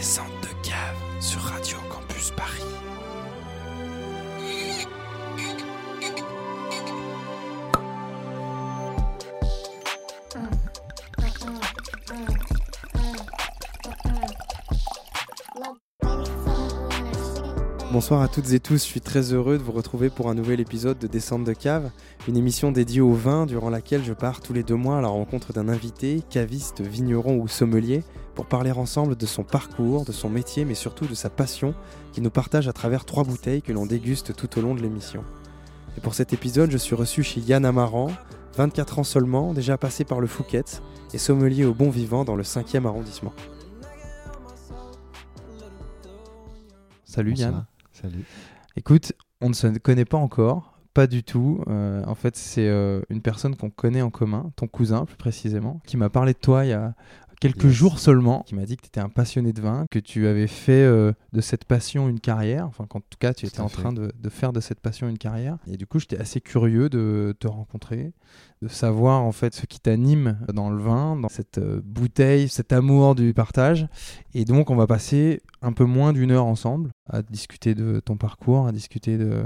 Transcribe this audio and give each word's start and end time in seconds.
Descente 0.00 0.32
de 0.40 0.48
cave 0.66 0.96
sur 1.20 1.42
Radio 1.42 1.76
Campus 1.90 2.30
Paris. 2.30 2.64
Bonsoir 17.92 18.22
à 18.22 18.28
toutes 18.28 18.52
et 18.52 18.60
tous, 18.60 18.74
je 18.74 18.88
suis 18.88 19.00
très 19.00 19.32
heureux 19.32 19.58
de 19.58 19.64
vous 19.64 19.72
retrouver 19.72 20.10
pour 20.10 20.30
un 20.30 20.34
nouvel 20.34 20.60
épisode 20.60 21.00
de 21.00 21.08
Descente 21.08 21.42
de 21.42 21.52
cave, 21.52 21.90
une 22.28 22.36
émission 22.36 22.70
dédiée 22.70 23.00
au 23.00 23.14
vin 23.14 23.46
durant 23.46 23.68
laquelle 23.68 24.04
je 24.04 24.12
pars 24.12 24.40
tous 24.40 24.52
les 24.52 24.62
deux 24.62 24.76
mois 24.76 24.98
à 24.98 25.00
la 25.00 25.08
rencontre 25.08 25.52
d'un 25.52 25.68
invité, 25.68 26.22
caviste, 26.30 26.82
vigneron 26.82 27.38
ou 27.38 27.48
sommelier, 27.48 28.04
pour 28.36 28.46
parler 28.46 28.70
ensemble 28.70 29.16
de 29.16 29.26
son 29.26 29.42
parcours, 29.42 30.04
de 30.04 30.12
son 30.12 30.30
métier, 30.30 30.64
mais 30.64 30.76
surtout 30.76 31.06
de 31.06 31.16
sa 31.16 31.30
passion, 31.30 31.74
qui 32.12 32.20
nous 32.20 32.30
partage 32.30 32.68
à 32.68 32.72
travers 32.72 33.04
trois 33.04 33.24
bouteilles 33.24 33.60
que 33.60 33.72
l'on 33.72 33.86
déguste 33.86 34.36
tout 34.36 34.56
au 34.56 34.62
long 34.62 34.76
de 34.76 34.82
l'émission. 34.82 35.24
Et 35.98 36.00
pour 36.00 36.14
cet 36.14 36.32
épisode, 36.32 36.70
je 36.70 36.78
suis 36.78 36.94
reçu 36.94 37.24
chez 37.24 37.40
Yann 37.40 37.64
Amaran, 37.64 38.12
24 38.56 39.00
ans 39.00 39.04
seulement, 39.04 39.52
déjà 39.52 39.76
passé 39.76 40.04
par 40.04 40.20
le 40.20 40.28
Fouquet, 40.28 40.62
et 41.12 41.18
sommelier 41.18 41.64
au 41.64 41.74
bon 41.74 41.90
vivant 41.90 42.22
dans 42.22 42.36
le 42.36 42.44
5e 42.44 42.86
arrondissement. 42.86 43.32
Salut 47.04 47.34
Yann. 47.34 47.66
Écoute, 48.76 49.12
on 49.40 49.48
ne 49.48 49.54
se 49.54 49.66
connaît 49.78 50.04
pas 50.04 50.18
encore, 50.18 50.78
pas 50.94 51.06
du 51.06 51.22
tout. 51.22 51.62
Euh, 51.68 52.02
en 52.06 52.14
fait, 52.14 52.36
c'est 52.36 52.68
euh, 52.68 53.02
une 53.10 53.22
personne 53.22 53.56
qu'on 53.56 53.70
connaît 53.70 54.02
en 54.02 54.10
commun, 54.10 54.52
ton 54.56 54.66
cousin 54.66 55.04
plus 55.04 55.16
précisément, 55.16 55.80
qui 55.86 55.96
m'a 55.96 56.10
parlé 56.10 56.32
de 56.32 56.38
toi 56.38 56.64
il 56.64 56.68
y 56.68 56.72
a 56.72 56.94
quelques 57.40 57.64
Yes. 57.64 57.72
jours 57.72 57.98
seulement, 57.98 58.42
qui 58.46 58.54
m'a 58.54 58.66
dit 58.66 58.76
que 58.76 58.82
tu 58.82 58.88
étais 58.88 59.00
un 59.00 59.08
passionné 59.08 59.52
de 59.52 59.60
vin, 59.60 59.86
que 59.90 59.98
tu 59.98 60.26
avais 60.26 60.46
fait 60.46 60.72
euh, 60.84 61.12
de 61.32 61.40
cette 61.40 61.64
passion 61.64 62.08
une 62.08 62.20
carrière, 62.20 62.66
enfin 62.66 62.86
qu'en 62.86 63.00
tout 63.00 63.18
cas 63.18 63.32
tu 63.34 63.46
étais 63.46 63.60
en 63.60 63.68
fait. 63.68 63.80
train 63.80 63.92
de, 63.92 64.12
de 64.18 64.28
faire 64.28 64.52
de 64.52 64.60
cette 64.60 64.80
passion 64.80 65.08
une 65.08 65.18
carrière. 65.18 65.56
Et 65.66 65.76
du 65.76 65.86
coup, 65.86 65.98
j'étais 65.98 66.18
assez 66.18 66.40
curieux 66.40 66.88
de 66.90 67.34
te 67.40 67.48
rencontrer, 67.48 68.12
de 68.62 68.68
savoir 68.68 69.22
en 69.22 69.32
fait 69.32 69.54
ce 69.54 69.66
qui 69.66 69.80
t'anime 69.80 70.38
dans 70.52 70.70
le 70.70 70.82
vin, 70.82 71.16
dans 71.16 71.28
cette 71.30 71.58
euh, 71.58 71.80
bouteille, 71.84 72.48
cet 72.48 72.72
amour 72.72 73.14
du 73.14 73.32
partage. 73.34 73.88
Et 74.34 74.44
donc, 74.44 74.70
on 74.70 74.76
va 74.76 74.86
passer 74.86 75.40
un 75.62 75.72
peu 75.72 75.84
moins 75.84 76.12
d'une 76.12 76.30
heure 76.32 76.46
ensemble 76.46 76.90
à 77.08 77.22
discuter 77.22 77.74
de 77.74 78.00
ton 78.00 78.16
parcours, 78.16 78.66
à 78.66 78.72
discuter 78.72 79.16
de, 79.18 79.44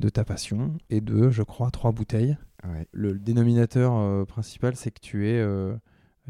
de 0.00 0.08
ta 0.08 0.24
passion 0.24 0.78
et 0.90 1.00
de, 1.00 1.30
je 1.30 1.42
crois, 1.42 1.70
trois 1.70 1.92
bouteilles. 1.92 2.36
Ouais, 2.66 2.86
Le 2.92 3.18
dénominateur 3.18 3.92
euh, 3.94 4.24
principal, 4.24 4.74
c'est 4.76 4.90
que 4.90 5.00
tu 5.00 5.28
es, 5.28 5.38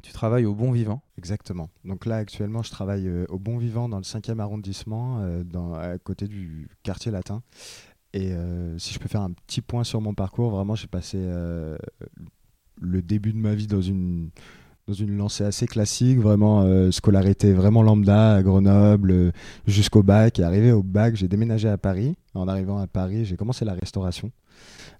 tu 0.02 0.12
travailles 0.12 0.44
au 0.44 0.54
bon 0.54 0.72
vivant. 0.72 1.02
exactement. 1.18 1.70
Donc 1.84 2.06
là, 2.06 2.16
actuellement, 2.16 2.62
je 2.62 2.70
travaille 2.70 3.06
euh, 3.06 3.26
au 3.28 3.38
Bon 3.38 3.58
Vivant 3.58 3.88
dans 3.88 3.98
le 3.98 4.02
5e 4.02 4.38
arrondissement, 4.40 5.20
euh, 5.20 5.44
à 5.74 5.98
côté 5.98 6.26
du 6.26 6.68
quartier 6.82 7.12
latin. 7.12 7.42
Et 8.12 8.32
euh, 8.32 8.78
si 8.78 8.92
je 8.92 8.98
peux 8.98 9.08
faire 9.08 9.22
un 9.22 9.32
petit 9.32 9.60
point 9.60 9.84
sur 9.84 10.00
mon 10.00 10.14
parcours, 10.14 10.50
vraiment, 10.50 10.74
j'ai 10.74 10.86
passé 10.86 11.18
le 12.80 13.02
début 13.02 13.32
de 13.32 13.38
ma 13.38 13.54
vie 13.54 13.66
dans 13.66 13.80
une, 13.80 14.30
dans 14.86 14.94
une 14.94 15.16
lancée 15.16 15.44
assez 15.44 15.66
classique, 15.66 16.18
vraiment 16.18 16.62
euh, 16.62 16.90
scolarité 16.90 17.52
vraiment 17.52 17.82
lambda 17.82 18.34
à 18.34 18.42
Grenoble 18.42 19.10
euh, 19.10 19.30
jusqu'au 19.66 20.02
bac. 20.02 20.38
Et 20.38 20.42
arrivé 20.42 20.72
au 20.72 20.82
bac, 20.82 21.16
j'ai 21.16 21.28
déménagé 21.28 21.68
à 21.68 21.78
Paris. 21.78 22.16
En 22.34 22.48
arrivant 22.48 22.78
à 22.78 22.86
Paris, 22.86 23.24
j'ai 23.24 23.36
commencé 23.36 23.64
la 23.64 23.72
restauration. 23.72 24.30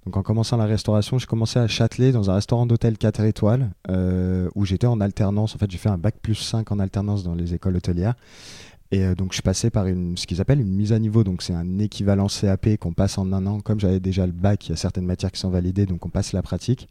Donc 0.07 0.17
en 0.17 0.23
commençant 0.23 0.57
la 0.57 0.67
restauration, 0.67 1.19
j'ai 1.19 1.27
commencé 1.27 1.59
à 1.59 1.67
Châtelet 1.67 2.13
dans 2.13 2.31
un 2.31 2.35
restaurant 2.35 2.67
d'hôtel 2.67 2.97
4 2.97 3.21
étoiles 3.25 3.71
euh, 3.91 4.49
où 4.55 4.65
j'étais 4.65 4.87
en 4.87 5.01
alternance. 5.01 5.55
En 5.55 5.59
fait, 5.59 5.71
j'ai 5.71 5.79
fait 5.79 5.89
un 5.89 5.99
bac 5.99 6.17
plus 6.21 6.35
5 6.35 6.71
en 6.73 6.79
alternance 6.79 7.23
dans 7.23 7.35
les 7.35 7.55
écoles 7.55 7.77
hôtelières. 7.77 8.15
Et 8.91 9.05
euh, 9.05 9.15
donc 9.15 9.33
je 9.33 9.43
passais 9.43 9.71
par 9.71 9.87
une, 9.87 10.17
ce 10.17 10.27
qu'ils 10.27 10.41
appellent 10.41 10.61
une 10.61 10.75
mise 10.75 10.93
à 10.93 10.99
niveau. 10.99 11.25
Donc 11.25 11.43
c'est 11.43 11.55
un 11.55 11.79
équivalent 11.79 12.27
CAP 12.29 12.77
qu'on 12.77 12.93
passe 12.93 13.19
en 13.19 13.33
un 13.33 13.47
an. 13.47 13.61
Comme 13.61 13.81
j'avais 13.81 14.01
déjà 14.01 14.27
le 14.27 14.33
bac, 14.33 14.67
il 14.67 14.71
y 14.71 14.73
a 14.73 14.77
certaines 14.77 15.07
matières 15.07 15.33
qui 15.33 15.41
sont 15.41 15.51
validées, 15.51 15.87
donc 15.87 16.05
on 16.07 16.11
passe 16.11 16.33
la 16.33 16.43
pratique. 16.43 16.89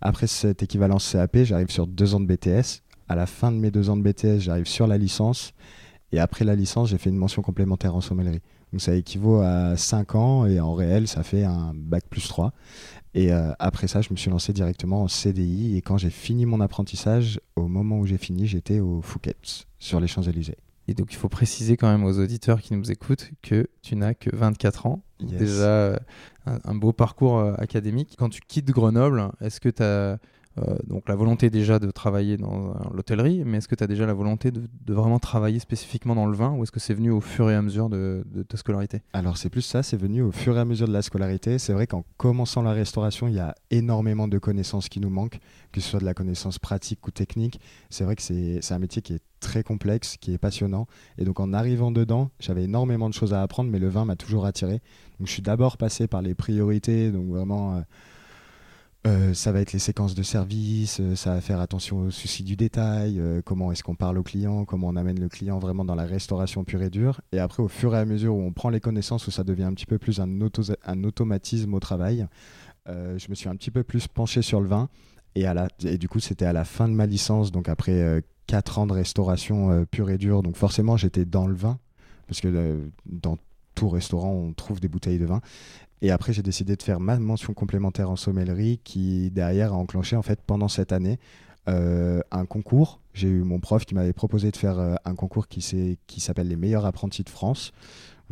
Après 0.00 0.26
cet 0.26 0.62
équivalent 0.62 0.98
CAP, 0.98 1.38
j'arrive 1.44 1.70
sur 1.70 1.86
deux 1.86 2.14
ans 2.14 2.20
de 2.20 2.26
BTS. 2.26 2.82
À 3.08 3.16
la 3.16 3.26
fin 3.26 3.52
de 3.52 3.58
mes 3.58 3.70
deux 3.70 3.90
ans 3.90 3.96
de 3.96 4.02
BTS, 4.02 4.40
j'arrive 4.40 4.66
sur 4.66 4.86
la 4.86 4.98
licence. 4.98 5.52
Et 6.12 6.18
après 6.18 6.44
la 6.44 6.54
licence, 6.54 6.90
j'ai 6.90 6.98
fait 6.98 7.10
une 7.10 7.16
mention 7.16 7.42
complémentaire 7.42 7.94
en 7.94 8.00
sommellerie. 8.00 8.40
Donc 8.72 8.80
ça 8.80 8.94
équivaut 8.94 9.40
à 9.40 9.76
5 9.76 10.14
ans 10.14 10.46
et 10.46 10.58
en 10.58 10.74
réel, 10.74 11.06
ça 11.06 11.22
fait 11.22 11.44
un 11.44 11.72
bac 11.74 12.04
plus 12.08 12.26
3. 12.26 12.52
Et 13.14 13.32
euh, 13.32 13.52
après 13.58 13.86
ça, 13.86 14.00
je 14.00 14.08
me 14.10 14.16
suis 14.16 14.30
lancé 14.30 14.52
directement 14.52 15.02
en 15.02 15.08
CDI. 15.08 15.76
Et 15.76 15.82
quand 15.82 15.96
j'ai 15.96 16.10
fini 16.10 16.46
mon 16.46 16.60
apprentissage, 16.60 17.40
au 17.56 17.68
moment 17.68 17.98
où 17.98 18.06
j'ai 18.06 18.18
fini, 18.18 18.46
j'étais 18.46 18.80
au 18.80 19.00
Fouquet, 19.02 19.36
sur 19.78 20.00
les 20.00 20.08
Champs-Élysées. 20.08 20.56
Et 20.86 20.94
donc, 20.94 21.12
il 21.12 21.16
faut 21.16 21.28
préciser 21.28 21.76
quand 21.76 21.90
même 21.90 22.04
aux 22.04 22.18
auditeurs 22.18 22.60
qui 22.60 22.74
nous 22.74 22.90
écoutent 22.90 23.30
que 23.42 23.68
tu 23.82 23.96
n'as 23.96 24.14
que 24.14 24.34
24 24.34 24.86
ans. 24.86 25.02
Yes. 25.20 25.38
Déjà, 25.38 25.64
euh, 25.64 25.96
un, 26.46 26.58
un 26.64 26.74
beau 26.74 26.92
parcours 26.92 27.38
euh, 27.38 27.54
académique. 27.58 28.16
Quand 28.18 28.28
tu 28.28 28.40
quittes 28.46 28.70
Grenoble, 28.70 29.30
est-ce 29.40 29.60
que 29.60 29.70
tu 29.70 29.82
as 29.82 30.18
donc 30.86 31.08
la 31.08 31.16
volonté 31.16 31.50
déjà 31.50 31.78
de 31.78 31.90
travailler 31.90 32.36
dans 32.36 32.70
euh, 32.70 32.74
l'hôtellerie, 32.92 33.42
mais 33.44 33.58
est-ce 33.58 33.66
que 33.66 33.74
tu 33.74 33.82
as 33.82 33.88
déjà 33.88 34.06
la 34.06 34.14
volonté 34.14 34.52
de, 34.52 34.62
vraiment 34.86 35.18
travailler 35.18 35.58
spécifiquement 35.58 36.14
dans 36.14 36.26
le 36.26 36.36
vin 36.36 36.52
ou 36.52 36.62
est-ce 36.62 36.70
que 36.70 36.78
c'est 36.78 36.94
venu 36.94 37.10
au 37.10 37.20
fur 37.20 37.50
et 37.50 37.54
à 37.56 37.62
mesure 37.62 37.88
de, 37.88 38.24
ta 38.48 38.56
scolarité? 38.56 39.02
Alors 39.12 39.36
c'est 39.36 39.50
plus 39.50 39.62
ça, 39.62 39.82
c'est 39.82 39.96
venu 39.96 40.22
au 40.22 40.30
fur 40.30 40.56
et 40.56 40.60
à 40.60 40.64
mesure 40.64 40.86
de 40.86 40.92
la 40.92 41.02
scolarité. 41.02 41.58
C'est 41.58 41.72
vrai 41.72 41.86
qu'en 41.86 42.04
commençant 42.16 42.62
la 42.62 42.72
restauration, 42.72 43.26
il 43.26 43.34
y 43.34 43.40
a 43.40 43.54
énormément 43.70 44.28
de 44.28 44.38
connaissances 44.38 44.88
qui 44.88 45.00
nous 45.00 45.10
manquent, 45.10 45.40
que 45.72 45.80
ce 45.80 45.88
soit 45.88 46.00
de 46.00 46.04
la 46.04 46.14
connaissance 46.14 46.60
pratique 46.60 47.04
ou 47.06 47.10
technique. 47.10 47.60
C'est 47.90 48.04
vrai 48.04 48.14
que 48.14 48.22
c'est 48.22 48.60
c'est 48.62 48.74
un 48.74 48.78
métier 48.78 49.02
qui 49.02 49.14
est 49.14 49.22
très 49.40 49.64
complexe, 49.64 50.16
qui 50.18 50.32
est 50.32 50.38
passionnant. 50.38 50.86
Et 51.18 51.24
donc 51.24 51.40
en 51.40 51.52
arrivant 51.52 51.90
dedans, 51.90 52.30
j'avais 52.38 52.64
énormément 52.64 53.08
de 53.08 53.14
choses 53.14 53.34
à 53.34 53.42
apprendre, 53.42 53.70
mais 53.70 53.80
le 53.80 53.88
vin 53.88 54.04
m'a 54.04 54.16
toujours 54.16 54.46
attiré. 54.46 54.80
Donc 55.18 55.26
je 55.26 55.32
suis 55.32 55.42
d'abord 55.42 55.76
passé 55.78 56.06
par 56.06 56.22
les 56.22 56.34
priorités, 56.34 57.10
donc 57.10 57.26
vraiment... 57.26 57.74
euh, 57.74 57.80
euh, 59.06 59.34
ça 59.34 59.52
va 59.52 59.60
être 59.60 59.72
les 59.74 59.78
séquences 59.78 60.14
de 60.14 60.22
service, 60.22 60.98
euh, 61.00 61.14
ça 61.14 61.34
va 61.34 61.40
faire 61.42 61.60
attention 61.60 61.98
au 61.98 62.10
souci 62.10 62.42
du 62.42 62.56
détail, 62.56 63.20
euh, 63.20 63.42
comment 63.44 63.70
est-ce 63.70 63.82
qu'on 63.82 63.94
parle 63.94 64.16
au 64.16 64.22
client, 64.22 64.64
comment 64.64 64.88
on 64.88 64.96
amène 64.96 65.20
le 65.20 65.28
client 65.28 65.58
vraiment 65.58 65.84
dans 65.84 65.94
la 65.94 66.06
restauration 66.06 66.64
pure 66.64 66.82
et 66.82 66.88
dure. 66.88 67.20
Et 67.32 67.38
après, 67.38 67.62
au 67.62 67.68
fur 67.68 67.94
et 67.94 67.98
à 67.98 68.04
mesure 68.06 68.34
où 68.34 68.40
on 68.40 68.52
prend 68.52 68.70
les 68.70 68.80
connaissances, 68.80 69.26
où 69.26 69.30
ça 69.30 69.44
devient 69.44 69.64
un 69.64 69.74
petit 69.74 69.84
peu 69.86 69.98
plus 69.98 70.20
un, 70.20 70.40
auto- 70.40 70.72
un 70.86 71.04
automatisme 71.04 71.74
au 71.74 71.80
travail, 71.80 72.26
je 72.86 73.28
me 73.30 73.34
suis 73.34 73.48
un 73.48 73.56
petit 73.56 73.70
peu 73.70 73.82
plus 73.82 74.08
penché 74.08 74.42
sur 74.42 74.60
le 74.60 74.68
vin. 74.68 74.88
Et, 75.34 75.44
et 75.84 75.98
du 75.98 76.08
coup, 76.08 76.20
c'était 76.20 76.44
à 76.44 76.52
la 76.52 76.64
fin 76.64 76.86
de 76.88 76.92
ma 76.94 77.06
licence, 77.06 77.50
donc 77.50 77.68
après 77.68 78.22
4 78.46 78.78
ans 78.78 78.86
de 78.86 78.92
restauration 78.92 79.86
pure 79.90 80.10
et 80.10 80.18
dure. 80.18 80.42
Donc 80.42 80.56
forcément, 80.56 80.96
j'étais 80.96 81.24
dans 81.24 81.46
le 81.46 81.54
vin, 81.54 81.78
parce 82.26 82.40
que 82.40 82.80
dans 83.06 83.38
tout 83.74 83.88
restaurant, 83.88 84.30
on 84.32 84.52
trouve 84.52 84.80
des 84.80 84.88
bouteilles 84.88 85.18
de 85.18 85.24
vin. 85.26 85.40
Et 86.02 86.10
après, 86.10 86.32
j'ai 86.32 86.42
décidé 86.42 86.76
de 86.76 86.82
faire 86.82 87.00
ma 87.00 87.18
mention 87.18 87.54
complémentaire 87.54 88.10
en 88.10 88.16
sommellerie 88.16 88.80
qui, 88.84 89.30
derrière, 89.30 89.72
a 89.72 89.76
enclenché, 89.76 90.16
en 90.16 90.22
fait, 90.22 90.40
pendant 90.46 90.68
cette 90.68 90.92
année, 90.92 91.18
euh, 91.66 92.20
un 92.30 92.44
concours. 92.44 93.00
J'ai 93.14 93.28
eu 93.28 93.42
mon 93.42 93.58
prof 93.58 93.86
qui 93.86 93.94
m'avait 93.94 94.12
proposé 94.12 94.50
de 94.50 94.56
faire 94.56 94.78
euh, 94.78 94.96
un 95.04 95.14
concours 95.14 95.48
qui, 95.48 95.62
s'appelle 96.18 96.48
les 96.48 96.56
meilleurs 96.56 96.84
apprentis 96.84 97.22
de 97.22 97.30
France, 97.30 97.72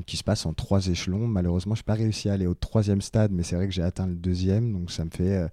qui 0.07 0.17
se 0.19 0.25
passe 0.25 0.45
en 0.45 0.53
trois 0.53 0.89
échelons. 0.89 1.27
Malheureusement, 1.27 1.75
je 1.75 1.81
n'ai 1.81 1.85
pas 1.85 1.95
réussi 1.95 2.29
à 2.29 2.35
aller 2.35 2.47
au 2.47 2.55
troisième 2.55 3.01
stade, 3.01 3.33
mais 3.33 3.43
c'est 3.43 3.57
vrai 3.57 3.69
que 3.69 3.73
j'ai 3.73 3.83
atteint 3.83 4.07
le 4.07 4.17
deuxième, 4.17 4.73
donc 4.73 4.91
ça 4.91 5.05
me 5.05 5.11
fait 5.11 5.49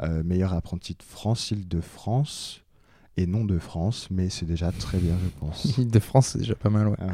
euh, 0.00 0.22
meilleur 0.22 0.54
apprenti 0.54 0.94
de 0.94 1.02
France, 1.02 1.50
Île-de-France, 1.50 2.62
et 3.18 3.26
non 3.26 3.44
de 3.44 3.58
France, 3.58 4.08
mais 4.10 4.30
c'est 4.30 4.46
déjà 4.46 4.72
très 4.72 4.98
bien, 4.98 5.16
je 5.22 5.28
pense. 5.38 5.64
L'île 5.76 5.90
de 5.90 5.98
France, 5.98 6.28
c'est 6.28 6.38
déjà 6.38 6.54
pas 6.54 6.70
mal. 6.70 6.88
ouais. 6.88 6.96
Ah 6.98 7.06
ouais. 7.06 7.12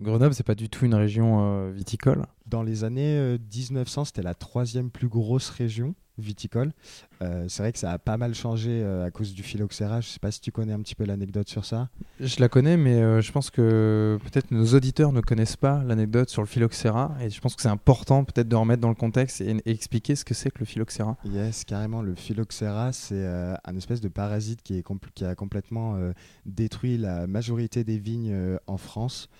Grenoble, 0.00 0.34
c'est 0.34 0.46
pas 0.46 0.56
du 0.56 0.68
tout 0.68 0.86
une 0.86 0.94
région 0.94 1.70
viticole. 1.70 2.26
Dans 2.52 2.62
les 2.62 2.84
années 2.84 3.16
euh, 3.16 3.38
1900, 3.56 4.04
c'était 4.04 4.20
la 4.20 4.34
troisième 4.34 4.90
plus 4.90 5.08
grosse 5.08 5.48
région 5.48 5.94
viticole. 6.18 6.74
Euh, 7.22 7.46
c'est 7.48 7.62
vrai 7.62 7.72
que 7.72 7.78
ça 7.78 7.92
a 7.92 7.98
pas 7.98 8.18
mal 8.18 8.34
changé 8.34 8.82
euh, 8.82 9.06
à 9.06 9.10
cause 9.10 9.32
du 9.32 9.42
phylloxéra. 9.42 10.02
Je 10.02 10.08
sais 10.08 10.18
pas 10.18 10.30
si 10.30 10.42
tu 10.42 10.52
connais 10.52 10.74
un 10.74 10.80
petit 10.82 10.94
peu 10.94 11.06
l'anecdote 11.06 11.48
sur 11.48 11.64
ça. 11.64 11.88
Je 12.20 12.40
la 12.40 12.50
connais, 12.50 12.76
mais 12.76 13.00
euh, 13.00 13.22
je 13.22 13.32
pense 13.32 13.48
que 13.48 14.18
peut-être 14.24 14.50
nos 14.50 14.66
auditeurs 14.74 15.12
ne 15.12 15.22
connaissent 15.22 15.56
pas 15.56 15.82
l'anecdote 15.82 16.28
sur 16.28 16.42
le 16.42 16.46
phylloxéra. 16.46 17.16
Et 17.22 17.30
je 17.30 17.40
pense 17.40 17.56
que 17.56 17.62
c'est 17.62 17.68
important 17.68 18.22
peut-être 18.24 18.48
de 18.48 18.56
remettre 18.56 18.82
dans 18.82 18.90
le 18.90 18.94
contexte 18.96 19.40
et, 19.40 19.56
et 19.64 19.70
expliquer 19.70 20.14
ce 20.14 20.26
que 20.26 20.34
c'est 20.34 20.50
que 20.50 20.58
le 20.58 20.66
phylloxéra. 20.66 21.16
Yes, 21.24 21.64
carrément. 21.64 22.02
Le 22.02 22.14
phylloxéra, 22.14 22.92
c'est 22.92 23.14
euh, 23.14 23.54
un 23.64 23.76
espèce 23.78 24.02
de 24.02 24.08
parasite 24.08 24.62
qui, 24.62 24.76
est 24.76 24.84
qui 25.14 25.24
a 25.24 25.34
complètement 25.34 25.96
euh, 25.96 26.12
détruit 26.44 26.98
la 26.98 27.26
majorité 27.26 27.82
des 27.82 27.96
vignes 27.96 28.34
euh, 28.34 28.58
en 28.66 28.76
France. 28.76 29.30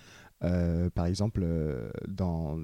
Euh, 0.43 0.89
par 0.89 1.05
exemple, 1.05 1.41
euh, 1.43 1.89
dans, 2.07 2.59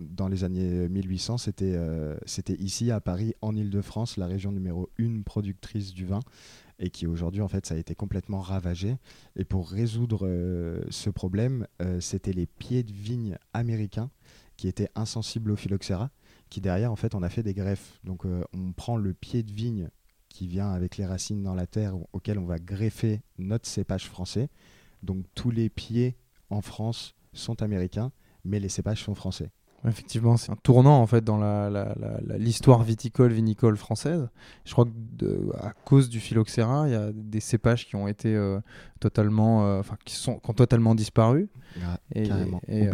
dans 0.00 0.28
les 0.28 0.44
années 0.44 0.88
1800, 0.88 1.38
c'était 1.38 1.74
euh, 1.74 2.16
ici, 2.58 2.90
à 2.90 3.00
Paris, 3.00 3.34
en 3.40 3.56
Ile-de-France, 3.56 4.16
la 4.16 4.26
région 4.26 4.52
numéro 4.52 4.90
une 4.98 5.24
productrice 5.24 5.92
du 5.92 6.04
vin. 6.06 6.20
Et 6.82 6.88
qui 6.88 7.06
aujourd'hui, 7.06 7.42
en 7.42 7.48
fait, 7.48 7.66
ça 7.66 7.74
a 7.74 7.78
été 7.78 7.94
complètement 7.94 8.40
ravagé. 8.40 8.96
Et 9.36 9.44
pour 9.44 9.68
résoudre 9.68 10.26
euh, 10.26 10.82
ce 10.88 11.10
problème, 11.10 11.66
euh, 11.82 12.00
c'était 12.00 12.32
les 12.32 12.46
pieds 12.46 12.82
de 12.82 12.92
vigne 12.92 13.36
américains 13.52 14.10
qui 14.56 14.66
étaient 14.66 14.88
insensibles 14.94 15.50
au 15.50 15.56
phylloxéra 15.56 16.10
qui 16.50 16.60
derrière, 16.60 16.92
en 16.92 16.96
fait, 16.96 17.14
on 17.14 17.22
a 17.22 17.28
fait 17.30 17.42
des 17.42 17.54
greffes. 17.54 17.98
Donc, 18.04 18.26
euh, 18.26 18.44
on 18.52 18.72
prend 18.72 18.96
le 18.96 19.14
pied 19.14 19.42
de 19.42 19.52
vigne 19.52 19.88
qui 20.28 20.46
vient 20.46 20.70
avec 20.70 20.96
les 20.96 21.06
racines 21.06 21.42
dans 21.42 21.54
la 21.54 21.66
terre, 21.66 21.94
auquel 22.12 22.38
on 22.38 22.44
va 22.44 22.58
greffer 22.58 23.22
notre 23.38 23.66
cépage 23.66 24.06
français. 24.06 24.50
Donc, 25.02 25.24
tous 25.34 25.50
les 25.50 25.70
pieds 25.70 26.16
en 26.50 26.60
France 26.60 27.14
sont 27.32 27.62
américains, 27.62 28.12
mais 28.44 28.60
les 28.60 28.68
cépages 28.68 29.02
sont 29.02 29.14
français. 29.14 29.50
Effectivement, 29.88 30.36
c'est 30.36 30.52
un 30.52 30.56
tournant 30.56 31.00
en 31.00 31.06
fait 31.06 31.24
dans 31.24 31.38
l'histoire 32.38 32.82
viticole 32.82 33.32
vinicole 33.32 33.76
française. 33.76 34.28
Je 34.64 34.72
crois 34.72 34.84
que 34.84 35.56
à 35.56 35.72
cause 35.72 36.10
du 36.10 36.20
phylloxéra, 36.20 36.86
il 36.86 36.92
y 36.92 36.96
a 36.96 37.10
des 37.12 37.40
cépages 37.40 37.86
qui 37.86 37.96
ont 37.96 38.06
été 38.06 38.34
euh, 38.34 38.60
totalement, 39.00 39.66
euh, 39.66 39.80
enfin 39.80 39.96
qui 40.04 40.14
sont 40.14 40.38
qui 40.38 40.50
ont 40.50 40.54
totalement 40.54 40.94
disparu. 40.94 41.48
Ah, 41.82 41.98
et, 42.14 42.28
carrément, 42.28 42.60
et, 42.68 42.88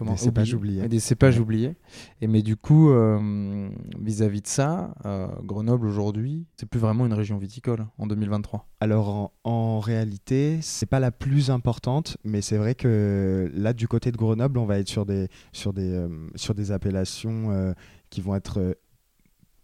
oublié 0.00 0.16
des 0.16 0.22
cépages 0.22 0.54
oubliés. 0.54 0.88
des 0.88 1.00
cépages 1.00 1.38
oubliés. 1.38 1.76
Et 2.20 2.26
mais 2.26 2.42
du 2.42 2.56
coup, 2.56 2.90
euh, 2.90 3.68
vis-à-vis 4.00 4.42
de 4.42 4.46
ça, 4.46 4.94
euh, 5.04 5.28
Grenoble 5.42 5.86
aujourd'hui, 5.86 6.46
c'est 6.56 6.68
plus 6.68 6.80
vraiment 6.80 7.06
une 7.06 7.12
région 7.12 7.38
viticole 7.38 7.86
en 7.98 8.06
2023. 8.06 8.68
Alors 8.80 9.32
en, 9.44 9.80
réalité, 9.80 10.58
c'est 10.62 10.86
pas 10.86 11.00
la 11.00 11.10
plus 11.10 11.50
importante, 11.50 12.16
mais 12.24 12.40
c'est 12.40 12.56
vrai 12.56 12.74
que 12.74 13.50
là, 13.54 13.72
du 13.72 13.88
côté 13.88 14.12
de 14.12 14.16
Grenoble, 14.16 14.58
on 14.58 14.66
va 14.66 14.78
être 14.78 14.88
sur 14.88 15.06
des 15.06 15.28
sur 15.52 15.72
des 15.72 15.92
euh, 15.92 16.08
sur 16.34 16.54
des 16.54 16.72
appellations 16.72 17.74
qui 18.10 18.20
vont 18.20 18.34
être 18.34 18.76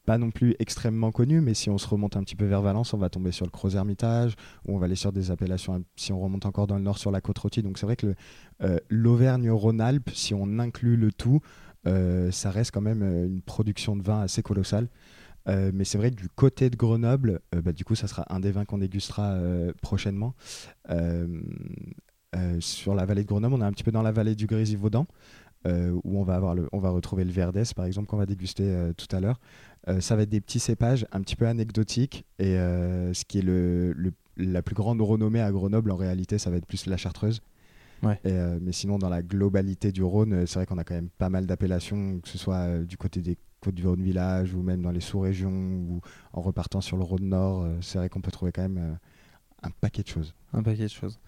pas 0.05 0.19
non 0.19 0.31
plus 0.31 0.55
extrêmement 0.59 1.13
connu, 1.13 1.41
mais 1.41 1.55
si 1.55 1.71
on 1.71 1.79
se 1.79 1.87
remonte 1.87 2.17
un 2.17 2.23
petit 2.23 2.35
peu 2.35 2.45
vers 2.45 2.63
Valence, 2.63 2.93
on 2.93 2.99
va 2.99 3.09
tomber 3.09 3.31
sur 3.31 3.47
le 3.47 3.51
Gros 3.51 3.71
Hermitage, 3.71 4.35
ou 4.67 4.75
on 4.75 4.79
va 4.79 4.87
aller 4.87 4.97
sur 4.97 5.13
des 5.13 5.31
appellations, 5.31 5.85
si 5.97 6.13
on 6.13 6.21
remonte 6.21 6.47
encore 6.47 6.67
dans 6.67 6.77
le 6.77 6.83
nord, 6.83 6.99
sur 6.99 7.11
la 7.11 7.21
côte 7.21 7.39
rôtie. 7.39 7.63
Donc 7.63 7.79
c'est 7.79 7.87
vrai 7.87 7.97
que 7.97 8.15
euh, 8.63 8.79
l'Auvergne-Rhône-Alpes, 8.89 10.11
si 10.13 10.35
on 10.35 10.59
inclut 10.59 10.97
le 10.97 11.13
tout, 11.13 11.41
euh, 11.87 12.31
ça 12.31 12.51
reste 12.51 12.73
quand 12.73 12.81
même 12.81 13.03
euh, 13.03 13.27
une 13.27 13.43
production 13.43 13.97
de 13.97 14.03
vin 14.03 14.21
assez 14.21 14.43
colossale. 14.43 14.89
mais 15.47 15.85
c'est 15.85 15.99
vrai 15.99 16.11
que 16.11 16.17
du 16.17 16.29
côté 16.29 16.71
de 16.71 16.77
Grenoble, 16.77 17.41
bah, 17.65 17.73
du 17.73 17.85
coup, 17.85 17.97
ça 17.97 18.07
sera 18.07 18.25
un 18.33 18.39
des 18.39 18.53
vins 18.53 18.65
qu'on 18.65 18.79
dégustera 18.79 19.37
prochainement. 19.83 20.35
sur 22.61 22.95
la 22.95 23.05
vallée 23.07 23.23
de 23.23 23.29
Grenoble, 23.29 23.55
on 23.55 23.61
est 23.61 23.65
un 23.65 23.73
petit 23.73 23.83
peu 23.83 23.91
dans 23.93 24.03
la 24.03 24.13
vallée 24.13 24.35
du 24.35 24.47
Grésivaudan. 24.47 25.07
Où 25.65 26.19
on 26.19 26.25
va, 26.25 26.35
avoir 26.35 26.57
le, 26.57 26.69
on 26.73 26.81
va 26.81 26.91
retrouver 26.91 27.25
le 27.25 27.31
Verdès, 27.31 27.73
par 27.75 27.87
exemple, 27.87 28.09
qu'on 28.09 28.17
va 28.17 28.27
déguster 28.27 28.93
tout 28.97 29.15
à 29.15 29.21
l'heure. 29.21 29.41
Euh, 29.89 30.01
ça 30.01 30.17
va 30.17 30.23
être 30.23 30.29
des 30.31 30.41
petits 30.41 30.61
cépages 30.61 31.07
un 31.13 31.21
petit 31.21 31.37
peu 31.37 31.47
anecdotiques. 31.47 32.25
Et 32.39 32.55
ce 32.55 33.25
qui 33.25 33.39
est 33.39 33.43
le, 33.43 33.95
la 34.37 34.63
plus 34.63 34.75
grande 34.75 35.01
renommée 35.01 35.41
à 35.41 35.51
Grenoble, 35.51 35.91
en 35.91 35.97
réalité, 35.97 36.39
ça 36.39 36.51
va 36.51 36.57
être 36.57 36.67
plus 36.67 36.87
la 36.87 36.97
Chartreuse. 36.97 37.41
mais 38.03 38.73
sinon, 38.73 38.99
dans 38.99 39.09
la 39.09 39.23
globalité 39.23 39.93
du 39.93 40.03
Rhône, 40.03 40.47
c'est 40.47 40.59
vrai 40.59 40.67
qu'on 40.67 40.79
a 40.79 40.85
quand 40.85 40.95
même 40.95 41.11
pas 41.11 41.31
mal 41.31 41.47
d'appellations, 41.47 42.21
que 42.21 42.29
ce 42.29 42.39
soit 42.39 42.79
du 42.79 42.97
côté 42.97 43.21
des 43.21 43.37
côtes 43.61 43.75
du 43.75 43.87
Rhône 43.87 44.03
Village 44.03 44.55
ou 44.55 44.63
même 44.63 44.83
dans 44.83 44.91
les 44.91 45.01
sous-régions 45.01 45.53
ou 45.53 46.01
en 46.33 46.41
repartant 46.41 46.81
sur 46.81 46.97
le 46.97 47.05
Rhône 47.05 47.29
Nord. 47.29 47.67
c'est 47.81 47.99
vrai 47.99 48.09
qu'on 48.09 48.21
peut 48.21 48.33
trouver 48.33 48.51
quand 48.51 48.63
même 48.63 48.99
un 49.63 49.71
paquet 49.71 50.03
de 50.03 50.09
choses. 50.09 50.35
Un 50.53 50.63
paquet 50.63 50.85
de 50.85 50.89
choses. 50.89 51.19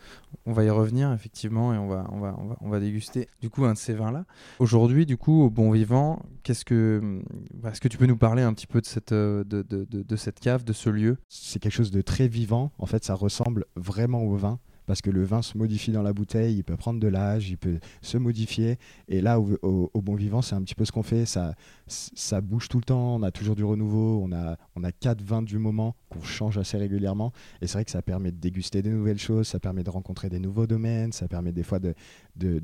On 0.46 0.52
va 0.52 0.64
y 0.64 0.70
revenir 0.70 1.12
effectivement 1.12 1.72
et 1.72 1.78
on 1.78 1.88
va, 1.88 2.06
on 2.10 2.18
va, 2.18 2.36
on 2.60 2.68
va, 2.68 2.80
déguster 2.80 3.28
du 3.40 3.48
coup 3.48 3.64
un 3.64 3.72
de 3.72 3.78
ces 3.78 3.94
vins-là. 3.94 4.24
Aujourd'hui, 4.58 5.06
du 5.06 5.16
coup, 5.16 5.42
au 5.42 5.50
bon 5.50 5.70
vivant, 5.70 6.22
qu'est-ce 6.42 6.64
que, 6.64 7.22
bah, 7.54 7.70
est-ce 7.70 7.80
que 7.80 7.88
tu 7.88 7.96
peux 7.96 8.06
nous 8.06 8.16
parler 8.16 8.42
un 8.42 8.52
petit 8.52 8.66
peu 8.66 8.80
de 8.80 8.86
cette, 8.86 9.12
euh, 9.12 9.44
de, 9.44 9.62
de, 9.62 9.84
de 9.84 10.16
cette 10.16 10.40
cave, 10.40 10.64
de 10.64 10.72
ce 10.72 10.90
lieu? 10.90 11.16
C'est 11.28 11.58
quelque 11.58 11.72
chose 11.72 11.90
de 11.90 12.02
très 12.02 12.28
vivant. 12.28 12.72
En 12.78 12.86
fait, 12.86 13.04
ça 13.04 13.14
ressemble 13.14 13.66
vraiment 13.76 14.22
au 14.22 14.36
vin 14.36 14.58
parce 14.86 15.00
que 15.00 15.10
le 15.10 15.24
vin 15.24 15.42
se 15.42 15.56
modifie 15.56 15.92
dans 15.92 16.02
la 16.02 16.12
bouteille, 16.12 16.56
il 16.56 16.64
peut 16.64 16.76
prendre 16.76 17.00
de 17.00 17.08
l'âge, 17.08 17.48
il 17.50 17.56
peut 17.56 17.78
se 18.02 18.18
modifier. 18.18 18.78
Et 19.08 19.20
là, 19.20 19.40
au, 19.40 19.90
bon 20.02 20.14
vivant, 20.14 20.42
c'est 20.42 20.54
un 20.54 20.62
petit 20.62 20.74
peu 20.74 20.84
ce 20.84 20.92
qu'on 20.92 21.02
fait. 21.02 21.26
Ça, 21.26 21.54
ça 21.86 22.40
bouge 22.40 22.68
tout 22.68 22.78
le 22.78 22.84
temps, 22.84 23.16
on 23.16 23.22
a 23.22 23.30
toujours 23.30 23.56
du 23.56 23.64
renouveau, 23.64 24.20
on 24.22 24.32
a, 24.32 24.56
on 24.76 24.84
a 24.84 24.92
quatre 24.92 25.22
vins 25.22 25.42
du 25.42 25.58
moment 25.58 25.96
qu'on 26.10 26.22
change 26.22 26.58
assez 26.58 26.76
régulièrement. 26.76 27.32
Et 27.60 27.66
c'est 27.66 27.74
vrai 27.74 27.84
que 27.84 27.90
ça 27.90 28.02
permet 28.02 28.32
de 28.32 28.36
déguster 28.36 28.82
des 28.82 28.90
nouvelles 28.90 29.18
choses, 29.18 29.48
ça 29.48 29.60
permet 29.60 29.82
de 29.82 29.90
rencontrer 29.90 30.28
des 30.28 30.38
nouveaux 30.38 30.66
domaines, 30.66 31.12
ça 31.12 31.28
permet 31.28 31.52
des 31.52 31.62
fois 31.62 31.78
de, 31.78 31.94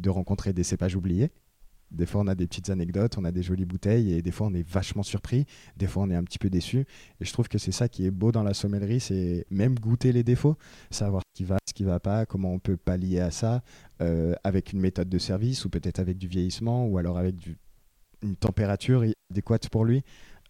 rencontrer 0.09 0.53
des 0.53 0.65
cépages 0.65 0.97
oubliés. 0.97 1.31
Des 1.91 2.07
fois, 2.07 2.21
on 2.21 2.27
a 2.29 2.35
des 2.35 2.47
petites 2.47 2.71
anecdotes, 2.71 3.19
on 3.19 3.25
a 3.25 3.33
des 3.33 3.43
jolies 3.43 3.65
bouteilles, 3.65 4.13
et 4.13 4.23
des 4.23 4.31
fois, 4.31 4.47
on 4.47 4.55
est 4.55 4.67
vachement 4.67 5.03
surpris. 5.03 5.45
Des 5.77 5.87
fois, 5.87 6.05
on 6.05 6.11
est 6.11 6.15
un 6.15 6.23
petit 6.23 6.39
peu 6.39 6.49
déçu. 6.51 6.87
Et 7.21 7.25
je 7.25 7.33
trouve 7.33 7.49
que 7.49 7.59
c'est 7.59 7.73
ça 7.73 7.89
qui 7.89 8.07
est 8.07 8.11
beau 8.11 8.33
dans 8.33 8.43
la 8.43 8.55
sommellerie, 8.55 9.01
c'est 9.01 9.47
même 9.51 9.79
goûter 9.79 10.13
les 10.13 10.23
défauts, 10.23 10.57
savoir 10.91 11.23
ce 11.27 11.39
qui 11.39 11.45
va, 11.45 11.59
ce 11.67 11.75
qui 11.75 11.85
va 11.85 11.99
pas, 11.99 12.27
comment 12.27 12.53
on 12.53 12.59
peut 12.59 12.77
pallier 12.77 13.21
à 13.21 13.31
ça, 13.31 13.63
euh, 14.01 14.35
avec 14.45 14.73
une 14.73 14.81
méthode 14.81 15.09
de 15.09 15.19
service, 15.19 15.65
ou 15.65 15.71
peut-être 15.71 15.99
avec 15.99 16.17
du 16.19 16.29
vieillissement, 16.29 16.87
ou 16.87 16.99
alors 16.99 17.19
avec 17.19 17.35
une 18.23 18.37
température 18.37 19.05
adéquate 19.31 19.69
pour 19.69 19.85
lui. 19.85 20.03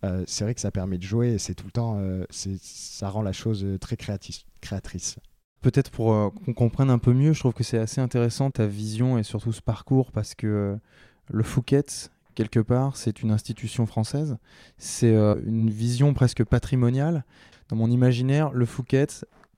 Euh, 0.05 0.25
c'est 0.27 0.45
vrai 0.45 0.55
que 0.55 0.61
ça 0.61 0.71
permet 0.71 0.99
de 0.99 1.03
jouer, 1.03 1.33
et 1.33 1.39
c'est 1.39 1.55
tout 1.55 1.67
le 1.67 1.73
temps, 1.73 1.97
euh, 1.99 2.25
ça 2.31 3.09
rend 3.09 3.23
la 3.23 3.33
chose 3.33 3.67
très 3.81 3.97
créatrice. 3.97 5.17
Peut-être 5.63 5.91
pour 5.91 6.33
qu'on 6.33 6.55
comprenne 6.55 6.89
un 6.89 6.99
peu 6.99 7.13
mieux, 7.13 7.35
je 7.35 7.41
trouve 7.41 7.53
que 7.53 7.65
c'est 7.65 7.77
assez 7.77 8.01
intéressant 8.01 8.51
ta 8.51 8.67
vision 8.67 9.19
et 9.19 9.23
surtout 9.23 9.53
ce 9.53 9.61
parcours 9.61 10.11
parce 10.11 10.35
que 10.35 10.79
le 11.31 11.43
Fouquet, 11.43 11.85
quelque 12.35 12.61
part, 12.61 12.97
c'est 12.97 13.23
une 13.23 13.31
institution 13.31 13.87
française. 13.87 14.37
C'est 14.79 15.15
euh, 15.15 15.37
une 15.45 15.71
vision 15.71 16.15
presque 16.15 16.45
patrimoniale. 16.45 17.25
Dans 17.69 17.77
mon 17.77 17.91
imaginaire, 17.91 18.51
le 18.53 18.67
Fouquet, 18.67 19.07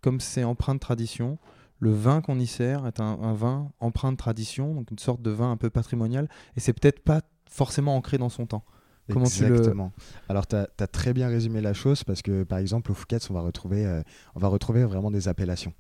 comme 0.01 0.21
c'est 0.21 0.45
empreint 0.45 0.75
de 0.75 0.81
tradition, 0.81 1.39
le 1.79 1.93
vin 1.93 2.21
qu'on 2.21 2.39
y 2.39 2.47
sert 2.47 2.87
est 2.87 3.01
un, 3.01 3.33
vin 3.33 3.73
empreint 3.81 4.13
de 4.13 4.17
tradition, 4.17 4.75
donc 4.75 4.91
une 4.91 4.99
sorte 4.99 5.23
de 5.23 5.31
vin 5.31 5.51
un 5.51 5.57
peu 5.57 5.71
patrimonial. 5.71 6.29
Et 6.57 6.61
c'est 6.61 6.73
peut-être 6.73 7.01
pas 7.01 7.23
forcément 7.51 7.97
ancré 7.97 8.19
dans 8.19 8.29
son 8.29 8.47
temps. 8.47 8.65
Comment 9.13 9.27
Exactement. 9.27 9.93
Alors, 10.29 10.47
tu 10.47 10.57
as, 10.57 10.87
très 10.87 11.13
bien 11.13 11.29
résumé 11.29 11.61
la 11.61 11.73
chose 11.73 12.05
parce 12.05 12.23
que, 12.23 12.45
par 12.45 12.59
exemple, 12.59 12.91
au 12.91 12.95
Fouquet, 12.95 13.19
on 13.31 13.35
va 13.35 13.41
retrouver, 13.41 13.85
euh, 13.87 14.03
on 14.35 14.41
va 14.41 14.49
retrouver 14.49 14.85
vraiment 14.85 15.11
des 15.11 15.29
appellations. 15.29 15.73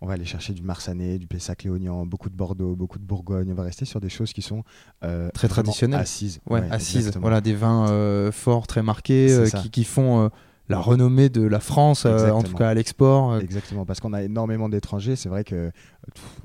On 0.00 0.06
va 0.06 0.14
aller 0.14 0.24
chercher 0.24 0.52
du 0.52 0.62
Marsanais, 0.62 1.18
du 1.18 1.26
Pessac-Léognan, 1.26 2.06
beaucoup 2.06 2.30
de 2.30 2.36
Bordeaux, 2.36 2.74
beaucoup 2.74 2.98
de 2.98 3.04
Bourgogne. 3.04 3.50
On 3.52 3.54
va 3.54 3.62
rester 3.62 3.84
sur 3.84 4.00
des 4.00 4.08
choses 4.08 4.32
qui 4.32 4.42
sont 4.42 4.64
euh, 5.04 5.30
très 5.34 5.48
traditionnelles. 5.48 6.00
Assises. 6.00 6.40
Ouais, 6.48 6.66
assises. 6.70 7.12
Voilà, 7.20 7.40
des 7.40 7.54
vins 7.54 7.88
euh, 7.90 8.32
forts, 8.32 8.66
très 8.66 8.82
marqués, 8.82 9.44
qui, 9.62 9.70
qui, 9.70 9.84
font 9.84 10.30
la 10.68 10.78
renommée 10.78 11.28
de 11.28 11.42
la 11.42 11.60
France, 11.60 12.06
en 12.06 12.42
tout 12.42 12.54
cas 12.54 12.68
à 12.68 12.74
l'export. 12.74 13.38
Exactement, 13.38 13.84
parce 13.84 14.00
qu'on 14.00 14.12
a 14.12 14.22
énormément 14.22 14.68
d'étrangers. 14.68 15.16
C'est 15.16 15.28
vrai 15.28 15.44
que 15.44 15.70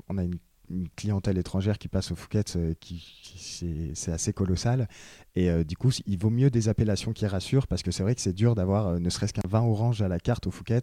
on 0.08 0.18
a 0.18 0.22
une 0.22 0.38
une 0.70 0.88
clientèle 0.96 1.38
étrangère 1.38 1.78
qui 1.78 1.88
passe 1.88 2.10
au 2.10 2.16
Fouquet, 2.16 2.44
euh, 2.56 2.74
qui, 2.80 3.92
c'est 3.94 4.12
assez 4.12 4.32
colossal. 4.32 4.88
Et 5.34 5.50
euh, 5.50 5.64
du 5.64 5.76
coup, 5.76 5.90
il 6.06 6.18
vaut 6.18 6.30
mieux 6.30 6.50
des 6.50 6.68
appellations 6.68 7.12
qui 7.12 7.26
rassurent, 7.26 7.66
parce 7.66 7.82
que 7.82 7.90
c'est 7.90 8.02
vrai 8.02 8.14
que 8.14 8.20
c'est 8.20 8.32
dur 8.32 8.54
d'avoir 8.54 8.86
euh, 8.88 8.98
ne 8.98 9.10
serait-ce 9.10 9.32
qu'un 9.32 9.48
vin 9.48 9.62
orange 9.62 10.02
à 10.02 10.08
la 10.08 10.18
carte 10.18 10.46
au 10.46 10.50
Fouquet. 10.50 10.80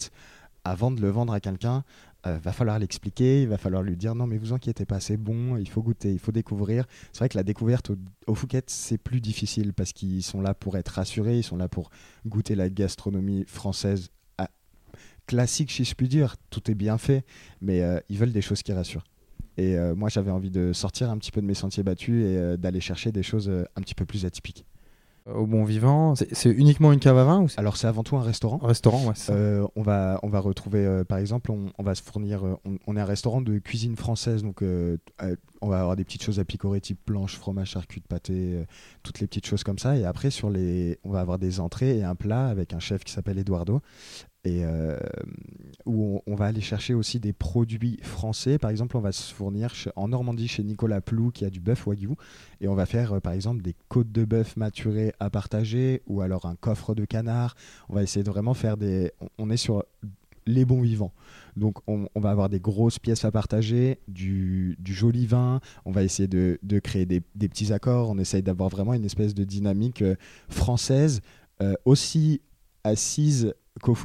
Avant 0.65 0.91
de 0.91 1.01
le 1.01 1.09
vendre 1.09 1.33
à 1.33 1.41
quelqu'un, 1.41 1.83
va 2.24 2.53
falloir 2.53 2.80
l'expliquer, 2.80 3.42
il 3.42 3.49
va 3.49 3.57
falloir 3.57 3.83
lui 3.83 3.97
dire 3.97 4.16
non 4.16 4.28
mais 4.28 4.37
vous 4.37 4.54
inquiétez 4.54 4.85
pas, 4.85 5.02
c'est 5.02 5.18
bon, 5.18 5.57
il 5.57 5.68
faut 5.68 5.81
goûter, 5.81 6.13
il 6.13 6.19
faut 6.19 6.31
découvrir. 6.31 6.85
C'est 7.11 7.19
vrai 7.19 7.28
que 7.28 7.35
la 7.35 7.44
découverte 7.44 7.90
au, 7.90 7.97
au 8.28 8.35
c'est 8.68 8.97
plus 8.97 9.19
difficile 9.19 9.73
parce 9.73 9.92
qu'ils 9.92 10.23
sont 10.23 10.40
là 10.40 10.54
pour 10.54 10.78
être 10.78 10.87
rassurés, 10.87 11.40
ils 11.40 11.44
sont 11.44 11.57
là 11.57 11.68
pour 11.68 11.90
goûter 12.25 12.56
la 12.56 12.69
gastronomie 12.69 13.44
française 13.45 14.09
classique 15.28 15.71
si 15.71 15.83
je 15.83 15.95
puis 15.95 16.07
dire, 16.07 16.37
tout 16.49 16.71
est 16.71 16.75
bien 16.75 16.97
fait, 16.97 17.25
mais 17.59 17.83
ils 18.07 18.18
veulent 18.18 18.31
des 18.31 18.42
choses 18.42 18.63
qui 18.63 18.71
rassurent. 18.71 19.04
Et 19.57 19.78
euh, 19.78 19.95
moi, 19.95 20.10
j'avais 20.10 20.31
envie 20.31 20.52
de 20.52 20.74
sortir 20.74 21.10
un 21.10 21.18
petit 21.18 21.31
peu 21.31 21.42
de 21.42 21.45
mes 21.45 21.54
sentiers 21.54 21.83
battus 21.83 22.24
et 22.24 22.38
euh, 22.38 22.57
d'aller 22.57 22.80
chercher 22.80 23.12
des 23.12 23.24
choses 23.24 23.50
euh, 23.50 23.66
un 23.76 23.81
petit 23.81 23.95
peu 23.95 24.06
plus 24.06 24.26
atypiques. 24.26 24.66
Au 25.26 25.45
bon 25.45 25.64
vivant, 25.64 26.16
c'est 26.16 26.50
uniquement 26.50 26.92
une 26.92 27.00
cave 27.00 27.18
à 27.18 27.24
vin 27.24 27.44
ou 27.44 27.48
Alors 27.56 27.78
c'est 27.78 27.88
avant 27.88 28.04
tout 28.04 28.18
un 28.18 28.22
restaurant. 28.22 28.60
Un 28.62 28.68
restaurant, 28.68 29.06
ouais. 29.06 29.14
on 29.78 29.81
va 29.81 30.19
on 30.22 30.28
va 30.28 30.42
retrouver 30.42 31.04
par 31.07 31.18
exemple 31.18 31.50
on, 31.50 31.72
on, 31.78 31.83
va 31.83 31.95
se 31.95 32.04
fournir 32.04 32.44
on, 32.88 32.98
est 32.98 33.00
un 33.00 33.06
restaurant 33.06 33.40
de 33.40 33.57
cuisine 33.57 33.95
française 33.95 34.44
donc 34.44 34.62
on 34.62 35.69
va 35.69 35.80
avoir 35.80 35.95
des 35.95 36.04
petites 36.04 36.24
choses 36.24 36.42
à 36.42 36.44
picorer 36.44 36.81
type 36.81 37.00
planche, 37.06 37.38
fromage, 37.38 37.69
charcuterie, 37.69 38.06
pâté, 38.10 38.66
toutes 39.02 39.22
les 39.22 39.28
petites 39.28 39.45
choses 39.45 39.64
comme 39.64 39.80
ça 39.80 39.95
et 39.95 40.04
après 40.04 40.30
sur 40.30 40.50
les 40.50 41.00
on 41.06 41.12
va 41.12 41.22
avoir 41.22 41.40
des 41.40 41.62
entrées 41.62 42.00
et 42.00 42.04
un 42.04 42.16
plat 42.16 42.48
avec 42.48 42.74
un 42.74 42.80
chef 42.80 43.06
qui 43.06 43.14
s'appelle 43.14 43.40
Eduardo 43.40 43.80
et 44.45 44.66
euh, 44.66 44.97
où 45.85 46.21
on, 46.28 46.35
va 46.35 46.45
aller 46.45 46.62
chercher 46.62 46.94
aussi 46.94 47.19
des 47.19 47.31
produits 47.31 47.97
français. 48.02 48.57
Par 48.57 48.71
exemple, 48.71 48.97
on 48.97 49.02
va 49.02 49.12
se 49.12 49.33
fournir 49.33 49.73
en 49.95 50.09
Normandie 50.09 50.47
chez 50.47 50.64
Nicolas 50.64 51.02
Plou 51.02 51.31
qui 51.31 51.45
a 51.45 51.50
du 51.50 51.62
bœuf 51.62 51.88
wagyu 51.88 52.09
et 52.59 52.68
on 52.68 52.76
va 52.76 52.85
faire 52.85 53.14
euh, 53.14 53.19
par 53.19 53.33
exemple 53.33 53.62
des 53.62 53.76
côtes 53.88 54.12
de 54.12 54.26
bœuf 54.26 54.57
maturées 54.57 55.14
à 55.19 55.30
partager 55.30 56.02
ou 56.07 56.21
alors 56.21 56.45
un 56.45 56.56
coffre 56.56 56.94
de 56.94 57.06
canard. 57.06 57.56
On 57.88 57.95
va 57.95 58.04
essayer 58.04 58.23
de 58.23 58.30
vraiment 58.30 58.54
faire 58.54 58.76
des. 58.76 59.12
On, 59.38 59.50
est 59.50 59.57
sur 59.57 59.85
les 60.45 60.66
bons 60.66 60.81
vivants. 60.81 61.14
Donc 61.56 61.78
on, 61.88 62.07
va 62.16 62.31
avoir 62.31 62.50
des 62.50 62.59
grosses 62.59 63.00
pièces 63.00 63.23
à 63.23 63.31
partager, 63.31 64.00
du, 64.09 64.78
joli 64.83 65.26
vin, 65.26 65.62
on 65.85 65.92
va 65.92 66.04
essayer 66.04 66.28
de, 66.28 66.80
créer 66.80 67.06
des, 67.06 67.21
petits 67.21 67.71
accords, 67.71 68.09
on 68.09 68.18
essaye 68.18 68.42
d'avoir 68.42 68.69
vraiment 68.69 68.94
une 68.94 69.06
espèce 69.06 69.33
de 69.33 69.44
dynamique 69.44 70.02
euh, 70.02 70.16
française, 70.50 71.21
aussi 71.85 72.42
assise 72.83 73.54
qu'au 73.81 73.95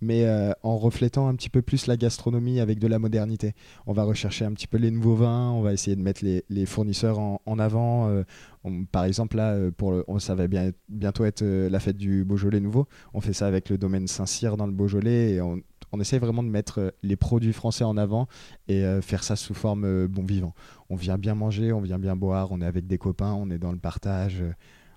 mais 0.00 0.24
euh, 0.24 0.52
en 0.62 0.76
reflétant 0.76 1.28
un 1.28 1.34
petit 1.34 1.48
peu 1.48 1.62
plus 1.62 1.86
la 1.86 1.96
gastronomie 1.96 2.60
avec 2.60 2.78
de 2.78 2.86
la 2.86 2.98
modernité. 2.98 3.54
On 3.86 3.92
va 3.92 4.04
rechercher 4.04 4.44
un 4.44 4.52
petit 4.52 4.66
peu 4.66 4.78
les 4.78 4.90
nouveaux 4.90 5.14
vins, 5.14 5.50
on 5.50 5.62
va 5.62 5.72
essayer 5.72 5.96
de 5.96 6.02
mettre 6.02 6.24
les, 6.24 6.66
fournisseurs 6.66 7.18
en, 7.18 7.58
avant. 7.58 8.08
Euh, 8.08 8.22
par 8.90 9.04
exemple, 9.04 9.36
là, 9.36 9.52
euh, 9.52 9.70
pour 9.70 10.04
ça 10.20 10.34
va 10.34 10.46
bien, 10.46 10.70
bientôt 10.88 11.24
être 11.24 11.44
la 11.44 11.80
fête 11.80 11.96
du 11.96 12.24
Beaujolais 12.24 12.60
nouveau. 12.60 12.86
On 13.14 13.20
fait 13.20 13.32
ça 13.32 13.46
avec 13.46 13.70
le 13.70 13.78
domaine 13.78 14.06
Saint-Cyr 14.06 14.56
dans 14.56 14.66
le 14.66 14.72
Beaujolais 14.72 15.40
on, 15.40 15.60
on 15.92 16.00
essaye 16.00 16.18
vraiment 16.18 16.42
de 16.42 16.48
mettre 16.48 16.94
les 17.02 17.16
produits 17.16 17.52
français 17.52 17.84
en 17.84 17.96
avant 17.96 18.26
et 18.68 18.82
faire 19.02 19.24
ça 19.24 19.36
sous 19.36 19.54
forme 19.54 20.06
bon 20.06 20.24
vivant. 20.24 20.54
On 20.88 20.96
vient 20.96 21.18
bien 21.18 21.34
manger, 21.34 21.72
on 21.72 21.80
vient 21.80 21.98
bien 21.98 22.16
boire, 22.16 22.50
on 22.50 22.60
est 22.60 22.66
avec 22.66 22.86
des 22.86 22.98
copains, 22.98 23.32
on 23.32 23.50
est 23.50 23.58
dans 23.58 23.72
le 23.72 23.78
partage, 23.78 24.42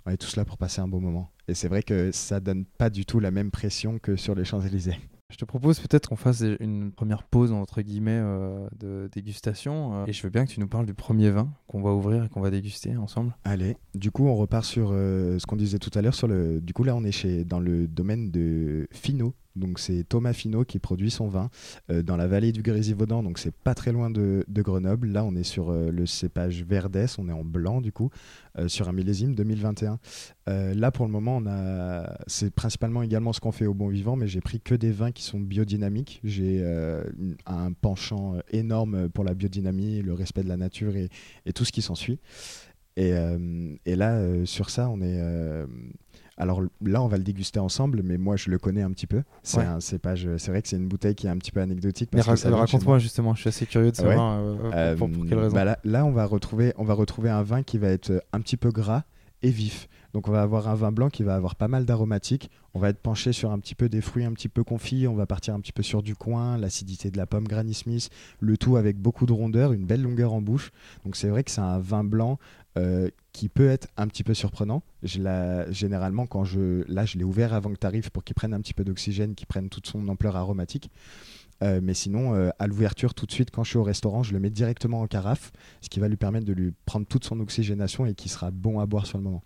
on 0.05 0.11
est 0.11 0.17
tous 0.17 0.35
là 0.35 0.45
pour 0.45 0.57
passer 0.57 0.81
un 0.81 0.87
bon 0.87 1.01
moment. 1.01 1.31
Et 1.47 1.53
c'est 1.53 1.67
vrai 1.67 1.83
que 1.83 2.11
ça 2.11 2.39
donne 2.39 2.65
pas 2.65 2.89
du 2.89 3.05
tout 3.05 3.19
la 3.19 3.31
même 3.31 3.51
pression 3.51 3.99
que 3.99 4.15
sur 4.15 4.35
les 4.35 4.45
Champs-Élysées. 4.45 4.97
Je 5.31 5.37
te 5.37 5.45
propose 5.45 5.79
peut-être 5.79 6.07
qu'on 6.07 6.15
fasse 6.15 6.43
une 6.59 6.91
première 6.91 7.23
pause 7.23 7.51
entre 7.51 7.81
guillemets 7.81 8.19
euh, 8.21 8.67
de 8.77 9.09
dégustation 9.11 9.95
euh, 9.95 10.05
et 10.05 10.13
je 10.13 10.21
veux 10.21 10.29
bien 10.29 10.45
que 10.45 10.51
tu 10.51 10.59
nous 10.59 10.67
parles 10.67 10.85
du 10.85 10.93
premier 10.93 11.31
vin 11.31 11.49
qu'on 11.67 11.81
va 11.81 11.91
ouvrir 11.91 12.25
et 12.25 12.29
qu'on 12.29 12.41
va 12.41 12.51
déguster 12.51 12.95
ensemble. 12.95 13.35
Allez, 13.43 13.75
du 13.95 14.11
coup, 14.11 14.27
on 14.27 14.35
repart 14.35 14.63
sur 14.63 14.91
euh, 14.91 15.39
ce 15.39 15.47
qu'on 15.47 15.55
disait 15.55 15.79
tout 15.79 15.89
à 15.95 16.01
l'heure. 16.03 16.13
Sur 16.13 16.27
le, 16.27 16.61
du 16.61 16.73
coup, 16.73 16.83
là, 16.83 16.95
on 16.95 17.03
est 17.03 17.11
chez, 17.11 17.43
dans 17.43 17.59
le 17.59 17.87
domaine 17.87 18.29
de 18.29 18.87
Finot. 18.91 19.33
Donc, 19.55 19.79
c'est 19.79 20.03
Thomas 20.03 20.33
Finot 20.33 20.65
qui 20.65 20.79
produit 20.79 21.11
son 21.11 21.27
vin 21.27 21.49
euh, 21.89 22.01
dans 22.01 22.17
la 22.17 22.27
vallée 22.27 22.51
du 22.51 22.61
Grésivaudan. 22.61 23.23
Donc, 23.23 23.39
c'est 23.39 23.55
pas 23.55 23.73
très 23.73 23.91
loin 23.91 24.09
de, 24.09 24.43
Grenoble. 24.49 25.07
Là, 25.07 25.23
on 25.23 25.35
est 25.35 25.43
sur 25.43 25.69
euh, 25.69 25.91
le 25.91 26.05
cépage 26.05 26.63
Verdès. 26.63 27.07
On 27.17 27.29
est 27.29 27.33
en 27.33 27.43
blanc, 27.43 27.81
du 27.81 27.91
coup, 27.91 28.09
euh, 28.57 28.67
sur 28.67 28.89
un 28.89 28.93
millésime 28.93 29.35
2021. 29.35 29.99
Euh, 30.47 30.73
là, 30.73 30.91
pour 30.91 31.05
le 31.05 31.11
moment, 31.11 31.37
on 31.37 31.45
a, 31.47 32.17
c'est 32.27 32.53
principalement 32.53 33.01
également 33.03 33.33
ce 33.33 33.39
qu'on 33.39 33.51
fait 33.51 33.65
au 33.65 33.73
Bon 33.73 33.87
Vivant, 33.87 34.15
mais 34.15 34.27
j'ai 34.27 34.41
pris 34.41 34.59
que 34.59 34.75
des 34.75 34.91
vins 34.91 35.11
qui 35.11 35.23
sont 35.23 35.39
biodynamiques. 35.39 36.19
J'ai 36.23 36.65
un 37.45 37.73
penchant 37.73 38.37
énorme 38.51 39.09
pour 39.09 39.23
la 39.23 39.33
biodynamie, 39.33 40.01
le 40.01 40.13
respect 40.13 40.43
de 40.43 40.49
la 40.49 40.57
nature 40.57 40.95
et, 40.95 41.09
tout 41.53 41.65
ce 41.65 41.71
qui 41.71 41.81
s'ensuit. 41.81 42.19
Et, 42.97 43.11
là, 43.85 44.45
sur 44.45 44.69
ça, 44.69 44.89
on 44.89 45.01
est. 45.01 45.19
euh, 46.37 46.41
alors 46.41 46.61
là, 46.83 47.01
on 47.01 47.07
va 47.07 47.17
le 47.17 47.23
déguster 47.23 47.59
ensemble, 47.59 48.01
mais 48.03 48.17
moi, 48.17 48.35
je 48.35 48.49
le 48.49 48.57
connais 48.57 48.81
un 48.81 48.91
petit 48.91 49.07
peu. 49.07 49.23
C'est 49.43 49.59
Ouais. 49.59 49.65
un 49.65 49.79
cépage. 49.79 50.27
C'est 50.37 50.51
vrai 50.51 50.61
que 50.61 50.67
c'est 50.67 50.75
une 50.77 50.87
bouteille 50.87 51.15
qui 51.15 51.27
est 51.27 51.29
un 51.29 51.37
petit 51.37 51.51
peu 51.51 51.61
anecdotique. 51.61 52.09
Mais 52.13 52.21
Parce 52.23 52.43
que 52.43 52.47
ra- 52.49 52.57
raconte-moi 52.57 52.99
justement, 52.99 53.33
je 53.35 53.41
suis 53.41 53.49
assez 53.49 53.65
curieux 53.65 53.91
de 53.91 53.97
ouais 53.97 54.03
savoir 54.09 54.39
euh, 54.39 54.95
pour, 54.95 55.07
pour- 55.09 55.17
pour 55.19 55.27
quelle 55.27 55.37
euh, 55.37 55.41
raison. 55.43 55.55
bah 55.55 55.63
là, 55.65 55.79
là, 55.83 56.05
on 56.05 56.11
va 56.11 56.25
retrouver, 56.25 56.73
on 56.77 56.83
va 56.83 56.93
retrouver 56.93 57.29
un 57.29 57.43
vin 57.43 57.63
qui 57.63 57.77
va 57.77 57.87
être 57.89 58.23
un 58.33 58.41
petit 58.41 58.57
peu 58.57 58.71
gras 58.71 59.03
et 59.41 59.49
vif. 59.49 59.87
Donc 60.13 60.29
on 60.29 60.31
va 60.31 60.41
avoir 60.41 60.69
un 60.69 60.75
vin 60.75 60.93
blanc 60.93 61.09
qui 61.09 61.23
va 61.23 61.35
avoir 61.35 61.55
pas 61.55 61.67
mal 61.67 61.85
d'aromatiques. 61.85 62.49
On 62.73 62.79
va 62.79 62.89
être 62.89 62.99
penché 63.01 63.33
sur 63.33 63.51
un 63.51 63.59
petit 63.59 63.75
peu 63.75 63.89
des 63.89 63.99
fruits 63.99 64.23
un 64.23 64.31
petit 64.31 64.47
peu 64.47 64.63
confits. 64.63 65.07
On 65.07 65.13
va 65.15 65.25
partir 65.25 65.53
un 65.53 65.59
petit 65.59 65.73
peu 65.73 65.83
sur 65.83 66.01
du 66.03 66.15
coin, 66.15 66.57
l'acidité 66.57 67.11
de 67.11 67.17
la 67.17 67.25
pomme 67.25 67.45
Granny 67.47 67.73
Smith, 67.73 68.09
le 68.39 68.57
tout 68.57 68.77
avec 68.77 68.97
beaucoup 68.97 69.25
de 69.25 69.33
rondeur, 69.33 69.73
une 69.73 69.85
belle 69.85 70.01
longueur 70.01 70.31
en 70.33 70.41
bouche. 70.41 70.71
Donc 71.03 71.17
c'est 71.17 71.27
vrai 71.27 71.43
que 71.43 71.51
c'est 71.51 71.59
un 71.61 71.79
vin 71.79 72.05
blanc 72.05 72.39
euh, 72.77 73.09
qui 73.31 73.47
peut 73.47 73.69
être 73.69 73.87
un 73.97 74.07
petit 74.07 74.23
peu 74.23 74.33
surprenant. 74.33 74.83
Généralement, 75.03 76.25
quand 76.25 76.43
je, 76.43 76.83
là, 76.91 77.05
je 77.05 77.17
l'ai 77.17 77.23
ouvert 77.23 77.53
avant 77.53 77.71
que 77.71 77.79
tu 77.79 77.87
arrives 77.87 78.11
pour 78.11 78.23
qu'il 78.23 78.35
prenne 78.35 78.53
un 78.53 78.59
petit 78.59 78.73
peu 78.73 78.83
d'oxygène, 78.83 79.35
qu'il 79.35 79.47
prenne 79.47 79.69
toute 79.69 79.87
son 79.87 80.07
ampleur 80.07 80.35
aromatique. 80.35 80.89
Euh, 81.63 81.79
mais 81.81 81.93
sinon, 81.93 82.35
euh, 82.35 82.49
à 82.59 82.67
l'ouverture, 82.67 83.13
tout 83.13 83.25
de 83.25 83.31
suite, 83.31 83.49
quand 83.51 83.63
je 83.63 83.69
suis 83.69 83.77
au 83.77 83.83
restaurant, 83.83 84.23
je 84.23 84.33
le 84.33 84.39
mets 84.39 84.49
directement 84.49 85.01
en 85.01 85.07
carafe, 85.07 85.51
ce 85.81 85.89
qui 85.89 85.99
va 85.99 86.07
lui 86.07 86.17
permettre 86.17 86.45
de 86.45 86.53
lui 86.53 86.73
prendre 86.85 87.07
toute 87.07 87.23
son 87.23 87.39
oxygénation 87.39 88.05
et 88.05 88.13
qui 88.13 88.29
sera 88.29 88.51
bon 88.51 88.79
à 88.79 88.85
boire 88.85 89.05
sur 89.05 89.17
le 89.17 89.23
moment. 89.23 89.43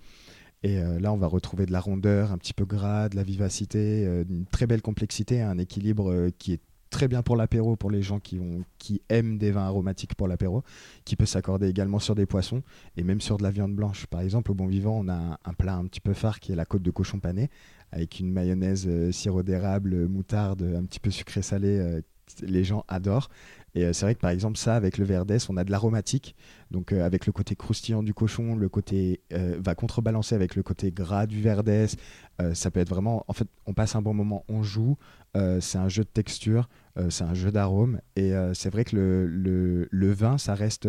Et 0.62 0.82
là, 1.00 1.14
on 1.14 1.18
va 1.18 1.28
retrouver 1.28 1.66
de 1.66 1.72
la 1.72 1.80
rondeur, 1.80 2.34
un 2.34 2.38
petit 2.38 2.54
peu 2.54 2.66
gras, 2.66 3.08
de 3.08 3.16
la 3.16 3.24
vivacité, 3.24 4.04
une 4.30 4.46
très 4.46 4.68
belle 4.68 4.82
complexité, 4.82 5.42
un 5.42 5.58
équilibre 5.58 6.32
qui 6.38 6.52
est 6.52 6.60
très 6.90 7.08
bien 7.08 7.22
pour 7.22 7.36
l'apéro, 7.36 7.76
pour 7.76 7.92
les 7.92 8.02
gens 8.02 8.20
qui, 8.20 8.40
qui 8.78 9.02
aiment 9.10 9.38
des 9.38 9.52
vins 9.52 9.66
aromatiques 9.66 10.16
pour 10.16 10.28
l'apéro, 10.28 10.64
qui 11.06 11.16
peut 11.16 11.26
s'accorder 11.26 11.68
également 11.68 12.00
sur 12.00 12.16
des 12.16 12.26
poissons 12.26 12.64
et 12.98 13.04
même 13.04 13.22
sur 13.22 13.38
de 13.38 13.44
la 13.44 13.52
viande 13.52 13.76
blanche. 13.76 14.08
Par 14.08 14.22
exemple, 14.22 14.52
au 14.52 14.56
Bon 14.56 14.68
Vivant, 14.68 15.00
on 15.04 15.10
a 15.10 15.40
un, 15.44 15.54
plat 15.54 15.76
un 15.76 15.86
petit 15.86 16.02
peu 16.02 16.14
phare 16.14 16.40
qui 16.40 16.52
est 16.52 16.56
la 16.56 16.66
côte 16.66 16.82
de 16.82 16.92
cochon 16.92 17.20
pané, 17.20 17.50
avec 17.92 18.20
une 18.20 18.32
mayonnaise 18.32 18.86
euh, 18.88 19.12
sirop 19.12 19.44
d'érable, 19.44 19.94
euh, 19.94 20.08
moutarde, 20.08 20.62
un 20.64 20.84
petit 20.86 21.00
peu 21.00 21.12
sucré-salé. 21.12 21.80
euh, 21.80 22.02
les 22.42 22.64
gens 22.64 22.84
adorent. 22.88 23.30
Et 23.76 23.86
euh, 23.86 23.94
c'est 23.94 24.06
vrai 24.06 24.16
que 24.16 24.20
par 24.20 24.32
exemple, 24.32 24.58
ça, 24.58 24.76
avec 24.76 24.98
le 24.98 25.06
verdès, 25.06 25.38
on 25.50 25.58
a 25.58 25.64
de 25.64 25.72
l'aromatique. 25.72 26.36
Donc, 26.72 26.92
euh, 26.92 27.06
avec 27.06 27.26
le 27.26 27.32
côté 27.32 27.56
croustillant 27.56 28.04
du 28.04 28.14
cochon, 28.14 28.56
le 28.56 28.70
côté 28.70 29.22
euh, 29.34 29.60
va 29.64 29.76
contrebalancer 29.76 30.36
avec 30.36 30.56
le 30.56 30.64
côté 30.64 30.92
gras 30.92 31.28
du 31.28 31.42
verdès. 31.42 31.88
Euh, 32.42 32.54
ça 32.54 32.72
peut 32.72 32.80
être 32.80 32.90
vraiment. 32.90 33.26
En 33.28 33.34
fait, 33.34 33.48
on 33.66 33.74
passe 33.74 33.96
un 33.96 34.02
bon 34.02 34.14
moment, 34.14 34.44
on 34.48 34.64
joue. 34.64 34.98
Euh, 35.38 35.62
c'est 35.62 35.78
un 35.78 35.90
jeu 35.90 36.04
de 36.04 36.10
texture, 36.10 36.70
euh, 36.98 37.10
c'est 37.10 37.24
un 37.24 37.34
jeu 37.34 37.52
d'arôme. 37.52 38.02
Et 38.16 38.34
euh, 38.34 38.54
c'est 38.54 38.70
vrai 38.70 38.84
que 38.84 38.96
le, 38.96 40.14
vin, 40.14 40.38
ça 40.38 40.56
reste 40.56 40.88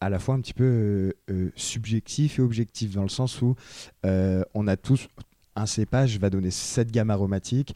à 0.00 0.10
la 0.10 0.18
fois 0.18 0.34
un 0.34 0.40
petit 0.40 0.54
peu 0.54 1.12
subjectif 1.56 2.38
et 2.38 2.42
objectif, 2.42 2.94
dans 2.94 3.02
le 3.02 3.08
sens 3.08 3.42
où 3.42 3.54
on 4.04 4.66
a 4.66 4.76
tous. 4.76 5.08
Un 5.56 5.66
cépage 5.66 6.18
va 6.18 6.30
donner 6.30 6.50
cette 6.50 6.90
gamme 6.90 7.10
aromatique. 7.10 7.74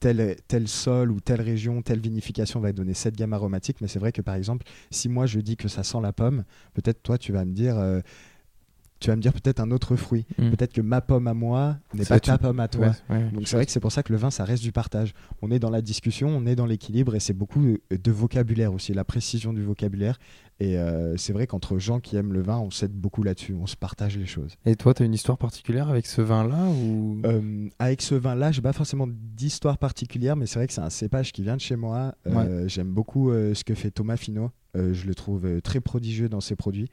tel, 0.00 0.68
sol 0.68 1.10
ou 1.10 1.20
telle 1.20 1.40
région, 1.40 1.82
telle 1.82 2.00
vinification 2.00 2.60
va 2.60 2.72
donner 2.72 2.94
cette 2.94 3.16
gamme 3.16 3.32
aromatique. 3.32 3.80
Mais 3.80 3.88
c'est 3.88 3.98
vrai 3.98 4.12
que 4.12 4.22
par 4.22 4.34
exemple, 4.34 4.66
si 4.90 5.08
moi 5.08 5.26
je 5.26 5.40
dis 5.40 5.56
que 5.56 5.68
ça 5.68 5.82
sent 5.82 5.98
la 6.02 6.12
pomme, 6.12 6.44
peut-être 6.74 7.02
toi 7.02 7.18
tu 7.18 7.32
vas 7.32 7.44
me 7.44 7.52
dire, 7.52 7.76
tu 9.00 9.10
vas 9.10 9.16
me 9.16 9.22
dire 9.22 9.32
peut-être 9.32 9.60
un 9.60 9.70
autre 9.70 9.96
fruit. 9.96 10.26
Mm. 10.38 10.50
Peut-être 10.50 10.72
que 10.72 10.80
ma 10.80 11.00
pomme 11.00 11.28
à 11.28 11.34
moi 11.34 11.76
n'est 11.94 12.04
pas 12.04 12.18
ta 12.20 12.38
pomme 12.38 12.60
à 12.60 12.68
toi. 12.68 12.92
Ouais, 13.08 13.16
ouais. 13.16 13.30
Donc 13.30 13.46
c'est 13.46 13.56
vrai 13.56 13.64
que 13.64 13.72
c'est 13.72 13.80
pour 13.80 13.92
ça 13.92 14.02
que 14.02 14.12
le 14.12 14.18
vin, 14.18 14.30
ça 14.30 14.44
reste 14.44 14.62
du 14.62 14.72
partage. 14.72 15.14
On 15.42 15.50
est 15.50 15.58
dans 15.58 15.70
la 15.70 15.82
discussion, 15.82 16.28
on 16.28 16.46
est 16.46 16.56
dans 16.56 16.66
l'équilibre 16.66 17.14
et 17.14 17.20
c'est 17.20 17.32
beaucoup 17.32 17.76
de, 17.90 18.10
vocabulaire 18.10 18.72
aussi, 18.72 18.92
la 18.94 19.04
précision 19.04 19.52
du 19.52 19.62
vocabulaire. 19.62 20.18
Et 20.60 20.76
euh, 20.76 21.16
c'est 21.16 21.32
vrai 21.32 21.46
qu'entre 21.46 21.78
gens 21.78 22.00
qui 22.00 22.16
aiment 22.16 22.32
le 22.32 22.42
vin, 22.42 22.58
on 22.58 22.70
s'aide 22.70 22.92
beaucoup 22.92 23.22
là-dessus, 23.22 23.54
on 23.54 23.66
se 23.66 23.76
partage 23.76 24.18
les 24.18 24.26
choses. 24.26 24.56
Et 24.66 24.74
toi, 24.74 24.92
tu 24.92 25.04
as 25.04 25.06
une 25.06 25.14
histoire 25.14 25.38
particulière 25.38 25.88
avec 25.88 26.06
ce 26.06 26.20
vin-là 26.20 26.64
ou... 26.64 27.20
Euh, 27.24 27.68
avec 27.78 28.02
ce 28.02 28.16
vin-là, 28.16 28.50
j'ai 28.50 28.62
pas 28.62 28.72
forcément 28.72 29.06
d'histoire 29.08 29.78
particulière, 29.78 30.34
mais 30.34 30.46
c'est 30.46 30.58
vrai 30.58 30.66
que 30.66 30.72
c'est 30.72 30.80
un 30.80 30.90
cépage 30.90 31.30
qui 31.32 31.42
vient 31.42 31.54
de 31.54 31.60
chez 31.60 31.76
moi. 31.76 32.16
Euh, 32.26 32.66
J'aime 32.66 32.92
beaucoup 32.92 33.30
ce 33.30 33.62
que 33.62 33.74
fait 33.74 33.92
Thomas 33.92 34.16
Finot. 34.16 34.50
Je 34.74 35.06
le 35.06 35.14
trouve 35.14 35.60
très 35.62 35.80
prodigieux 35.80 36.28
dans 36.28 36.40
ses 36.40 36.56
produits. 36.56 36.90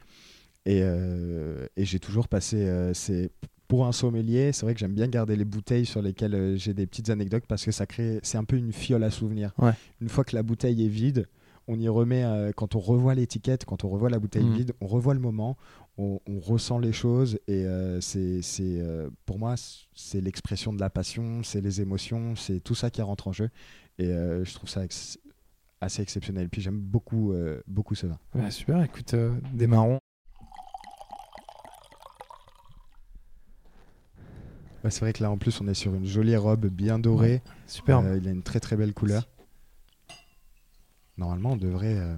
Et, 0.66 0.82
euh, 0.84 1.68
et 1.78 1.86
j'ai 1.86 2.00
toujours 2.00 2.28
passé. 2.28 2.58
euh, 2.68 2.94
pour 3.68 3.88
un 3.88 3.92
sommelier, 3.92 4.52
c'est 4.52 4.64
vrai 4.66 4.74
que 4.76 4.80
j'aime 4.80 4.94
bien 4.94 5.08
garder 5.08 5.36
les 5.36 5.46
bouteilles 5.46 5.86
sur 5.88 6.02
lesquelles 6.02 6.36
euh, 6.36 6.56
j'ai 6.56 6.74
des 6.76 6.86
petites 6.86 7.10
anecdotes 7.10 7.46
parce 7.48 7.66
que 7.66 7.72
ça 7.72 7.86
crée. 7.88 8.20
C'est 8.22 8.38
un 8.38 8.44
peu 8.44 8.58
une 8.58 8.72
fiole 8.72 9.04
à 9.04 9.10
souvenirs. 9.10 9.54
Ouais. 9.58 9.72
Une 10.02 10.10
fois 10.10 10.24
que 10.24 10.36
la 10.36 10.44
bouteille 10.44 10.86
est 10.86 10.90
vide, 10.90 11.28
on 11.68 11.80
y 11.80 11.88
remet. 11.88 12.24
euh, 12.24 12.52
quand 12.56 12.76
on 12.76 12.80
revoit 12.80 13.16
l'étiquette, 13.16 13.66
quand 13.66 13.84
on 13.84 13.90
revoit 13.90 14.10
la 14.12 14.20
bouteille 14.20 14.44
Mm. 14.46 14.54
vide, 14.54 14.74
on 14.82 14.86
revoit 14.88 15.16
le 15.16 15.20
moment, 15.20 15.58
on, 15.98 16.20
on 16.28 16.40
ressent 16.40 16.78
les 16.78 16.92
choses 16.94 17.40
et 17.48 17.66
euh, 17.66 18.00
c'est, 18.02 18.42
euh, 18.62 19.10
pour 19.26 19.40
moi, 19.40 19.56
c'est 19.96 20.22
l'expression 20.22 20.72
de 20.72 20.80
la 20.80 20.92
passion, 20.92 21.42
c'est 21.44 21.62
les 21.62 21.82
émotions, 21.82 22.36
c'est 22.36 22.60
tout 22.60 22.76
ça 22.76 22.92
qui 22.92 23.02
rentre 23.02 23.28
en 23.28 23.32
jeu. 23.32 23.50
Et 23.98 24.10
euh, 24.10 24.46
je 24.46 24.54
trouve 24.54 24.70
ça 24.70 24.84
ex- 24.86 25.18
assez 25.82 26.04
exceptionnel. 26.04 26.50
Puis 26.50 26.62
j'aime 26.62 26.80
beaucoup, 26.80 27.34
euh, 27.34 27.62
beaucoup 27.66 27.96
ce 27.96 28.06
vin. 28.06 28.20
Ouais, 28.36 28.52
super, 28.52 28.84
écoute, 28.84 29.14
euh, 29.16 29.32
démarrons. 29.54 30.00
Ouais, 34.86 34.92
c'est 34.92 35.00
vrai 35.00 35.14
que 35.14 35.24
là, 35.24 35.32
en 35.32 35.38
plus, 35.38 35.60
on 35.62 35.68
est 35.68 35.74
sur 35.74 35.96
une 35.96 36.06
jolie 36.06 36.36
robe 36.36 36.68
bien 36.68 37.00
dorée. 37.00 37.42
Superbe. 37.66 38.06
Euh, 38.06 38.18
il 38.22 38.28
a 38.28 38.32
une 38.32 38.44
très 38.44 38.60
très 38.60 38.76
belle 38.76 38.94
couleur. 38.94 39.28
Normalement, 41.18 41.54
on 41.54 41.58
devrait. 41.58 41.98
euh, 41.98 42.16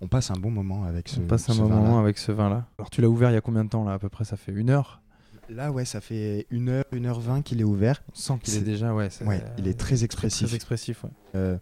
on 0.00 0.08
passe 0.08 0.30
un 0.30 0.36
bon 0.38 0.50
moment 0.50 0.84
avec 0.84 1.08
ce. 1.08 1.20
On 1.20 1.26
passe 1.26 1.50
un 1.50 1.52
ce 1.52 1.60
vin-là. 1.60 1.74
moment 1.74 1.98
avec 1.98 2.16
ce 2.16 2.32
vin-là. 2.32 2.64
Alors, 2.78 2.88
tu 2.88 3.02
l'as 3.02 3.08
ouvert 3.10 3.30
il 3.30 3.34
y 3.34 3.36
a 3.36 3.42
combien 3.42 3.64
de 3.64 3.68
temps 3.68 3.84
là 3.84 3.92
À 3.92 3.98
peu 3.98 4.08
près, 4.08 4.24
ça 4.24 4.38
fait 4.38 4.52
une 4.52 4.70
heure? 4.70 5.02
Là, 5.50 5.70
ouais, 5.72 5.84
ça 5.84 6.00
fait 6.00 6.46
1 6.50 6.68
heure, 6.68 6.84
1 6.92 7.04
heure 7.04 7.20
20 7.20 7.42
qu'il 7.42 7.60
est 7.60 7.64
ouvert. 7.64 8.02
On 8.10 8.14
sent 8.14 8.34
qu'il 8.42 8.54
est 8.54 8.58
C'est- 8.60 8.64
déjà, 8.64 8.94
ouais. 8.94 9.10
c'est- 9.10 9.26
Ouais, 9.26 9.42
il 9.58 9.68
est 9.68 9.78
très 9.78 10.02
expressif. 10.04 10.46
Très 10.46 10.56
expressif, 10.56 11.04
ouais. 11.04 11.10
Euh, 11.34 11.58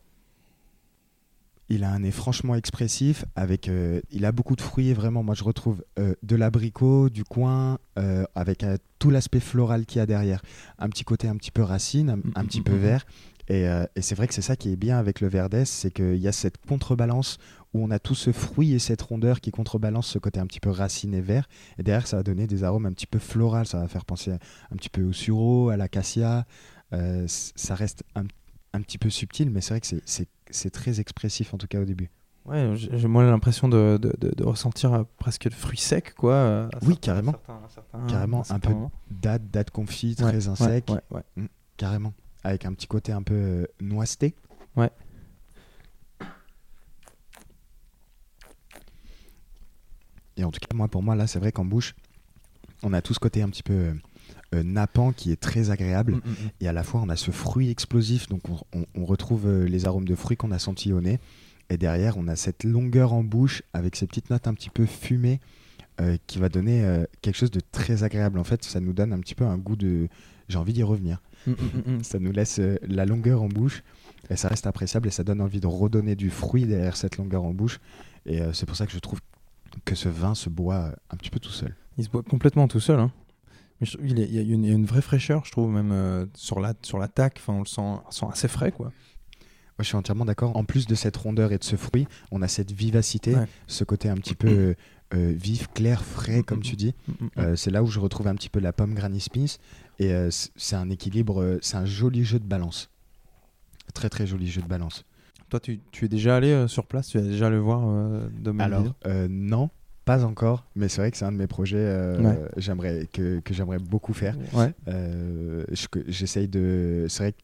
il 1.68 1.84
a 1.84 1.90
un 1.90 2.00
nez 2.00 2.10
franchement 2.10 2.54
expressif. 2.54 3.24
Avec, 3.36 3.68
euh, 3.68 4.00
il 4.10 4.24
a 4.24 4.32
beaucoup 4.32 4.56
de 4.56 4.60
fruits 4.62 4.88
et 4.88 4.94
vraiment, 4.94 5.22
moi, 5.22 5.34
je 5.34 5.44
retrouve 5.44 5.84
euh, 5.98 6.14
de 6.22 6.36
l'abricot, 6.36 7.08
du 7.10 7.24
coin, 7.24 7.78
euh, 7.98 8.24
avec 8.34 8.64
tout 8.98 9.10
l'aspect 9.10 9.40
floral 9.40 9.84
qu'il 9.86 9.98
y 9.98 10.02
a 10.02 10.06
derrière. 10.06 10.42
Un 10.78 10.88
petit 10.88 11.04
côté 11.04 11.28
un 11.28 11.36
petit 11.36 11.50
peu 11.50 11.62
racine, 11.62 12.10
un, 12.10 12.40
un 12.40 12.44
petit 12.44 12.62
peu 12.62 12.72
Mhm. 12.72 12.78
vert. 12.78 13.04
Et, 13.50 13.62
et 13.96 14.02
c'est 14.02 14.14
vrai 14.14 14.26
que 14.28 14.34
c'est 14.34 14.42
ça 14.42 14.56
qui 14.56 14.70
est 14.70 14.76
bien 14.76 14.98
avec 14.98 15.22
le 15.22 15.28
verdès, 15.28 15.64
c'est 15.64 15.90
qu'il 15.90 16.16
y 16.16 16.28
a 16.28 16.32
cette 16.32 16.58
contrebalance 16.66 17.38
où 17.72 17.82
on 17.82 17.90
a 17.90 17.98
tout 17.98 18.14
ce 18.14 18.30
fruit 18.30 18.74
et 18.74 18.78
cette 18.78 19.00
rondeur 19.00 19.40
qui 19.40 19.50
contrebalance 19.52 20.06
ce 20.06 20.18
côté 20.18 20.38
un 20.38 20.46
petit 20.46 20.60
peu 20.60 20.68
racine 20.68 21.14
et 21.14 21.22
vert. 21.22 21.48
Et 21.78 21.82
derrière, 21.82 22.06
ça 22.06 22.18
va 22.18 22.22
donner 22.22 22.46
des 22.46 22.62
arômes 22.62 22.84
un 22.84 22.92
petit 22.92 23.06
peu 23.06 23.18
floraux. 23.18 23.64
Ça 23.64 23.78
va 23.80 23.88
faire 23.88 24.04
penser 24.04 24.32
un 24.32 24.76
petit 24.76 24.90
peu 24.90 25.02
au 25.02 25.14
sureau, 25.14 25.70
à 25.70 25.78
l'acacia. 25.78 26.44
Ça 27.26 27.74
reste 27.74 28.02
un, 28.14 28.24
un 28.78 28.82
petit 28.82 28.98
peu 28.98 29.10
subtil, 29.10 29.50
mais 29.50 29.60
c'est 29.60 29.74
vrai 29.74 29.80
que 29.80 29.86
c'est- 29.86 30.00
très 30.70 31.00
expressif 31.00 31.52
en 31.54 31.58
tout 31.58 31.66
cas 31.66 31.80
au 31.80 31.84
début. 31.84 32.10
Ouais, 32.46 32.72
j'ai 32.76 32.96
j'ai 32.98 33.08
moi 33.08 33.24
l'impression 33.24 33.68
de, 33.68 33.98
de, 34.00 34.14
de- 34.18 34.34
de 34.34 34.44
ressentir 34.44 34.94
euh, 34.94 35.02
presque 35.18 35.48
de 35.48 35.54
fruits 35.54 35.76
secs, 35.78 36.14
quoi. 36.14 36.32
euh, 36.32 36.68
Oui, 36.82 36.88
certains- 36.88 37.00
carrément. 37.00 37.32
certains- 37.32 37.60
certains- 37.68 38.06
Carrément, 38.06 38.42
un 38.48 38.58
peu. 38.58 38.74
Date, 39.10 39.50
date 39.50 39.70
confit, 39.70 40.14
très 40.14 40.48
ouais, 40.48 40.56
sec, 40.56 40.88
ouais, 40.88 41.00
ouais. 41.36 41.48
carrément. 41.76 42.14
Avec 42.44 42.64
un 42.64 42.72
petit 42.72 42.86
côté 42.86 43.12
un 43.12 43.22
peu 43.22 43.34
euh, 43.34 43.66
noiseté. 43.80 44.34
Ouais. 44.76 44.90
Et 50.36 50.44
en 50.44 50.50
tout 50.50 50.60
cas, 50.60 50.74
moi, 50.74 50.88
pour 50.88 51.02
moi, 51.02 51.14
là, 51.16 51.26
c'est 51.26 51.38
vrai 51.38 51.52
qu'en 51.52 51.64
bouche, 51.64 51.94
on 52.82 52.92
a 52.92 53.02
tout 53.02 53.12
ce 53.14 53.18
côté 53.18 53.42
un 53.42 53.48
petit 53.50 53.62
peu 53.62 53.92
euh, 54.54 54.62
nappant 54.62 55.12
qui 55.12 55.30
est 55.32 55.40
très 55.40 55.70
agréable. 55.70 56.12
Mm, 56.14 56.16
mm, 56.16 56.30
mm. 56.30 56.50
Et 56.60 56.68
à 56.68 56.72
la 56.72 56.82
fois, 56.82 57.00
on 57.04 57.08
a 57.08 57.16
ce 57.16 57.30
fruit 57.30 57.70
explosif, 57.70 58.28
donc 58.28 58.48
on, 58.48 58.58
on- 58.80 58.86
on 58.94 59.04
retrouve 59.04 59.46
euh, 59.46 59.64
les 59.66 59.86
arômes 59.86 60.06
de 60.06 60.14
fruits 60.14 60.36
qu'on 60.36 60.50
a 60.52 60.58
sentis 60.58 60.92
au 60.92 61.00
nez. 61.00 61.18
Et 61.70 61.76
derrière, 61.76 62.16
on 62.16 62.28
a 62.28 62.36
cette 62.36 62.64
longueur 62.64 63.12
en 63.12 63.22
bouche 63.22 63.62
avec 63.74 63.94
ces 63.96 64.06
petites 64.06 64.30
notes 64.30 64.46
un 64.48 64.54
petit 64.54 64.70
peu 64.70 64.86
fumées 64.86 65.38
euh, 66.00 66.16
qui 66.26 66.38
va 66.38 66.48
donner 66.48 66.82
euh, 66.84 67.04
quelque 67.20 67.36
chose 67.36 67.50
de 67.50 67.60
très 67.72 68.04
agréable. 68.04 68.38
En 68.38 68.44
fait, 68.44 68.64
ça 68.64 68.80
nous 68.80 68.92
donne 68.94 69.12
un 69.12 69.20
petit 69.20 69.34
peu 69.34 69.44
un 69.44 69.58
goût 69.58 69.76
de. 69.76 70.08
J'ai 70.48 70.56
envie 70.56 70.72
d'y 70.72 70.82
revenir. 70.82 71.20
Mm. 71.46 71.52
Ça 72.02 72.18
nous 72.18 72.32
laisse 72.32 72.58
la 72.88 73.04
longueur 73.04 73.42
en 73.42 73.48
bouche 73.48 73.82
et 74.30 74.36
ça 74.36 74.48
reste 74.48 74.66
appréciable 74.66 75.08
et 75.08 75.10
ça 75.10 75.24
donne 75.24 75.40
envie 75.42 75.60
de 75.60 75.66
redonner 75.66 76.14
du 76.16 76.30
fruit 76.30 76.64
derrière 76.64 76.96
cette 76.96 77.16
longueur 77.18 77.44
en 77.44 77.52
bouche. 77.52 77.80
Et 78.26 78.40
c'est 78.54 78.64
pour 78.66 78.76
ça 78.76 78.86
que 78.86 78.92
je 78.92 78.98
trouve 78.98 79.20
que 79.84 79.94
ce 79.94 80.08
vin 80.08 80.34
se 80.34 80.48
boit 80.48 80.94
un 81.10 81.16
petit 81.16 81.30
peu 81.30 81.38
tout 81.38 81.50
seul. 81.50 81.74
Il 81.98 82.04
se 82.04 82.08
boit 82.10 82.22
complètement 82.22 82.66
tout 82.66 82.80
seul. 82.80 82.98
hein. 82.98 83.12
Mais 83.80 83.86
je 83.86 83.96
trouve 83.96 84.06
qu'il 84.08 84.18
est- 84.20 84.28
il 84.28 84.34
y, 84.34 84.38
a 84.38 84.42
une, 84.42 84.64
il 84.64 84.68
y 84.68 84.72
a 84.72 84.76
une 84.76 84.86
vraie 84.86 85.02
fraîcheur, 85.02 85.44
je 85.44 85.52
trouve, 85.52 85.70
même 85.70 85.92
euh, 85.92 86.26
sur 86.34 86.60
la 86.60 86.74
sur 86.82 86.98
l'attaque. 86.98 87.36
Enfin, 87.40 87.52
on 87.54 87.60
le 87.60 87.66
sent, 87.66 87.80
on 87.80 88.10
sent 88.10 88.26
assez 88.30 88.48
frais, 88.48 88.72
quoi. 88.72 88.86
Moi, 88.86 89.84
je 89.84 89.84
suis 89.84 89.96
entièrement 89.96 90.24
d'accord. 90.24 90.56
En 90.56 90.64
plus 90.64 90.86
de 90.88 90.94
cette 90.96 91.16
rondeur 91.16 91.52
et 91.52 91.58
de 91.58 91.62
ce 91.64 91.76
fruit, 91.76 92.08
on 92.32 92.42
a 92.42 92.48
cette 92.48 92.72
vivacité, 92.72 93.36
Ouais. 93.36 93.46
ce 93.68 93.84
côté 93.84 94.08
un 94.08 94.16
petit 94.16 94.34
peu 94.34 94.74
euh, 95.14 95.32
vif, 95.36 95.68
clair, 95.72 96.04
frais, 96.04 96.42
comme 96.42 96.60
tu 96.62 96.74
dis. 96.74 96.94
Euh, 97.38 97.54
c'est 97.54 97.70
là 97.70 97.82
où 97.84 97.86
je 97.86 98.00
retrouve 98.00 98.26
un 98.26 98.34
petit 98.34 98.48
peu 98.50 98.58
la 98.58 98.72
pomme 98.72 98.94
Granny 98.94 99.20
Smith. 99.20 99.60
Et 100.00 100.12
euh, 100.12 100.30
c'est 100.56 100.74
un 100.76 100.90
équilibre, 100.90 101.58
c'est 101.62 101.76
un 101.76 101.86
joli 101.86 102.24
jeu 102.24 102.40
de 102.40 102.44
balance. 102.44 102.90
Très 103.94 104.08
très 104.10 104.26
joli 104.26 104.48
jeu 104.48 104.60
de 104.62 104.66
balance. 104.66 105.04
Toi, 105.48 105.60
tu, 105.60 105.80
tu 105.92 106.04
es 106.04 106.08
déjà 106.08 106.36
allé 106.36 106.66
sur 106.68 106.84
place? 106.84 107.06
Tu 107.08 107.18
as 107.18 107.22
déjà 107.22 107.48
le 107.48 107.58
voir 107.58 107.80
de 107.82 108.52
Alors, 108.60 108.94
non, 109.30 109.70
pas 110.08 110.24
encore, 110.24 110.64
mais 110.74 110.88
c'est 110.88 111.00
vrai 111.02 111.10
que 111.10 111.16
c'est 111.18 111.24
un 111.26 111.32
de 111.32 111.36
mes 111.36 111.46
projets 111.46 111.76
euh, 111.78 112.18
Ouais. 112.22 112.38
j'aimerais, 112.56 113.06
que, 113.12 113.40
que 113.40 113.52
j'aimerais 113.54 113.78
beaucoup 113.78 114.14
faire. 114.14 114.36
Ouais. 114.54 114.72
Euh, 114.88 115.64
J'essaye 116.08 116.48
de. 116.48 117.06
C'est 117.08 117.22
vrai 117.24 117.32
que 117.32 117.38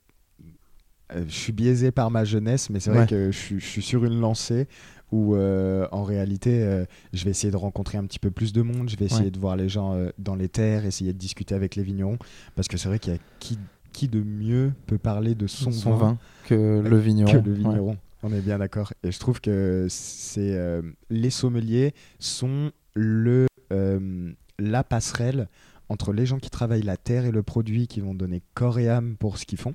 euh, 1.16 1.24
je 1.28 1.34
suis 1.34 1.52
biaisé 1.52 1.90
par 1.90 2.10
ma 2.10 2.24
jeunesse, 2.24 2.70
mais 2.70 2.80
c'est 2.80 2.90
vrai 2.90 3.00
Ouais. 3.00 3.06
que 3.06 3.30
je, 3.30 3.36
suis- 3.38 3.60
je 3.60 3.66
suis 3.66 3.82
sur 3.82 4.04
une 4.04 4.18
lancée 4.20 4.66
où, 5.12 5.34
euh, 5.36 5.86
en 5.92 6.02
réalité, 6.02 6.62
euh, 6.62 6.86
je 7.12 7.24
vais 7.24 7.30
essayer 7.32 7.50
de 7.50 7.56
rencontrer 7.58 7.98
un 7.98 8.04
petit 8.06 8.18
peu 8.18 8.30
plus 8.30 8.52
de 8.54 8.62
monde. 8.62 8.88
Je 8.88 8.96
vais 8.96 9.04
essayer 9.04 9.24
Ouais. 9.26 9.30
de 9.30 9.38
voir 9.38 9.56
les 9.56 9.68
gens 9.68 9.92
euh, 9.94 10.08
dans 10.18 10.34
les 10.34 10.48
terres, 10.48 10.86
essayer 10.86 11.12
de 11.12 11.18
discuter 11.18 11.54
avec 11.54 11.76
les 11.76 11.82
vignerons, 11.82 12.18
parce 12.56 12.66
que 12.68 12.76
c'est 12.78 12.88
vrai 12.88 12.98
qu'il 12.98 13.12
y 13.12 13.16
a 13.16 13.18
qui, 13.38 13.58
qui 13.92 14.08
de 14.08 14.22
mieux 14.22 14.72
peut 14.86 14.98
parler 14.98 15.34
de 15.34 15.46
son, 15.46 15.70
Son, 15.70 15.94
vin 15.94 16.18
que 16.46 16.80
le 16.82 16.96
vigneron. 16.96 17.30
que 17.30 17.48
le 17.48 17.52
Ouais. 17.52 17.96
On 18.26 18.32
est 18.32 18.40
bien 18.40 18.58
d'accord. 18.58 18.94
Et 19.02 19.12
je 19.12 19.18
trouve 19.18 19.42
que 19.42 19.86
c'est 19.90 20.56
euh, 20.56 20.80
les 21.10 21.28
sommeliers 21.28 21.92
sont 22.18 22.72
le 22.94 23.46
euh, 23.70 24.32
la 24.58 24.82
passerelle 24.82 25.46
entre 25.90 26.14
les 26.14 26.24
gens 26.24 26.38
qui 26.38 26.48
travaillent 26.48 26.80
la 26.80 26.96
terre 26.96 27.26
et 27.26 27.30
le 27.30 27.42
produit, 27.42 27.86
qui 27.86 28.00
vont 28.00 28.14
donner 28.14 28.42
corps 28.54 28.78
et 28.78 28.88
âme 28.88 29.16
pour 29.18 29.36
ce 29.36 29.44
qu'ils 29.44 29.58
font, 29.58 29.74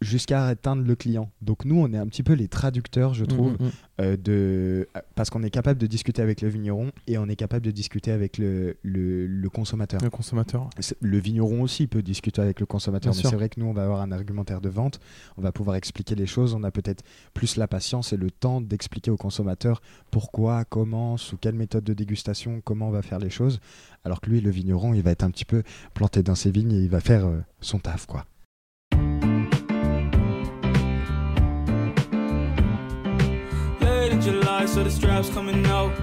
jusqu'à 0.00 0.46
atteindre 0.46 0.82
le 0.82 0.94
client. 0.94 1.30
Donc 1.40 1.64
nous, 1.64 1.76
on 1.80 1.92
est 1.92 1.96
un 1.96 2.06
petit 2.06 2.22
peu 2.22 2.34
les 2.34 2.48
traducteurs, 2.48 3.14
je 3.14 3.24
trouve, 3.24 3.52
Mm, 3.52 3.64
mm, 3.64 3.66
mm. 3.66 3.70
euh, 4.00 4.16
de 4.16 4.88
parce 5.14 5.30
qu'on 5.30 5.42
est 5.42 5.50
capable 5.50 5.80
de 5.80 5.86
discuter 5.86 6.22
avec 6.22 6.40
le 6.40 6.48
vigneron 6.48 6.90
et 7.06 7.18
on 7.18 7.26
est 7.28 7.36
capable 7.36 7.64
de 7.64 7.70
discuter 7.70 8.10
avec 8.10 8.38
le, 8.38 8.76
le, 8.82 9.26
le 9.26 9.48
consommateur. 9.48 10.00
Le 10.02 10.10
consommateur. 10.10 10.68
Le 11.00 11.18
vigneron 11.18 11.62
aussi 11.62 11.86
peut 11.86 12.02
discuter 12.02 12.42
avec 12.42 12.60
le 12.60 12.66
consommateur, 12.66 13.12
Bien 13.12 13.22
mais 13.22 13.30
c'est 13.30 13.36
vrai 13.36 13.48
que 13.48 13.58
nous, 13.60 13.66
on 13.66 13.72
va 13.72 13.84
avoir 13.84 14.00
un 14.00 14.12
argumentaire 14.12 14.60
de 14.60 14.68
vente, 14.68 15.00
on 15.36 15.42
va 15.42 15.52
pouvoir 15.52 15.76
expliquer 15.76 16.14
les 16.14 16.26
choses, 16.26 16.54
on 16.54 16.62
a 16.62 16.70
peut-être 16.70 17.02
plus 17.34 17.56
la 17.56 17.66
patience 17.66 18.12
et 18.12 18.16
le 18.16 18.30
temps 18.30 18.60
d'expliquer 18.60 19.10
au 19.10 19.16
consommateur 19.16 19.80
pourquoi, 20.10 20.64
comment, 20.64 21.16
sous 21.16 21.36
quelle 21.36 21.54
méthode 21.54 21.84
de 21.84 21.94
dégustation, 21.94 22.60
comment 22.62 22.88
on 22.88 22.92
va 22.92 23.02
faire 23.02 23.18
les 23.18 23.30
choses, 23.30 23.60
alors 24.04 24.20
que 24.20 24.30
lui, 24.30 24.40
le 24.40 24.50
vigneron, 24.50 24.94
il 24.94 25.02
va 25.02 25.10
être 25.10 25.24
un 25.24 25.30
petit 25.30 25.44
peu 25.44 25.62
planté 25.94 26.22
dans 26.22 26.34
ses 26.34 26.50
vignes 26.50 26.72
et 26.72 26.80
il 26.80 26.90
va 26.90 27.00
faire 27.00 27.26
euh, 27.26 27.40
son 27.60 27.78
taf, 27.78 28.06
quoi. 28.06 28.24
July, 34.26 34.66
so 34.66 34.82
the 34.82 34.90
straps 34.90 35.30
coming 35.30 35.64
out. 35.66 35.94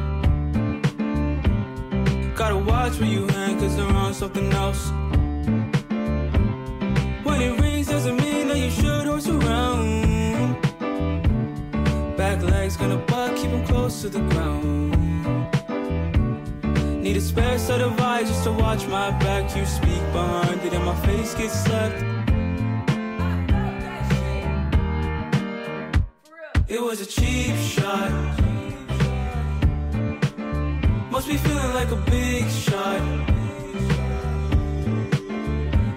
Gotta 2.37 2.55
watch 2.55 2.97
where 2.97 3.09
you 3.09 3.27
hang, 3.27 3.59
cause 3.59 3.75
they're 3.75 3.85
on 3.85 4.13
something 4.13 4.49
else. 4.53 4.91
When 7.25 7.41
it 7.41 7.59
rings, 7.59 7.87
doesn't 7.87 8.15
mean 8.15 8.47
that 8.47 8.59
you 8.59 8.71
should 8.71 9.07
horse 9.07 9.27
around. 9.27 10.55
Back 12.15 12.41
legs 12.43 12.77
gonna 12.77 13.03
buck, 13.11 13.35
keep 13.35 13.51
'em 13.51 13.65
close 13.65 14.01
to 14.03 14.07
the 14.07 14.21
ground. 14.31 14.95
Need 17.03 17.17
a 17.17 17.21
spare 17.21 17.59
set 17.59 17.81
of 17.81 17.99
eyes 17.99 18.29
just 18.29 18.45
to 18.45 18.53
watch 18.53 18.87
my 18.87 19.11
back. 19.19 19.53
You 19.53 19.65
speak 19.65 20.03
behind 20.13 20.61
it, 20.63 20.71
and 20.71 20.85
my 20.85 20.95
face 21.07 21.33
gets 21.33 21.59
slapped. 21.65 22.22
Was 26.85 27.01
a 27.01 27.05
cheap 27.05 27.55
shot. 27.57 28.11
Must 31.11 31.27
be 31.27 31.37
feeling 31.37 31.73
like 31.73 31.91
a 31.91 32.01
big 32.11 32.49
shot. 32.49 33.01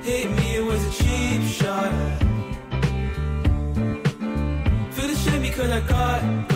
Hit 0.05 0.31
me, 0.39 0.57
it 0.57 0.65
was 0.65 0.83
a 0.91 0.93
cheap 1.03 1.43
shot. 1.59 1.93
Feel 4.93 5.09
the 5.09 5.17
shame 5.17 5.43
because 5.43 5.71
I 5.71 5.81
got, 5.81 6.49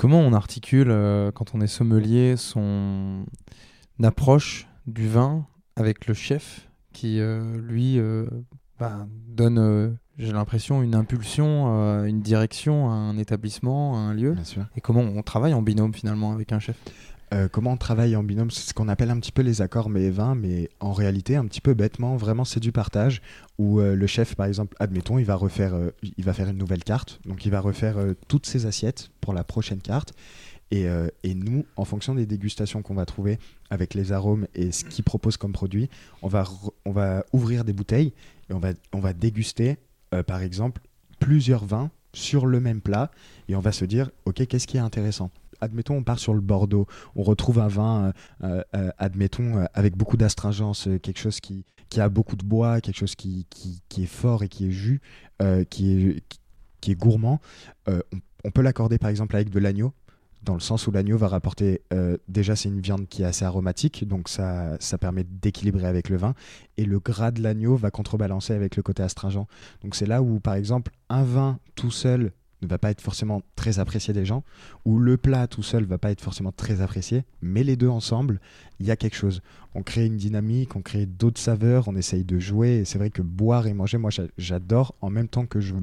Comment 0.00 0.20
on 0.20 0.32
articule, 0.32 0.90
euh, 0.90 1.30
quand 1.30 1.54
on 1.54 1.60
est 1.60 1.66
sommelier, 1.66 2.38
son 2.38 3.26
approche 4.02 4.66
du 4.86 5.06
vin 5.06 5.44
avec 5.76 6.06
le 6.06 6.14
chef 6.14 6.70
qui, 6.94 7.20
euh, 7.20 7.58
lui, 7.58 7.98
euh, 7.98 8.24
bah, 8.78 9.06
donne, 9.28 9.98
j'ai 10.16 10.32
l'impression, 10.32 10.82
une 10.82 10.94
impulsion, 10.94 11.66
une 12.06 12.22
direction 12.22 12.88
à 12.88 12.94
un 12.94 13.18
établissement, 13.18 13.94
à 13.94 13.98
un 13.98 14.14
lieu? 14.14 14.32
Bien 14.32 14.44
sûr. 14.44 14.64
Et 14.74 14.80
comment 14.80 15.02
on 15.02 15.20
travaille 15.22 15.52
en 15.52 15.60
binôme 15.60 15.92
finalement 15.92 16.32
avec 16.32 16.52
un 16.52 16.60
chef? 16.60 16.78
Euh, 17.32 17.48
comment 17.48 17.72
on 17.72 17.76
travaille 17.76 18.16
en 18.16 18.24
binôme 18.24 18.50
C'est 18.50 18.68
ce 18.68 18.74
qu'on 18.74 18.88
appelle 18.88 19.10
un 19.10 19.20
petit 19.20 19.30
peu 19.30 19.42
les 19.42 19.62
accords 19.62 19.88
mais 19.88 20.10
vins, 20.10 20.34
mais 20.34 20.68
en 20.80 20.92
réalité, 20.92 21.36
un 21.36 21.46
petit 21.46 21.60
peu 21.60 21.74
bêtement, 21.74 22.16
vraiment, 22.16 22.44
c'est 22.44 22.60
du 22.60 22.72
partage 22.72 23.22
où 23.58 23.80
euh, 23.80 23.94
le 23.94 24.06
chef, 24.06 24.34
par 24.34 24.46
exemple, 24.46 24.76
admettons, 24.80 25.18
il 25.18 25.24
va 25.24 25.36
refaire, 25.36 25.74
euh, 25.74 25.92
faire 26.32 26.48
une 26.48 26.58
nouvelle 26.58 26.82
carte, 26.82 27.20
donc 27.26 27.44
il 27.44 27.50
va 27.50 27.60
refaire 27.60 27.96
toutes 28.28 28.46
ses 28.46 28.66
assiettes 28.66 29.10
pour 29.20 29.32
la 29.32 29.44
prochaine 29.44 29.80
carte. 29.80 30.12
Et, 30.72 30.86
nous, 31.34 31.66
en 31.74 31.84
fonction 31.84 32.14
des 32.14 32.26
dégustations 32.26 32.80
qu'on 32.80 32.94
va 32.94 33.04
trouver 33.04 33.40
avec 33.70 33.94
les 33.94 34.12
arômes 34.12 34.46
et 34.54 34.70
ce 34.70 34.84
qu'il 34.84 35.02
propose 35.02 35.36
comme 35.36 35.50
produit, 35.50 35.90
on 36.22 36.28
va, 36.28 36.44
on 36.84 36.92
va 36.92 37.24
ouvrir 37.32 37.64
des 37.64 37.72
bouteilles 37.72 38.12
et 38.48 38.52
on 38.52 38.60
va, 38.60 38.68
on 38.92 39.00
va 39.00 39.12
déguster, 39.12 39.78
par 40.28 40.42
exemple, 40.42 40.80
plusieurs 41.18 41.64
vins 41.64 41.90
sur 42.12 42.46
le 42.46 42.60
même 42.60 42.80
plat 42.80 43.10
et 43.48 43.56
on 43.56 43.60
va 43.60 43.72
se 43.72 43.84
dire, 43.84 44.12
ok, 44.26 44.46
qu'est-ce 44.46 44.68
qui 44.68 44.76
est 44.76 44.80
intéressant? 44.80 45.32
Admettons, 45.60 45.96
on 45.96 46.02
part 46.02 46.18
sur 46.18 46.34
le 46.34 46.40
Bordeaux, 46.40 46.86
on 47.14 47.22
retrouve 47.22 47.58
un 47.58 47.68
vin, 47.68 48.04
euh, 48.04 48.12
euh, 48.44 48.62
euh, 48.76 48.90
admettons, 48.98 49.66
avec 49.74 49.96
beaucoup 49.96 50.16
d'astringence, 50.16 50.88
quelque 51.02 51.18
chose 51.18 51.40
qui, 51.40 51.64
a 51.96 52.08
beaucoup 52.08 52.36
de 52.36 52.44
bois, 52.44 52.80
quelque 52.80 52.96
chose 52.96 53.14
qui, 53.14 53.46
est 53.96 54.06
fort 54.06 54.42
et 54.42 54.48
qui 54.48 54.68
est 54.68 54.70
jus, 54.70 55.00
qui, 55.70 56.22
est, 56.86 56.94
gourmand. 56.94 57.40
On, 57.86 58.50
peut 58.50 58.62
l'accorder 58.62 58.98
par 58.98 59.10
exemple 59.10 59.36
avec 59.36 59.50
de 59.50 59.58
l'agneau, 59.58 59.92
dans 60.42 60.54
le 60.54 60.60
sens 60.60 60.86
où 60.86 60.90
l'agneau 60.90 61.18
va 61.18 61.28
rapporter, 61.28 61.82
déjà 62.28 62.56
c'est 62.56 62.68
une 62.68 62.80
viande 62.80 63.08
qui 63.08 63.22
est 63.22 63.26
assez 63.26 63.44
aromatique, 63.44 64.06
donc 64.06 64.28
ça, 64.28 64.76
ça 64.80 64.96
permet 64.96 65.24
d'équilibrer 65.24 65.86
avec 65.86 66.08
le 66.08 66.16
vin, 66.16 66.34
et 66.78 66.84
le 66.84 67.00
gras 67.00 67.32
de 67.32 67.42
l'agneau 67.42 67.76
va 67.76 67.90
contrebalancer 67.90 68.54
avec 68.54 68.76
le 68.76 68.82
côté 68.82 69.02
astringent. 69.02 69.46
Donc 69.82 69.94
c'est 69.94 70.06
là 70.06 70.22
où 70.22 70.40
par 70.40 70.54
exemple 70.54 70.92
un 71.08 71.24
vin 71.24 71.58
tout 71.74 71.90
seul 71.90 72.32
ne 72.62 72.66
va 72.68 72.78
pas 72.78 72.90
être 72.90 73.00
forcément 73.00 73.42
très 73.56 73.78
apprécié 73.78 74.12
des 74.12 74.24
gens, 74.24 74.44
ou 74.84 74.98
le 74.98 75.16
plat 75.16 75.46
tout 75.46 75.62
seul 75.62 75.84
va 75.84 75.98
pas 75.98 76.10
être 76.10 76.20
forcément 76.20 76.52
très 76.52 76.80
apprécié, 76.80 77.24
mais 77.42 77.64
les 77.64 77.76
deux 77.76 77.88
ensemble, 77.88 78.40
il 78.80 78.86
y 78.86 78.90
a 78.90 78.96
quelque 78.96 79.16
chose. 79.16 79.42
On 79.74 79.82
crée 79.82 80.06
une 80.06 80.16
dynamique, 80.16 80.74
on 80.76 80.82
crée 80.82 81.06
d'autres 81.06 81.40
saveurs, 81.40 81.86
on 81.88 81.94
essaye 81.96 82.24
de 82.24 82.38
jouer. 82.38 82.78
Et 82.78 82.84
c'est 82.84 82.98
vrai 82.98 83.10
que 83.10 83.22
boire 83.22 83.66
et 83.66 83.72
manger, 83.72 83.98
moi 83.98 84.10
j'a- 84.10 84.24
j'adore 84.36 84.94
en 85.00 85.10
même 85.10 85.28
temps 85.28 85.46
que 85.46 85.60
je, 85.60 85.74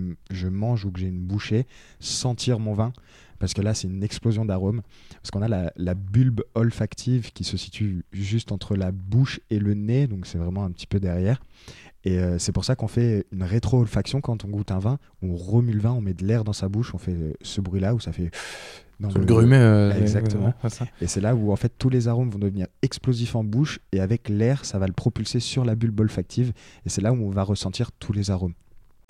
mange 0.49 0.85
ou 0.85 0.91
que 0.91 0.99
j'ai 0.99 1.07
une 1.07 1.19
bouchée, 1.21 1.65
sentir 1.99 2.59
mon 2.59 2.73
vin. 2.73 2.91
Parce 3.39 3.53
que 3.53 3.61
là, 3.61 3.75
c'est 3.75 3.87
une 3.87 4.03
explosion 4.03 4.45
d'arômes. 4.45 4.81
Parce 5.21 5.29
qu'on 5.31 5.43
a 5.43 5.71
la 5.75 5.93
bulbe 5.93 6.41
olfactive 6.55 7.31
qui 7.31 7.43
se 7.43 7.55
situe 7.55 8.03
juste 8.11 8.51
entre 8.51 8.75
la 8.75 8.91
bouche 8.91 9.39
et 9.51 9.59
le 9.59 9.75
nez, 9.75 10.07
donc 10.07 10.25
c'est 10.25 10.39
vraiment 10.39 10.63
un 10.65 10.71
petit 10.71 10.87
peu 10.87 10.99
derrière. 10.99 11.39
Et 12.07 12.19
euh, 12.19 12.39
c'est 12.39 12.53
pour 12.53 12.63
ça 12.63 12.75
qu'on 12.77 12.87
fait 12.87 13.25
une 13.33 13.43
rétro-olfaction 13.43 14.21
quand 14.21 14.45
on 14.45 14.47
goûte 14.47 14.71
un 14.71 14.79
vin. 14.79 14.97
On 15.21 15.35
remue 15.35 15.73
le 15.73 15.81
vin, 15.81 15.91
on 15.91 15.99
met 15.99 16.13
de 16.13 16.25
l'air 16.25 16.45
dans 16.45 16.53
sa 16.53 16.69
bouche, 16.69 16.93
on 16.93 16.97
fait 16.97 17.11
euh, 17.11 17.33
ce 17.41 17.59
bruit-là 17.59 17.93
où 17.95 17.99
ça 17.99 18.13
fait. 18.13 18.31
dans 19.01 19.09
le 19.09 19.25
grumet. 19.25 19.57
euh, 19.57 19.91
Exactement. 19.99 20.53
ouais. 20.63 20.69
Et 21.01 21.07
c'est 21.07 21.19
là 21.19 21.35
où 21.35 21.51
en 21.51 21.57
fait 21.57 21.73
tous 21.77 21.89
les 21.89 22.07
arômes 22.07 22.29
vont 22.29 22.39
devenir 22.39 22.67
explosifs 22.81 23.35
en 23.35 23.43
bouche 23.43 23.79
et 23.91 23.99
avec 23.99 24.29
l'air, 24.29 24.63
ça 24.63 24.79
va 24.79 24.87
le 24.87 24.93
propulser 24.93 25.41
sur 25.41 25.65
la 25.65 25.75
bulbe 25.75 25.99
olfactive 25.99 26.53
et 26.85 26.89
c'est 26.89 27.01
là 27.01 27.11
où 27.11 27.17
on 27.17 27.29
va 27.29 27.43
ressentir 27.43 27.91
tous 27.91 28.13
les 28.13 28.31
arômes. 28.31 28.53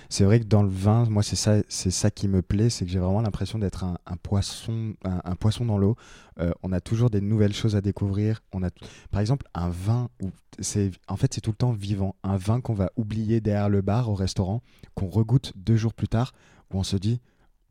C'est 0.10 0.24
vrai 0.24 0.40
que 0.40 0.46
dans 0.46 0.64
le 0.64 0.70
vin, 0.70 1.06
moi 1.10 1.22
c'est 1.22 1.36
ça, 1.36 1.58
c'est 1.68 1.92
ça 1.92 2.10
qui 2.12 2.28
me 2.28 2.42
plaît, 2.42 2.70
c'est 2.70 2.86
que 2.86 2.92
j'ai 2.92 3.00
vraiment 3.00 3.22
l'impression 3.22 3.60
d'être 3.60 3.84
un, 3.84 4.18
poisson, 4.24 4.96
un, 5.04 5.36
poisson 5.36 5.66
dans 5.66 5.78
l'eau. 5.78 5.96
Euh, 6.40 6.52
on 6.64 6.72
a 6.72 6.80
toujours 6.80 7.10
des 7.10 7.22
nouvelles 7.22 7.54
choses 7.54 7.76
à 7.76 7.82
découvrir. 7.82 8.42
On 8.54 8.64
a, 8.64 8.70
par 9.12 9.22
exemple, 9.22 9.48
un 9.54 9.70
vin 9.70 10.10
où 10.22 10.32
c'est, 10.60 10.92
en 11.08 11.18
fait, 11.18 11.34
c'est 11.34 11.42
tout 11.42 11.52
le 11.52 11.58
temps 11.58 11.72
vivant. 11.72 12.16
Un 12.24 12.38
vin 12.38 12.62
qu'on 12.62 12.74
va 12.74 12.92
oublier 12.96 13.42
derrière 13.42 13.70
le 13.70 13.82
bar 13.82 14.10
au 14.10 14.16
restaurant, 14.16 14.62
qu'on 14.96 15.08
regoute 15.08 15.54
deux 15.56 15.76
jours 15.76 15.94
plus 15.94 16.08
tard, 16.08 16.34
où 16.72 16.80
on 16.80 16.84
se 16.84 16.96
dit, 16.96 17.20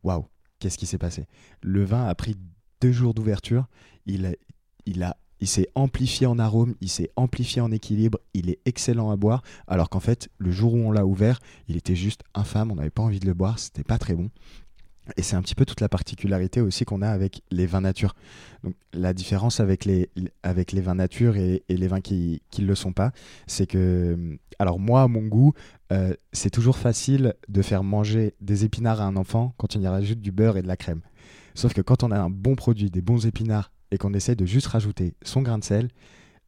waouh, 0.03 0.25
qu'est-ce 0.59 0.77
qui 0.77 0.85
s'est 0.85 0.97
passé? 0.97 1.25
Le 1.61 1.83
vin 1.83 2.05
a 2.05 2.13
pris 2.13 2.37
deux 2.81 2.91
jours 2.91 3.13
d'ouverture, 3.13 3.67
il 4.05 4.35
il 4.85 5.03
a, 5.03 5.17
il 5.39 5.47
s'est 5.47 5.67
amplifié 5.75 6.27
en 6.27 6.39
arôme, 6.39 6.75
il 6.81 6.89
s'est 6.89 7.11
amplifié 7.15 7.61
en 7.61 7.71
équilibre, 7.71 8.19
il 8.33 8.49
est 8.49 8.59
excellent 8.65 9.11
à 9.11 9.15
boire, 9.15 9.43
alors 9.67 9.89
qu'en 9.89 9.99
fait, 9.99 10.29
le 10.37 10.51
jour 10.51 10.73
où 10.73 10.77
on 10.77 10.91
l'a 10.91 11.05
ouvert, 11.05 11.39
il 11.67 11.77
était 11.77 11.95
juste 11.95 12.23
infâme, 12.33 12.71
on 12.71 12.75
n'avait 12.75 12.89
pas 12.89 13.03
envie 13.03 13.19
de 13.19 13.25
le 13.25 13.33
boire, 13.33 13.59
c'était 13.59 13.83
pas 13.83 13.97
très 13.97 14.15
bon. 14.15 14.29
Et 15.15 15.21
c'est 15.21 15.37
un 15.37 15.41
petit 15.41 15.55
peu 15.55 15.63
toute 15.63 15.79
la 15.79 15.87
particularité 15.87 16.59
aussi 16.59 16.83
qu'on 16.83 17.01
a 17.01 17.09
avec 17.09 17.41
les 17.49 17.65
vins 17.65 17.79
nature. 17.79 18.13
Donc, 18.63 18.73
la 18.91 19.13
différence 19.13 19.61
avec 19.61 19.85
les, 19.85 20.09
avec 20.43 20.73
les 20.73 20.81
vins 20.81 20.95
nature 20.95 21.37
et, 21.37 21.63
les 21.69 21.87
vins 21.87 22.01
qui 22.01 22.41
ne 22.59 22.65
le 22.65 22.75
sont 22.75 22.91
pas, 22.91 23.13
c'est 23.45 23.67
que, 23.67 24.37
alors 24.59 24.79
moi, 24.79 25.03
à 25.03 25.07
mon 25.07 25.25
goût, 25.25 25.53
euh, 25.93 26.13
c'est 26.33 26.49
toujours 26.49 26.77
facile 26.77 27.35
de 27.47 27.61
faire 27.61 27.83
manger 27.83 28.33
des 28.41 28.65
épinards 28.65 28.99
à 28.99 29.05
un 29.05 29.15
enfant 29.15 29.53
quand 29.57 29.77
on 29.77 29.81
y 29.81 29.87
rajoute 29.87 30.19
du 30.19 30.33
beurre 30.33 30.57
et 30.57 30.61
de 30.61 30.67
la 30.67 30.75
crème. 30.75 31.01
Sauf 31.55 31.73
que 31.73 31.81
quand 31.81 32.03
on 32.03 32.11
a 32.11 32.19
un 32.19 32.29
bon 32.29 32.55
produit, 32.55 32.91
des 32.91 33.01
bons 33.01 33.25
épinards, 33.25 33.71
et 33.91 33.97
qu'on 33.97 34.13
essaie 34.13 34.35
de 34.35 34.45
juste 34.45 34.67
rajouter 34.67 35.15
son 35.23 35.41
grain 35.41 35.57
de 35.57 35.63
sel, 35.63 35.89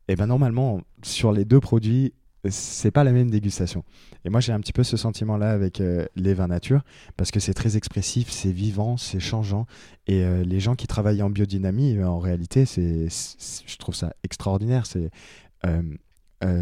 et 0.08 0.16
ben 0.16 0.26
normalement, 0.26 0.82
sur 1.04 1.32
les 1.32 1.46
deux 1.46 1.60
produits, 1.60 2.14
c'est 2.50 2.92
pas 2.92 3.04
la 3.04 3.12
même 3.12 3.30
dégustation. 3.30 3.84
Et 4.24 4.30
moi, 4.30 4.40
j'ai 4.40 4.54
un 4.54 4.60
petit 4.60 4.74
peu 4.74 4.84
ce 4.84 4.98
sentiment-là 4.98 5.52
avec 5.52 5.82
euh, 5.82 6.06
les 6.16 6.34
vins 6.34 6.48
nature, 6.48 6.82
parce 7.18 7.32
que 7.32 7.40
c'est 7.40 7.54
très 7.54 7.76
expressif, 7.76 8.30
c'est 8.30 8.52
vivant, 8.52 8.98
c'est 8.98 9.20
changeant. 9.20 9.66
Et 10.08 10.24
euh, 10.24 10.44
les 10.44 10.60
gens 10.60 10.76
qui 10.76 10.88
travaillent 10.88 11.22
en 11.22 11.30
biodynamie, 11.30 11.98
euh, 11.98 12.08
en 12.08 12.20
réalité, 12.20 12.66
c'est, 12.66 13.08
je 13.10 13.78
trouve 13.78 13.96
ça 13.96 14.14
extraordinaire. 14.24 14.86
C'est, 14.86 15.10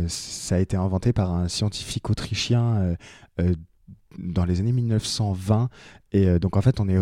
ça 0.07 0.55
a 0.55 0.59
été 0.59 0.75
inventé 0.75 1.13
par 1.13 1.31
un 1.31 1.47
scientifique 1.47 2.09
autrichien 2.09 2.95
dans 4.17 4.43
les 4.43 4.59
années 4.59 4.71
1920. 4.71 5.69
Et 6.13 6.39
donc, 6.39 6.57
en 6.57 6.61
fait, 6.61 6.79
on 6.79 6.89
est, 6.89 6.97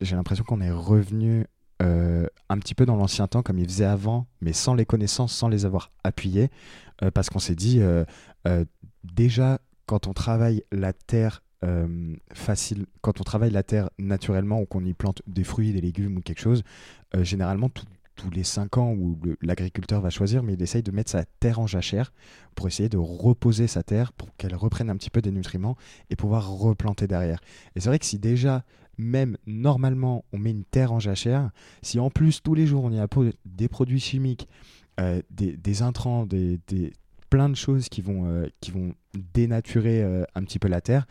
j'ai 0.00 0.14
l'impression 0.14 0.44
qu'on 0.44 0.60
est 0.60 0.70
revenu 0.70 1.46
euh, 1.80 2.26
un 2.48 2.58
petit 2.58 2.74
peu 2.74 2.84
dans 2.84 2.96
l'ancien 2.96 3.26
temps, 3.26 3.42
comme 3.42 3.58
ils 3.58 3.66
faisaient 3.66 3.84
avant, 3.84 4.26
mais 4.40 4.52
sans 4.52 4.74
les 4.74 4.84
connaissances, 4.84 5.32
sans 5.32 5.48
les 5.48 5.64
avoir 5.64 5.90
appuyées, 6.04 6.50
euh, 7.02 7.10
parce 7.10 7.30
qu'on 7.30 7.38
s'est 7.38 7.54
dit, 7.54 7.80
euh, 7.80 8.04
déjà, 9.04 9.60
quand 9.86 10.06
on 10.06 10.12
travaille 10.12 10.64
la 10.72 10.92
terre 10.92 11.42
facile, 12.32 12.86
quand 13.02 13.20
on 13.20 13.24
travaille 13.24 13.50
la 13.50 13.62
terre 13.62 13.90
naturellement 13.98 14.62
ou 14.62 14.64
qu'on 14.64 14.82
y 14.82 14.94
plante 14.94 15.20
des 15.26 15.44
fruits, 15.44 15.74
des 15.74 15.82
légumes 15.82 16.16
ou 16.16 16.20
quelque 16.22 16.40
chose, 16.40 16.62
généralement, 17.20 17.68
tous 17.68 18.30
les 18.30 18.44
5 18.44 18.78
ans 18.78 18.92
où 18.92 19.18
l'agriculteur 19.42 20.00
va 20.00 20.08
choisir, 20.08 20.42
mais 20.42 20.54
il 20.54 20.62
essaye 20.62 20.82
de 20.82 20.90
mettre 20.90 21.10
sa 21.10 21.24
terre 21.24 21.58
en 21.58 21.66
jachère 21.66 22.12
pour 22.54 22.66
essayer 22.66 22.88
de 22.88 22.96
reposer 22.96 23.66
sa 23.66 23.82
terre, 23.82 24.12
pour 24.12 24.34
qu'elle 24.36 24.54
reprenne 24.54 24.88
un 24.88 24.96
petit 24.96 25.10
peu 25.10 25.20
des 25.20 25.32
nutriments 25.32 25.76
et 26.08 26.16
pouvoir 26.16 26.50
replanter 26.50 27.06
derrière. 27.06 27.40
Et 27.76 27.80
c'est 27.80 27.88
vrai 27.88 27.98
que 27.98 28.06
si 28.06 28.18
déjà, 28.18 28.64
même 28.98 29.36
normalement, 29.46 30.24
on 30.32 30.38
met 30.38 30.50
une 30.50 30.64
terre 30.64 30.92
en 30.92 31.00
jachère, 31.00 31.50
si 31.82 31.98
en 31.98 32.10
plus 32.10 32.42
tous 32.42 32.54
les 32.54 32.66
jours 32.66 32.84
on 32.84 32.92
y 32.92 32.98
apporte 32.98 33.28
des 33.44 33.68
produits 33.68 34.00
chimiques, 34.00 34.48
euh, 35.00 35.22
des, 35.30 35.82
intrants, 35.82 36.26
des, 36.26 36.60
plein 37.30 37.48
de 37.48 37.54
choses 37.54 37.88
qui 37.88 38.02
vont, 38.02 38.26
euh, 38.26 38.46
qui 38.60 38.70
vont 38.70 38.94
dénaturer 39.34 40.02
euh, 40.02 40.24
un 40.34 40.42
petit 40.42 40.58
peu 40.58 40.68
la 40.68 40.80
terre, 40.80 41.06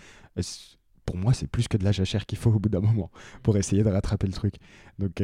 pour 1.05 1.17
moi 1.17 1.33
c'est 1.33 1.47
plus 1.47 1.67
que 1.67 1.77
de 1.77 1.83
la 1.83 1.91
jachère 1.91 2.25
qu'il 2.25 2.37
faut 2.37 2.51
au 2.51 2.59
bout 2.59 2.69
d'un 2.69 2.81
moment 2.81 3.09
pour 3.41 3.57
essayer 3.57 3.83
de 3.83 3.89
rattraper 3.89 4.27
le 4.27 4.33
truc. 4.33 4.55
Donc 4.99 5.23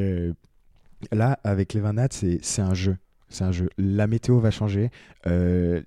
là, 1.11 1.39
avec 1.43 1.73
les 1.73 1.81
vins 1.81 1.93
nat, 1.93 2.07
c'est 2.11 2.39
c'est 2.41 2.61
un 2.61 2.73
jeu. 2.73 2.97
C'est 3.35 3.43
un 3.43 3.51
jeu. 3.51 3.69
La 3.77 4.07
météo 4.07 4.39
va 4.39 4.49
changer. 4.49 4.91
Euh, 5.27 5.81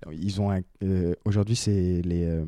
euh, 0.82 1.14
aujourd'hui, 1.24 1.56
c'est 1.56 2.02
les, 2.04 2.26
euh, 2.26 2.44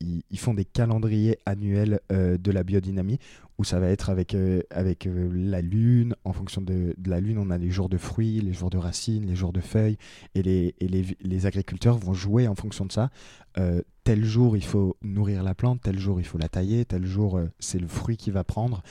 ils, 0.00 0.38
font 0.38 0.54
des 0.54 0.64
calendriers 0.64 1.40
annuels 1.46 1.98
de 2.10 2.50
la 2.52 2.62
biodynamie 2.62 3.18
où 3.58 3.64
ça 3.64 3.78
va 3.78 3.88
être 3.88 4.10
avec 4.10 4.34
euh, 4.34 4.62
euh, 4.72 5.30
la 5.32 5.60
lune. 5.60 6.14
En 6.24 6.32
fonction 6.32 6.60
de, 6.60 6.94
la 7.06 7.20
lune, 7.20 7.38
on 7.38 7.50
a 7.50 7.58
les 7.58 7.70
jours 7.70 7.88
de 7.88 7.98
fruits, 7.98 8.40
les 8.40 8.52
jours 8.52 8.70
de 8.70 8.78
racines, 8.78 9.26
les 9.26 9.36
jours 9.36 9.52
de 9.52 9.60
feuilles, 9.60 9.96
et 10.34 10.42
les 10.42 11.46
agriculteurs 11.46 11.98
vont 11.98 12.14
jouer 12.14 12.48
en 12.48 12.54
fonction 12.54 12.84
de 12.84 12.92
ça. 12.92 13.10
Euh, 13.56 13.82
tel 14.02 14.24
jour, 14.24 14.56
il 14.56 14.64
faut 14.64 14.96
nourrir 15.02 15.42
la 15.42 15.54
plante, 15.54 15.80
tel 15.82 15.98
jour, 15.98 16.20
il 16.20 16.24
faut 16.24 16.38
la 16.38 16.48
tailler, 16.48 16.84
tel 16.84 17.06
jour, 17.06 17.40
c'est 17.58 17.78
le 17.78 17.86
fruit 17.86 18.16
qui 18.16 18.30
va 18.30 18.44
prendre. 18.44 18.82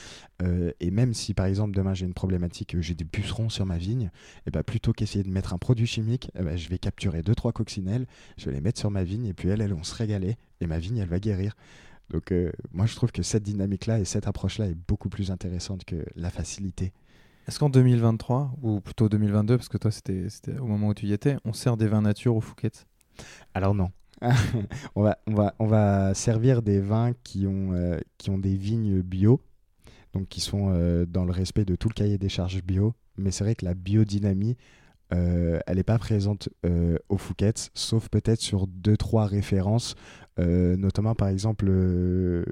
Et 0.79 0.91
même 0.91 1.13
si, 1.13 1.33
par 1.33 1.45
exemple, 1.45 1.75
demain, 1.75 1.93
j'ai 1.93 2.05
une 2.05 2.13
problématique, 2.13 2.79
j'ai 2.81 2.95
des 2.95 3.05
pucerons 3.05 3.49
sur 3.49 3.65
ma 3.65 3.77
vigne, 3.77 4.09
et 4.47 4.51
ben, 4.51 4.63
plutôt 4.63 4.91
qu'essayer 4.91 5.23
de 5.23 5.29
mettre 5.29 5.53
un 5.53 5.57
produit 5.57 5.85
chimique, 5.85 6.31
eh 6.37 6.41
ben, 6.41 6.57
je 6.57 6.67
vais 6.67 6.79
capturer 6.79 7.21
deux 7.21 7.35
trois 7.35 7.51
coccinelles, 7.51 8.07
je 8.37 8.45
vais 8.45 8.53
les 8.53 8.61
mettre 8.61 8.79
sur 8.79 8.89
ma 8.89 9.03
vigne, 9.03 9.25
et 9.25 9.33
puis 9.33 9.49
elles, 9.49 9.61
elles 9.61 9.73
vont 9.73 9.83
se 9.83 9.93
régaler, 9.93 10.35
et 10.61 10.67
ma 10.67 10.79
vigne, 10.79 10.97
elle 10.97 11.09
va 11.09 11.19
guérir. 11.19 11.55
Donc, 12.13 12.31
euh, 12.31 12.51
moi, 12.71 12.85
je 12.85 12.95
trouve 12.95 13.11
que 13.11 13.23
cette 13.23 13.43
dynamique-là 13.43 13.99
et 13.99 14.05
cette 14.05 14.27
approche-là 14.27 14.67
est 14.67 14.77
beaucoup 14.87 15.09
plus 15.09 15.31
intéressante 15.31 15.83
que 15.83 16.05
la 16.15 16.29
facilité. 16.29 16.93
Est-ce 17.47 17.59
qu'en 17.59 17.69
2023, 17.69 18.53
ou 18.61 18.79
plutôt 18.79 19.09
2022, 19.09 19.57
parce 19.57 19.67
que 19.67 19.77
toi 19.77 19.91
c'était 19.91 20.27
au 20.59 20.65
moment 20.65 20.89
où 20.89 20.93
tu 20.93 21.07
y 21.07 21.11
étais, 21.11 21.35
on 21.43 21.51
sert 21.51 21.75
des 21.75 21.87
vins 21.87 22.01
nature 22.01 22.37
au 22.37 22.39
Fouquet 22.39 22.71
Alors 23.53 23.75
non. 23.75 23.91
on, 24.95 25.01
va, 25.01 25.17
on, 25.27 25.33
va, 25.33 25.53
on 25.59 25.65
va 25.65 26.13
servir 26.13 26.61
des 26.61 26.79
vins 26.79 27.11
qui 27.23 27.45
ont, 27.45 27.73
euh, 27.73 27.99
qui 28.17 28.29
ont 28.29 28.37
des 28.37 28.55
vignes 28.55 29.01
bio, 29.01 29.41
donc 30.13 30.29
qui 30.29 30.39
sont 30.39 30.69
euh, 30.69 31.05
dans 31.05 31.25
le 31.25 31.33
respect 31.33 31.65
de 31.65 31.75
tout 31.75 31.89
le 31.89 31.93
cahier 31.93 32.17
des 32.17 32.29
charges 32.29 32.63
bio. 32.63 32.93
Mais 33.17 33.31
c'est 33.31 33.43
vrai 33.43 33.55
que 33.55 33.65
la 33.65 33.73
biodynamie, 33.73 34.55
euh, 35.13 35.59
elle 35.67 35.77
n'est 35.77 35.83
pas 35.83 35.97
présente 35.99 36.49
euh, 36.65 36.97
au 37.09 37.17
Fouquet, 37.17 37.53
sauf 37.73 38.09
peut-être 38.09 38.41
sur 38.41 38.67
deux, 38.67 38.97
trois 38.97 39.25
références, 39.25 39.95
euh, 40.39 40.75
notamment 40.75 41.13
par 41.13 41.27
exemple 41.27 41.65
le 41.65 42.45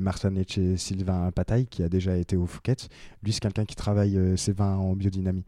Marsaneche 0.00 0.58
Sylvain 0.76 1.30
Pataille, 1.32 1.66
qui 1.66 1.82
a 1.82 1.88
déjà 1.88 2.16
été 2.16 2.36
au 2.36 2.46
Fouquet. 2.46 2.76
Lui, 3.22 3.32
c'est 3.32 3.40
quelqu'un 3.40 3.64
qui 3.64 3.74
travaille 3.74 4.18
ses 4.38 4.52
vins 4.52 4.76
en 4.76 4.94
biodynamie. 4.94 5.44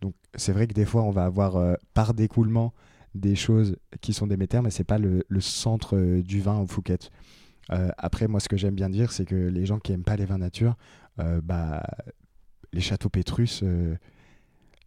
Donc 0.00 0.14
c'est 0.34 0.52
vrai 0.52 0.66
que 0.66 0.74
des 0.74 0.84
fois, 0.84 1.02
on 1.02 1.10
va 1.10 1.24
avoir 1.24 1.76
par 1.94 2.14
découlement 2.14 2.72
des 3.14 3.34
choses 3.34 3.76
qui 4.00 4.12
sont 4.12 4.26
des 4.26 4.36
métères, 4.36 4.62
mais 4.62 4.70
c'est 4.70 4.84
pas 4.84 4.98
le, 4.98 5.24
centre 5.40 6.20
du 6.20 6.40
vin 6.40 6.58
au 6.60 6.66
Fouquet. 6.66 6.98
Euh, 7.72 7.88
après, 7.98 8.28
moi, 8.28 8.40
ce 8.40 8.48
que 8.48 8.56
j'aime 8.56 8.74
bien 8.74 8.90
dire, 8.90 9.10
c'est 9.10 9.24
que 9.24 9.34
les 9.34 9.66
gens 9.66 9.78
qui 9.78 9.92
aiment 9.92 10.04
pas 10.04 10.16
les 10.16 10.26
vins 10.26 10.38
nature, 10.38 10.76
bah, 11.42 11.82
les 12.72 12.80
châteaux 12.80 13.08
Pétrus, 13.10 13.64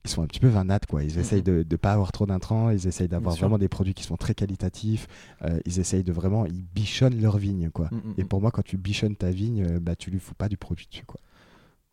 ils 0.05 0.09
sont 0.09 0.21
un 0.21 0.27
petit 0.27 0.39
peu 0.39 0.49
nat, 0.63 0.79
quoi. 0.89 1.03
Ils 1.03 1.17
essayent 1.17 1.43
de 1.43 1.65
ne 1.69 1.75
pas 1.77 1.93
avoir 1.93 2.11
trop 2.11 2.25
d'intrants, 2.25 2.69
ils 2.69 2.87
essayent 2.87 3.07
d'avoir 3.07 3.35
vraiment 3.35 3.57
des 3.57 3.69
produits 3.69 3.93
qui 3.93 4.03
sont 4.03 4.17
très 4.17 4.33
qualitatifs, 4.35 5.07
euh, 5.43 5.59
ils 5.65 5.79
essayent 5.79 6.03
de 6.03 6.11
vraiment, 6.11 6.45
ils 6.45 6.63
bichonnent 6.75 7.21
leur 7.21 7.37
vigne, 7.37 7.69
quoi. 7.69 7.87
Mm, 7.91 7.95
mm, 7.95 8.13
Et 8.17 8.23
mm. 8.23 8.27
pour 8.27 8.41
moi, 8.41 8.51
quand 8.51 8.63
tu 8.63 8.77
bichonnes 8.77 9.15
ta 9.15 9.31
vigne, 9.31 9.63
euh, 9.63 9.79
bah, 9.79 9.95
tu 9.95 10.11
lui 10.11 10.19
fous 10.19 10.35
pas 10.35 10.49
du 10.49 10.57
produit 10.57 10.87
dessus, 10.91 11.05
quoi. 11.05 11.19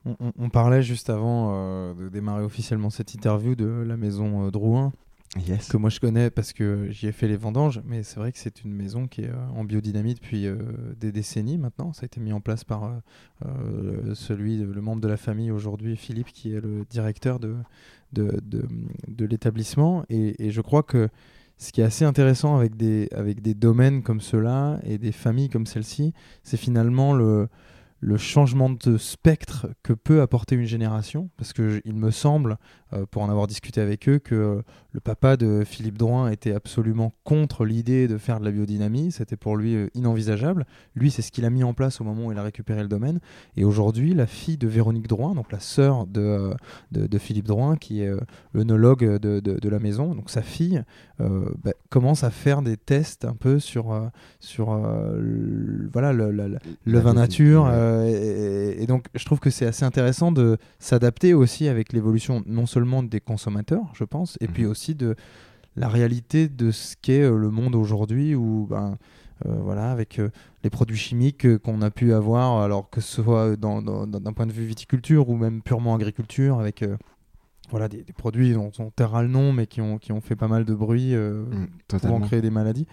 On, 0.07 0.17
on- 0.19 0.33
on 0.39 0.49
parlait 0.49 0.83
juste 0.83 1.11
avant 1.11 1.51
euh, 1.53 1.95
de 1.95 2.09
démarrer 2.09 2.43
officiellement 2.43 2.89
cette 2.91 3.13
interview 3.15 3.55
de 3.55 3.67
la 3.67 3.97
maison 3.97 4.47
euh, 4.47 4.51
Drouin, 4.51 4.93
Yes. 5.37 5.69
que 5.69 5.77
moi 5.77 5.91
je 5.91 6.01
connais 6.01 6.29
parce 6.29 6.53
que 6.53 6.91
j'y 6.91 7.07
ai 7.07 7.13
fait 7.13 7.29
les 7.29 7.37
vendanges, 7.37 7.81
mais 7.85 8.03
c'est 8.03 8.19
vrai 8.19 8.33
que 8.33 8.39
c'est 8.39 8.65
une 8.65 8.73
maison 8.73 9.07
qui 9.07 9.21
est 9.21 9.29
euh, 9.31 9.49
en 9.55 9.63
biodynamie 9.63 10.15
depuis 10.15 10.47
euh, 10.49 10.57
des 10.99 11.13
décennies 11.13 11.57
maintenant. 11.57 11.93
Ça 11.93 12.03
a 12.03 12.07
été 12.07 12.21
mis 12.21 12.33
en 12.33 12.41
place 12.41 12.65
par 12.65 13.01
euh, 13.47 14.15
celui, 14.15 14.57
le 14.59 14.81
membre 14.81 15.01
de 15.01 15.07
la 15.07 15.17
famille 15.17 15.53
aujourd'hui, 15.53 15.97
Philippe, 15.97 16.33
qui 16.33 16.53
est 16.53 16.61
le 16.61 16.85
directeur 16.91 17.39
de, 17.39 17.55
de, 18.13 18.41
de, 18.43 19.25
l'établissement. 19.25 20.05
Et, 20.11 20.51
je 20.51 20.61
crois 20.61 20.83
que 20.83 21.09
ce 21.59 21.71
qui 21.71 21.81
est 21.81 21.85
assez 21.85 22.05
intéressant 22.05 22.57
avec 22.57 22.77
des, 22.77 23.09
avec 23.13 23.41
des 23.41 23.55
domaines 23.55 24.03
comme 24.03 24.21
ceux-là 24.21 24.81
et 24.83 24.99
des 24.99 25.13
familles 25.13 25.49
comme 25.49 25.67
celle-ci, 25.67 26.13
c'est 26.43 26.57
finalement 26.57 27.13
le, 27.15 27.49
le 28.01 28.17
changement 28.17 28.71
de 28.71 28.97
spectre 28.97 29.69
que 29.83 29.93
peut 29.93 30.23
apporter 30.23 30.57
une 30.57 30.65
génération, 30.65 31.31
parce 31.37 31.53
que 31.53 31.69
je- 31.69 31.81
il 31.85 31.95
me 31.95 32.11
semble, 32.11 32.59
pour 33.11 33.23
en 33.23 33.31
avoir 33.31 33.47
discuté 33.47 33.81
avec 33.81 34.09
eux, 34.09 34.19
que 34.19 34.35
euh, 34.35 34.63
le 34.93 35.01
papa 35.01 35.37
de 35.37 35.63
Philippe 35.65 35.97
Drouin 35.99 36.31
était 36.31 36.53
absolument 36.53 37.13
contre 37.25 37.65
l'idée 37.65 38.09
de 38.09 38.19
faire 38.19 38.41
de 38.41 38.45
la 38.45 38.51
biodynamie, 38.51 39.13
c'était 39.13 39.37
pour 39.37 39.57
lui 39.57 39.77
euh, 39.77 39.87
inenvisageable. 39.95 40.67
Lui, 40.97 41.11
c'est 41.11 41.23
ce 41.23 41.31
qu'il 41.31 41.45
a 41.45 41.51
mis 41.51 41.63
en 41.63 41.75
place 41.75 42.01
au 42.01 42.05
moment 42.05 42.27
où 42.27 42.33
il 42.33 42.39
a 42.39 42.43
récupéré 42.43 42.83
le 42.83 42.89
domaine. 42.89 43.21
Et 43.57 43.65
aujourd'hui, 43.65 44.15
la 44.15 44.27
fille 44.27 44.57
de 44.57 44.67
Véronique 44.67 45.07
Drouin, 45.09 45.35
donc 45.35 45.53
la 45.53 45.61
sœur 45.61 46.07
de, 46.07 46.21
euh, 46.21 46.55
de, 46.93 47.07
de 47.07 47.19
Philippe 47.19 47.47
Drouin, 47.47 47.77
qui 47.77 48.03
est 48.03 48.09
euh, 48.09 48.19
œnologue 48.57 49.05
de, 49.19 49.41
de- 49.41 49.69
la 49.71 49.79
maison, 49.79 50.15
donc 50.17 50.31
sa 50.31 50.43
fille, 50.43 50.83
euh, 51.21 51.45
bah, 51.63 51.71
commence 51.91 52.25
à 52.25 52.31
faire 52.31 52.61
des 52.63 52.77
tests 52.77 53.25
un 53.25 53.35
peu 53.35 53.61
sur, 53.61 53.93
euh, 53.93 54.09
sur 54.41 54.73
euh, 54.73 55.17
le- 55.21 55.89
voilà, 55.93 56.13
le, 56.13 56.59
vin 56.99 57.15
nature. 57.15 57.67
euh, 57.71 58.05
et- 58.79 58.83
et 58.83 58.87
donc, 58.87 59.05
je 59.15 59.25
trouve 59.25 59.39
que 59.39 59.51
c'est 59.51 59.67
assez 59.67 59.85
intéressant 59.85 60.33
de 60.33 60.57
s'adapter 60.81 61.35
aussi 61.35 61.69
avec 61.69 61.93
l'évolution 61.93 62.43
non 62.47 62.67
seulement 62.67 62.80
des 63.09 63.21
consommateurs, 63.21 63.91
je 63.95 64.05
pense, 64.05 64.37
et 64.41 64.49
puis 64.49 64.65
Mhm. 64.65 64.71
aussi 64.71 64.95
de 64.95 65.15
la 65.77 65.89
réalité 65.89 66.49
de 66.49 66.71
ce 66.71 66.97
qu'est 67.01 67.23
euh, 67.23 67.37
le 67.37 67.51
monde 67.51 67.75
aujourd'hui 67.75 68.35
où 68.35 68.67
ben, 68.69 68.99
euh, 69.47 69.55
voilà 69.63 69.91
avec 69.93 70.19
euh, 70.19 70.29
les 70.65 70.71
produits 70.71 70.97
chimiques 70.97 71.47
euh, 71.47 71.59
qu'on 71.59 71.81
a 71.81 71.91
pu 71.91 72.13
avoir 72.13 72.61
alors 72.61 72.91
que 72.91 73.01
ce 73.01 73.23
soit 73.23 73.57
d'un 73.57 74.33
point 74.35 74.47
de 74.47 74.53
vue 74.53 74.67
viticulture 74.67 75.29
ou 75.31 75.37
même 75.37 75.63
purement 75.63 75.95
agriculture 75.95 76.59
avec 76.61 76.85
voilà 77.71 77.89
des, 77.89 78.03
des 78.03 78.13
produits 78.13 78.53
dont 78.53 78.73
on 78.81 78.91
taira 78.91 79.23
le 79.23 79.29
nom 79.29 79.53
mais 79.53 79.67
qui 79.69 79.81
ont, 79.81 79.97
qui 79.99 80.11
ont 80.13 80.21
fait 80.21 80.37
pas 80.37 80.49
mal 80.49 80.65
de 80.65 80.75
bruit 80.75 81.15
euh, 81.15 81.45
Mm, 81.45 81.49
pouvant 81.49 81.69
totalement. 81.87 82.21
créer 82.21 82.41
des 82.43 82.51
maladies. 82.51 82.87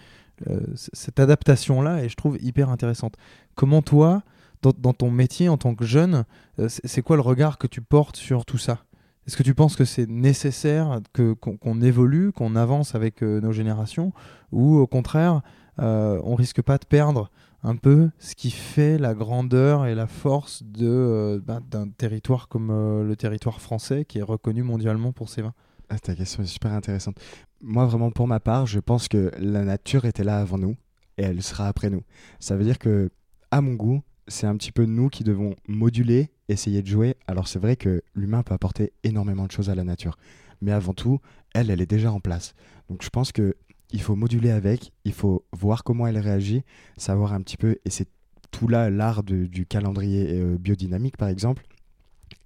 Cette 0.76 1.18
adaptation-là 1.18 2.04
est, 2.04 2.08
je 2.08 2.14
trouve, 2.16 2.38
hyper 2.40 2.70
intéressante. 2.70 3.16
Comment 3.56 3.82
toi, 3.82 4.22
dans, 4.62 4.70
dans 4.78 4.92
ton 4.92 5.10
métier 5.10 5.48
en 5.48 5.56
tant 5.58 5.74
que 5.74 5.84
jeune, 5.84 6.24
c'est 6.68 7.02
quoi 7.02 7.16
le 7.16 7.22
regard 7.22 7.58
que 7.58 7.66
tu 7.66 7.80
portes 7.82 8.14
sur 8.16 8.44
tout 8.44 8.56
ça? 8.56 8.84
Est-ce 9.28 9.36
que 9.36 9.42
tu 9.42 9.54
penses 9.54 9.76
que 9.76 9.84
c'est 9.84 10.08
nécessaire 10.08 11.00
qu'on 11.12 11.82
évolue, 11.82 12.32
qu'on 12.32 12.56
avance 12.56 12.94
avec 12.94 13.22
euh, 13.22 13.42
nos 13.42 13.52
générations, 13.52 14.14
ou 14.52 14.78
au 14.78 14.86
contraire, 14.86 15.42
euh, 15.80 16.18
on 16.24 16.34
risque 16.34 16.62
pas 16.62 16.78
de 16.78 16.86
perdre 16.86 17.30
un 17.62 17.76
peu 17.76 18.08
ce 18.18 18.34
qui 18.34 18.50
fait 18.50 18.96
la 18.96 19.12
grandeur 19.12 19.84
et 19.84 19.94
la 19.94 20.06
force 20.06 20.62
de 20.62 20.88
euh, 20.88 21.40
ben, 21.44 21.60
d'un 21.70 21.90
territoire 21.90 22.48
comme 22.48 22.70
euh, 22.70 23.04
le 23.04 23.16
territoire 23.16 23.60
français, 23.60 24.06
qui 24.06 24.18
est 24.18 24.22
reconnu 24.22 24.62
mondialement 24.62 25.12
pour 25.12 25.28
ses 25.28 25.42
vins? 25.42 25.52
Ah, 25.90 25.98
ta 25.98 26.14
question 26.14 26.42
est 26.42 26.46
super 26.46 26.72
intéressante. 26.72 27.18
Moi, 27.60 27.84
vraiment, 27.84 28.10
pour 28.10 28.28
ma 28.28 28.40
part, 28.40 28.64
je 28.64 28.80
pense 28.80 29.08
que 29.08 29.30
la 29.38 29.62
nature 29.62 30.06
était 30.06 30.24
là 30.24 30.38
avant 30.38 30.56
nous 30.56 30.74
et 31.18 31.24
elle 31.24 31.42
sera 31.42 31.68
après 31.68 31.90
nous. 31.90 32.02
Ça 32.40 32.56
veut 32.56 32.64
dire 32.64 32.78
que, 32.78 33.10
à 33.50 33.60
mon 33.60 33.74
goût, 33.74 34.00
c'est 34.26 34.46
un 34.46 34.56
petit 34.56 34.72
peu 34.72 34.86
nous 34.86 35.10
qui 35.10 35.22
devons 35.22 35.54
moduler, 35.66 36.30
essayer 36.48 36.82
de 36.82 36.86
jouer. 36.86 37.16
Alors, 37.26 37.48
c'est 37.48 37.58
vrai 37.58 37.76
que 37.76 38.02
l'humain 38.14 38.42
peut 38.42 38.54
apporter 38.54 38.92
énormément 39.04 39.46
de 39.46 39.52
choses 39.52 39.70
à 39.70 39.74
la 39.74 39.84
nature. 39.84 40.18
Mais 40.60 40.72
avant 40.72 40.94
tout, 40.94 41.20
elle, 41.54 41.70
elle 41.70 41.80
est 41.80 41.86
déjà 41.86 42.12
en 42.12 42.20
place. 42.20 42.54
Donc, 42.88 43.02
je 43.02 43.10
pense 43.10 43.32
que 43.32 43.56
il 43.90 44.02
faut 44.02 44.16
moduler 44.16 44.50
avec, 44.50 44.92
il 45.04 45.12
faut 45.12 45.44
voir 45.52 45.82
comment 45.82 46.06
elle 46.06 46.18
réagit, 46.18 46.62
savoir 46.98 47.32
un 47.32 47.40
petit 47.40 47.56
peu, 47.56 47.78
et 47.84 47.90
c'est 47.90 48.08
tout 48.50 48.68
là 48.68 48.90
l'art 48.90 49.22
du 49.22 49.66
calendrier 49.66 50.40
euh, 50.40 50.58
biodynamique, 50.58 51.16
par 51.16 51.28
exemple. 51.28 51.64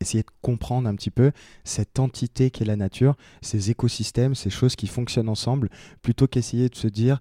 Essayer 0.00 0.22
de 0.22 0.30
comprendre 0.40 0.88
un 0.88 0.94
petit 0.94 1.10
peu 1.10 1.32
cette 1.64 1.98
entité 1.98 2.50
qu'est 2.50 2.64
la 2.64 2.76
nature, 2.76 3.16
ces 3.40 3.70
écosystèmes, 3.70 4.34
ces 4.34 4.50
choses 4.50 4.76
qui 4.76 4.86
fonctionnent 4.86 5.28
ensemble, 5.28 5.68
plutôt 6.02 6.26
qu'essayer 6.26 6.68
de 6.68 6.76
se 6.76 6.88
dire, 6.88 7.20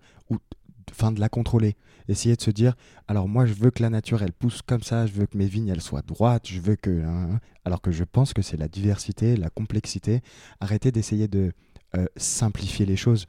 enfin 0.92 1.12
de 1.12 1.20
la 1.20 1.30
contrôler. 1.30 1.76
Essayer 2.08 2.36
de 2.36 2.42
se 2.42 2.52
dire, 2.52 2.76
alors 3.08 3.28
moi 3.28 3.46
je 3.46 3.54
veux 3.54 3.72
que 3.72 3.82
la 3.82 3.90
nature 3.90 4.22
elle 4.24 4.34
pousse 4.34 4.62
comme 4.62 4.84
ça, 4.84 5.06
je 5.06 5.14
veux 5.14 5.26
que 5.26 5.38
mes 5.38 5.48
vignes 5.48 5.74
soient 5.80 6.02
droites, 6.02 6.48
je 6.48 6.60
veux 6.60 6.76
que... 6.76 7.04
hein, 7.04 7.30
hein. 7.34 7.40
alors 7.66 7.82
que 7.82 7.92
je 7.92 8.04
pense 8.04 8.34
que 8.34 8.42
c'est 8.42 8.58
la 8.58 8.68
diversité, 8.68 9.36
la 9.38 9.50
complexité. 9.50 10.22
Arrêtez 10.60 10.92
d'essayer 10.92 11.28
de 11.28 11.54
euh, 11.96 12.06
simplifier 12.16 12.86
les 12.86 12.98
choses, 12.98 13.28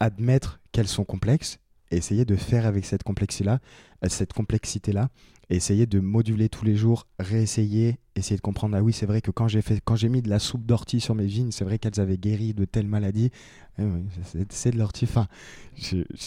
admettre 0.00 0.60
qu'elles 0.72 0.88
sont 0.88 1.04
complexes, 1.04 1.58
et 1.90 1.96
essayer 1.96 2.24
de 2.24 2.36
faire 2.36 2.66
avec 2.66 2.84
cette 2.84 3.02
complexité-là, 3.02 3.60
euh, 4.04 4.08
cette 4.08 4.32
complexité-là, 4.32 5.08
essayer 5.50 5.86
de 5.86 6.00
moduler 6.00 6.48
tous 6.48 6.64
les 6.64 6.76
jours, 6.76 7.06
réessayer, 7.18 7.98
essayer 8.16 8.36
de 8.36 8.42
comprendre 8.42 8.76
ah 8.76 8.82
oui 8.82 8.92
c'est 8.92 9.06
vrai 9.06 9.20
que 9.22 9.30
quand 9.30 9.48
j'ai 9.48 9.62
fait 9.62 9.80
quand 9.84 9.96
j'ai 9.96 10.08
mis 10.10 10.20
de 10.20 10.28
la 10.28 10.38
soupe 10.38 10.66
d'ortie 10.66 11.00
sur 11.00 11.14
mes 11.14 11.26
vignes, 11.26 11.50
c'est 11.52 11.64
vrai 11.64 11.78
qu'elles 11.78 12.00
avaient 12.00 12.18
guéri 12.18 12.52
de 12.54 12.64
telle 12.64 12.86
maladie. 12.86 13.30
Eh 13.78 13.84
c'est- 14.50 14.70
de 14.72 14.78
l'ortie. 14.78 15.04
Enfin, 15.04 15.28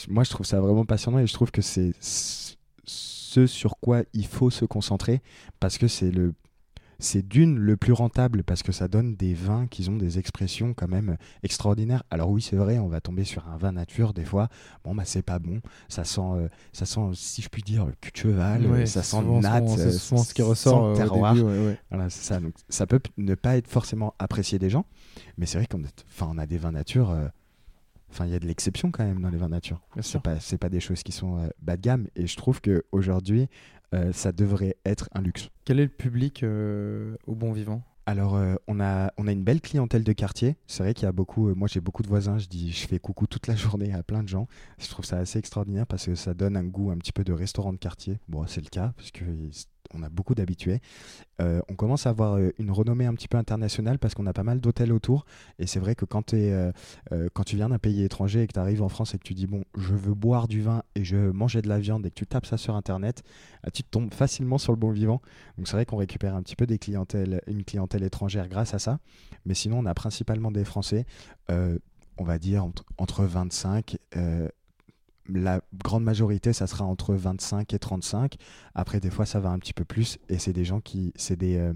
moi 0.10 0.24
je 0.24 0.30
trouve 0.30 0.46
ça 0.46 0.60
vraiment 0.62 0.86
passionnant 0.86 1.20
et 1.20 1.28
je 1.28 1.34
trouve 1.34 1.52
que 1.52 1.62
c'est 1.62 1.92
ce 2.00 3.46
sur 3.48 3.78
quoi 3.80 4.04
il 4.14 4.26
faut 4.28 4.50
se 4.50 4.66
concentrer 4.66 5.22
parce 5.60 5.78
que 5.78 5.88
c'est 5.88 6.12
le 6.12 6.34
c'est 7.04 7.28
d'une 7.28 7.58
le 7.58 7.76
plus 7.76 7.92
rentable 7.94 8.44
parce 8.44 8.64
que 8.64 8.72
ça 8.72 8.88
donne 8.88 9.16
des 9.16 9.34
vins 9.34 9.68
qui 9.68 9.90
ont 9.90 9.98
des 9.98 10.20
expressions 10.20 10.74
quand 10.74 10.88
même 10.88 11.18
extraordinaires. 11.44 12.04
Alors 12.12 12.30
oui, 12.30 12.42
c'est 12.42 12.56
vrai, 12.56 12.78
on 12.80 12.88
va 12.88 13.02
tomber 13.02 13.24
sur 13.24 13.48
un 13.50 13.58
vin 13.58 13.72
nature 13.74 14.14
des 14.14 14.24
fois. 14.24 14.48
Bon 14.86 14.96
bah 14.96 15.04
c'est 15.06 15.22
pas 15.24 15.40
bon, 15.40 15.60
ça 15.90 16.04
sent 16.04 16.22
euh, 16.22 16.48
ça 16.72 16.86
sent 16.86 17.02
si 17.14 17.42
je 17.42 17.50
puis 17.50 17.64
dire 17.64 17.86
le 17.86 17.94
cul 18.00 18.12
de 18.12 18.18
cheval, 18.18 18.66
Ouais, 18.68 18.82
euh, 18.82 18.86
ça 18.86 19.02
c'est 19.04 19.12
sent 19.18 19.22
souvent- 19.24 19.42
natte, 19.42 19.68
souvent- 19.68 19.80
euh, 19.82 19.90
C'est 19.92 19.98
souvent 19.98 20.24
ce 20.24 20.34
qui 20.34 20.42
ressort 20.44 20.86
euh, 20.86 20.94
au 20.94 20.96
terroir. 20.96 21.34
début, 21.34 21.46
ouais, 21.48 21.66
ouais. 21.66 21.80
Voilà, 21.90 22.10
c'est 22.10 22.24
ça. 22.24 22.40
Donc, 22.40 22.54
ça 22.70 22.86
peut 22.88 23.00
ne 23.18 23.36
pas 23.36 23.58
être 23.58 23.68
forcément 23.68 24.14
apprécié 24.20 24.60
des 24.60 24.70
gens, 24.70 24.86
mais 25.38 25.46
c'est 25.46 25.58
vrai 25.58 25.68
qu'on 25.68 25.82
on 26.22 26.38
a 26.38 26.46
des 26.46 26.58
vins 26.58 26.72
nature. 26.72 27.10
euh, 27.10 27.28
Enfin, 28.14 28.26
il 28.26 28.34
y 28.34 28.36
a 28.36 28.40
de 28.40 28.46
l'exception 28.46 28.92
quand 28.92 29.06
même 29.06 29.22
dans 29.22 29.30
les 29.30 29.38
vins 29.38 29.48
nature. 29.48 29.80
C'est 30.02 30.22
pas, 30.22 30.38
c'est 30.42 30.58
pas 30.58 30.68
des 30.68 30.82
choses 30.82 31.02
qui 31.02 31.14
sont 31.14 31.38
euh, 31.38 31.48
bas 31.62 31.78
de 31.78 31.82
gamme. 31.82 32.08
Et 32.18 32.28
je 32.28 32.36
trouve 32.36 32.60
que 32.60 32.84
aujourd'hui, 32.92 33.48
euh, 33.94 34.12
ça 34.14 34.32
devrait 34.32 34.78
être 34.86 35.10
un 35.14 35.22
luxe. 35.22 35.50
Quel 35.66 35.80
est 35.80 35.84
le 35.84 35.90
public 35.90 36.44
euh, 36.44 37.16
au 37.28 37.36
bon 37.36 37.52
vivant? 37.52 37.84
Alors, 38.08 38.36
euh, 38.36 38.56
on, 38.68 38.80
a, 38.80 39.14
on 39.18 39.28
a 39.28 39.32
une 39.32 39.44
belle 39.44 39.62
clientèle 39.62 40.04
de 40.04 40.12
quartier. 40.14 40.56
C'est 40.68 40.84
vrai 40.84 40.94
qu'il 40.94 41.04
y 41.06 41.08
a 41.08 41.12
beaucoup. 41.12 41.50
euh, 41.50 41.54
moi, 41.54 41.68
j'ai 41.68 41.82
beaucoup 41.82 42.02
de 42.02 42.08
voisins. 42.08 42.38
Je 42.40 42.48
dis, 42.48 42.72
je 42.72 42.88
fais 42.88 43.00
coucou 43.00 43.28
toute 43.28 43.48
la 43.48 43.56
journée 43.58 43.94
à 43.94 44.02
plein 44.04 44.24
de 44.24 44.28
gens. 44.28 44.48
Je 44.80 44.88
trouve 44.90 45.06
ça 45.06 45.18
assez 45.18 45.38
extraordinaire 45.40 45.86
parce 45.86 46.08
que 46.08 46.16
ça 46.16 46.34
donne 46.34 46.58
un 46.58 46.64
goût 46.64 46.92
un 46.92 46.98
petit 46.98 47.12
peu 47.12 47.24
de 47.24 47.32
restaurant 47.32 47.74
de 47.74 47.78
quartier. 47.78 48.20
Bon, 48.28 48.46
c'est 48.48 48.62
le 48.62 48.70
cas 48.70 48.94
puisque 48.98 49.24
on 49.94 50.04
a 50.04 50.10
beaucoup 50.10 50.36
d'habitués. 50.36 50.80
Euh, 51.42 51.62
on 51.70 51.76
commence 51.76 52.06
à 52.06 52.10
avoir 52.10 52.36
euh, 52.36 52.52
une 52.60 52.72
renommée 52.72 53.06
un 53.06 53.14
petit 53.14 53.28
peu 53.28 53.38
internationale 53.38 54.00
parce 54.00 54.14
qu'on 54.14 54.26
a 54.28 54.34
pas 54.34 54.44
mal 54.44 54.60
d'hôtels 54.60 54.92
autour. 54.92 55.26
Et 55.60 55.68
c'est 55.68 55.80
vrai 55.80 55.96
que 55.96 56.06
quand, 56.06 56.34
euh, 56.34 56.72
tu 57.46 57.56
viens 57.56 57.70
d'un 57.70 57.80
pays 57.80 58.04
étranger 58.04 58.44
et 58.44 58.48
que 58.48 58.54
tu 58.54 58.60
arrives 58.60 58.82
en 58.84 58.90
France 58.90 59.14
et 59.14 59.18
que 59.18 59.24
tu 59.24 59.34
dis, 59.34 59.48
bon, 59.48 59.64
je 59.78 59.94
veux 59.94 60.14
boire 60.14 60.48
du 60.48 60.62
vin 60.62 60.84
et 60.96 61.04
je 61.04 61.16
veux 61.16 61.32
manger 61.32 61.62
de 61.62 61.70
la 61.70 61.80
viande 61.80 62.06
et 62.06 62.10
que 62.10 62.16
tu 62.16 62.28
tapes 62.28 62.46
ça 62.46 62.58
sur 62.58 62.76
Internet, 62.76 63.24
ah, 63.64 63.72
tu 63.72 63.84
tombes 63.84 64.14
facilement 64.14 64.58
sur 64.58 64.72
le 64.72 64.78
bon 64.78 64.92
vivant. 64.92 65.22
Donc 65.58 65.68
c'est 65.68 65.74
vrai 65.76 65.86
qu'on 65.86 65.98
récupère 65.98 66.36
un 66.36 66.44
petit 66.44 66.56
peu 66.56 66.66
des 66.66 66.78
clientèles, 66.78 67.42
une 67.48 67.64
clientèle 67.64 68.04
étrangère 68.04 68.48
grâce 68.48 68.74
à 68.74 68.80
ça. 68.80 69.00
Mais 69.46 69.54
sinon, 69.54 69.80
on 69.80 69.86
a 69.86 69.94
principalement 69.94 70.52
des 70.52 70.66
Français, 70.66 71.06
on 72.18 72.24
va 72.24 72.38
dire 72.38 72.64
entre, 72.64 72.86
entre 72.98 73.24
25. 73.24 73.98
euh, 74.16 74.48
la 75.30 75.62
grande 75.74 76.04
majorité, 76.04 76.54
ça 76.54 76.68
sera 76.68 76.86
entre 76.86 77.14
25 77.14 77.74
et 77.74 77.80
35. 77.80 78.36
Après, 78.76 79.00
des 79.00 79.10
fois, 79.10 79.26
ça 79.26 79.40
va 79.40 79.50
un 79.50 79.60
petit 79.60 79.74
peu 79.74 79.86
plus. 79.86 80.18
Et 80.30 80.38
c'est 80.38 80.54
des 80.54 80.66
gens 80.66 80.82
qui. 80.82 81.14
C'est 81.16 81.38
des, 81.38 81.58
euh, 81.58 81.74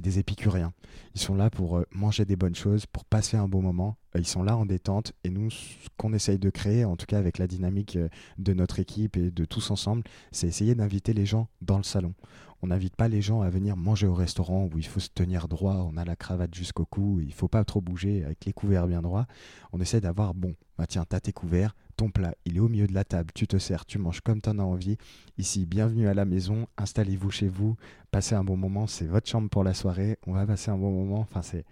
des 0.00 0.18
épicuriens. 0.18 0.72
Ils 1.14 1.20
sont 1.20 1.34
là 1.34 1.50
pour 1.50 1.78
euh, 1.78 1.86
manger 1.90 2.24
des 2.24 2.36
bonnes 2.36 2.54
choses, 2.54 2.86
pour 2.86 3.04
passer 3.04 3.36
un 3.36 3.48
bon 3.48 3.62
moment. 3.62 3.96
Euh, 4.14 4.20
ils 4.20 4.26
sont 4.26 4.42
là 4.42 4.56
en 4.56 4.66
détente. 4.66 5.12
Et 5.24 5.30
nous, 5.30 5.50
ce 5.50 5.88
qu'on 5.96 6.12
essaye 6.12 6.38
de 6.38 6.50
créer, 6.50 6.84
en 6.84 6.96
tout 6.96 7.06
cas 7.06 7.18
avec 7.18 7.38
la 7.38 7.46
dynamique 7.46 7.96
euh, 7.96 8.08
de 8.38 8.52
notre 8.52 8.78
équipe 8.80 9.16
et 9.16 9.30
de 9.30 9.44
tous 9.44 9.70
ensemble, 9.70 10.02
c'est 10.30 10.46
essayer 10.46 10.74
d'inviter 10.74 11.12
les 11.12 11.26
gens 11.26 11.48
dans 11.62 11.78
le 11.78 11.82
salon. 11.82 12.14
On 12.62 12.68
n'invite 12.68 12.96
pas 12.96 13.08
les 13.08 13.22
gens 13.22 13.40
à 13.40 13.50
venir 13.50 13.76
manger 13.76 14.06
au 14.06 14.14
restaurant 14.14 14.68
où 14.72 14.78
il 14.78 14.86
faut 14.86 15.00
se 15.00 15.10
tenir 15.14 15.46
droit, 15.46 15.88
on 15.90 15.96
a 15.96 16.04
la 16.04 16.16
cravate 16.16 16.54
jusqu'au 16.54 16.84
cou, 16.84 17.20
il 17.20 17.32
faut 17.32 17.46
pas 17.48 17.64
trop 17.64 17.80
bouger 17.80 18.24
avec 18.24 18.44
les 18.44 18.52
couverts 18.52 18.88
bien 18.88 19.00
droits. 19.00 19.26
On 19.72 19.80
essaie 19.80 20.00
d'avoir, 20.00 20.34
bon, 20.34 20.54
bah 20.76 20.86
tiens, 20.88 21.04
t'as 21.08 21.20
tes 21.20 21.32
couverts, 21.32 21.76
ton 21.96 22.10
plat, 22.10 22.34
il 22.44 22.56
est 22.56 22.60
au 22.60 22.68
milieu 22.68 22.88
de 22.88 22.94
la 22.94 23.04
table, 23.04 23.30
tu 23.32 23.46
te 23.46 23.58
sers, 23.58 23.86
tu 23.86 23.98
manges 23.98 24.20
comme 24.20 24.40
t'en 24.40 24.58
as 24.58 24.64
envie. 24.64 24.96
Ici, 25.36 25.66
bienvenue 25.66 26.08
à 26.08 26.14
la 26.14 26.24
maison, 26.24 26.66
installez-vous 26.76 27.30
chez 27.30 27.48
vous, 27.48 27.76
passez 28.10 28.34
un 28.34 28.42
bon 28.42 28.56
moment, 28.56 28.86
c'est 28.86 29.06
votre 29.06 29.28
chambre 29.28 29.48
pour 29.48 29.62
la 29.62 29.74
soirée, 29.74 30.18
on 30.26 30.32
va 30.32 30.44
passer 30.46 30.70
un 30.70 30.78
bon 30.78 30.90
moment. 30.90 31.20
Enfin, 31.20 31.42
c'est, 31.42 31.64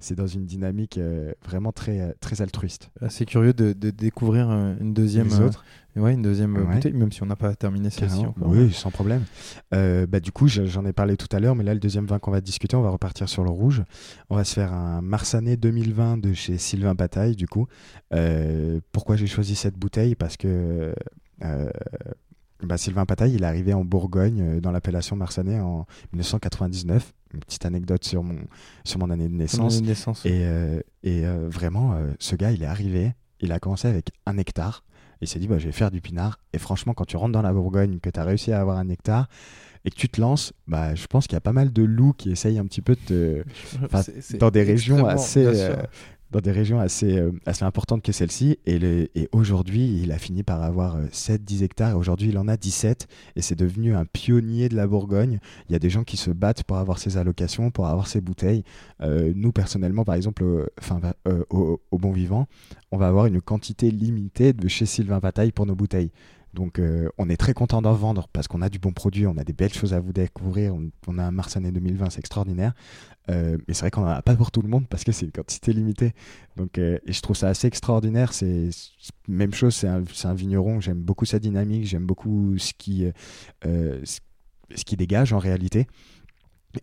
c'est 0.00 0.16
dans 0.16 0.26
une 0.26 0.44
dynamique 0.44 0.98
euh, 0.98 1.32
vraiment 1.44 1.70
très, 1.70 2.00
euh, 2.00 2.12
très 2.20 2.42
altruiste. 2.42 2.90
Assez 3.00 3.24
curieux 3.24 3.52
de, 3.52 3.72
de 3.72 3.90
découvrir 3.90 4.50
euh, 4.50 4.74
une 4.80 4.92
deuxième, 4.92 5.30
autres 5.32 5.64
ouais, 5.96 6.14
une 6.14 6.22
deuxième 6.22 6.56
euh, 6.56 6.64
Ouais. 6.64 6.74
bouteille, 6.74 6.92
même 6.92 7.12
si 7.12 7.22
on 7.22 7.26
n'a 7.26 7.36
pas 7.36 7.54
terminé 7.54 7.90
celle-ci 7.90 8.24
encore. 8.26 8.48
Oui, 8.48 8.72
sans 8.72 8.90
problème. 8.90 9.24
Euh, 9.74 10.06
bah, 10.06 10.20
du 10.20 10.32
coup, 10.32 10.48
je- 10.48 10.64
j'en 10.64 10.84
ai 10.86 10.92
parlé 10.92 11.16
tout 11.16 11.28
à 11.34 11.40
l'heure, 11.40 11.54
mais 11.54 11.64
là, 11.64 11.74
le 11.74 11.80
deuxième 11.80 12.06
vin 12.06 12.18
qu'on 12.18 12.30
va 12.30 12.40
discuter, 12.40 12.76
on 12.76 12.82
va 12.82 12.90
repartir 12.90 13.28
sur 13.28 13.44
le 13.44 13.50
rouge. 13.50 13.82
On 14.30 14.36
va 14.36 14.44
se 14.44 14.54
faire 14.54 14.72
un 14.72 15.02
Marsanné 15.02 15.56
2020 15.56 16.18
de 16.18 16.32
chez 16.32 16.58
Sylvain 16.58 16.94
Bataille, 16.94 17.36
du 17.36 17.46
coup. 17.48 17.66
Euh, 18.14 18.80
pourquoi 18.92 19.16
j'ai 19.16 19.26
choisi 19.26 19.54
cette 19.54 19.76
bouteille? 19.76 20.14
Parce 20.14 20.36
que 20.36 20.94
euh, 21.44 21.70
bah, 22.62 22.78
Sylvain 22.78 23.04
Bataille, 23.04 23.34
il 23.34 23.42
est 23.42 23.46
arrivé 23.46 23.74
en 23.74 23.84
Bourgogne, 23.84 24.60
dans 24.60 24.70
l'appellation 24.70 25.16
Marsanné, 25.16 25.58
en 25.60 25.84
1999. 26.12 27.12
Une 27.34 27.40
petite 27.40 27.64
anecdote 27.64 28.04
sur 28.04 28.22
mon, 28.22 28.36
sur 28.84 28.98
mon 29.00 29.10
année 29.10 29.26
de 29.28 29.34
naissance. 29.34 29.72
année 29.74 29.82
de 29.82 29.86
naissance. 29.88 30.24
Et, 30.26 30.42
euh, 30.44 30.80
et 31.02 31.24
euh, 31.26 31.48
vraiment, 31.48 31.94
euh, 31.94 32.10
ce 32.18 32.36
gars, 32.36 32.52
il 32.52 32.62
est 32.62 32.66
arrivé, 32.66 33.12
il 33.40 33.52
a 33.52 33.58
commencé 33.58 33.88
avec 33.88 34.10
un 34.26 34.36
hectare. 34.36 34.84
Il 35.22 35.28
s'est 35.28 35.38
dit, 35.38 35.46
bah, 35.46 35.58
je 35.58 35.66
vais 35.66 35.72
faire 35.72 35.90
du 35.90 36.00
pinard. 36.00 36.38
Et 36.52 36.58
franchement, 36.58 36.94
quand 36.94 37.04
tu 37.04 37.16
rentres 37.16 37.32
dans 37.32 37.42
la 37.42 37.52
Bourgogne, 37.52 37.98
que 38.00 38.10
tu 38.10 38.18
as 38.18 38.24
réussi 38.24 38.52
à 38.52 38.60
avoir 38.60 38.76
un 38.78 38.88
hectare, 38.88 39.28
et 39.84 39.90
que 39.90 39.96
tu 39.96 40.08
te 40.08 40.20
lances, 40.20 40.52
bah, 40.68 40.94
je 40.94 41.06
pense 41.06 41.26
qu'il 41.26 41.34
y 41.34 41.36
a 41.36 41.40
pas 41.40 41.52
mal 41.52 41.72
de 41.72 41.82
loups 41.82 42.12
qui 42.12 42.30
essayent 42.30 42.58
un 42.58 42.66
petit 42.66 42.82
peu 42.82 42.94
de 42.94 43.00
te, 43.00 43.44
Enfin, 43.84 44.02
dans 44.38 44.50
des 44.50 44.62
régions 44.62 45.06
assez, 45.06 45.44
euh, 45.44 45.76
dans 46.32 46.40
des 46.40 46.50
régions 46.50 46.80
assez, 46.80 47.18
euh, 47.18 47.30
importantes 47.60 48.02
que 48.02 48.12
celle-ci. 48.12 48.58
Et, 48.66 49.28
aujourd'hui, 49.32 50.00
il 50.02 50.10
a 50.10 50.18
fini 50.18 50.42
par 50.42 50.62
avoir 50.62 50.96
7-10 51.12 51.62
hectares. 51.62 51.90
Et 51.90 51.94
aujourd'hui, 51.94 52.30
il 52.30 52.38
en 52.38 52.48
a 52.48 52.56
17. 52.56 53.06
Et 53.36 53.42
c'est 53.42 53.54
devenu 53.54 53.94
un 53.94 54.04
pionnier 54.04 54.68
de 54.68 54.74
la 54.74 54.86
Bourgogne. 54.86 55.38
Il 55.68 55.72
y 55.72 55.76
a 55.76 55.78
des 55.78 55.90
gens 55.90 56.04
qui 56.04 56.16
se 56.16 56.30
battent 56.30 56.64
pour 56.64 56.78
avoir 56.78 56.98
ses 56.98 57.16
allocations, 57.16 57.70
pour 57.70 57.86
avoir 57.86 58.06
ses 58.06 58.20
bouteilles. 58.20 58.64
Euh, 59.00 59.32
nous, 59.34 59.52
personnellement, 59.52 60.04
par 60.04 60.14
exemple, 60.14 60.42
euh, 60.42 60.66
euh, 61.28 61.44
au 61.90 61.98
Bon 61.98 62.12
Vivant, 62.12 62.46
on 62.90 62.96
va 62.96 63.08
avoir 63.08 63.26
une 63.26 63.40
quantité 63.40 63.90
limitée 63.90 64.52
de 64.52 64.68
chez 64.68 64.86
Sylvain 64.86 65.18
Bataille 65.18 65.52
pour 65.52 65.66
nos 65.66 65.74
bouteilles. 65.74 66.10
Donc 66.54 66.78
euh, 66.78 67.08
on 67.16 67.28
est 67.30 67.36
très 67.36 67.54
content 67.54 67.80
d'en 67.80 67.94
vendre 67.94 68.28
parce 68.32 68.46
qu'on 68.46 68.60
a 68.60 68.68
du 68.68 68.78
bon 68.78 68.92
produit, 68.92 69.26
on 69.26 69.36
a 69.38 69.44
des 69.44 69.52
belles 69.52 69.72
choses 69.72 69.94
à 69.94 70.00
vous 70.00 70.12
découvrir, 70.12 70.74
on, 71.06 71.18
a 71.18 71.22
un 71.22 71.30
Marsanais 71.30 71.72
2020, 71.72 72.10
c'est 72.10 72.18
extraordinaire. 72.18 72.74
Euh, 73.30 73.56
mais 73.66 73.74
c'est 73.74 73.82
vrai 73.82 73.90
qu'on 73.90 74.02
n'en 74.02 74.08
a 74.08 74.22
pas 74.22 74.34
pour 74.36 74.50
tout 74.50 74.62
le 74.62 74.68
monde 74.68 74.86
parce 74.88 75.04
que 75.04 75.12
c'est 75.12 75.24
une 75.24 75.32
quantité 75.32 75.72
limitée. 75.72 76.12
Donc, 76.56 76.76
euh, 76.78 76.98
je 77.06 77.20
trouve 77.20 77.36
ça 77.36 77.48
assez 77.48 77.66
extraordinaire. 77.68 78.32
C'est 78.32 78.70
même 79.28 79.54
chose, 79.54 79.74
c'est 79.74 79.88
un, 79.88 80.34
vigneron, 80.34 80.80
j'aime 80.80 81.00
beaucoup 81.00 81.24
sa 81.24 81.38
dynamique, 81.38 81.86
j'aime 81.86 82.04
beaucoup 82.04 82.58
ce 82.58 82.72
qui, 82.76 83.06
ce 83.62 84.84
qui 84.84 84.96
dégage 84.96 85.32
en 85.32 85.38
réalité. 85.38 85.86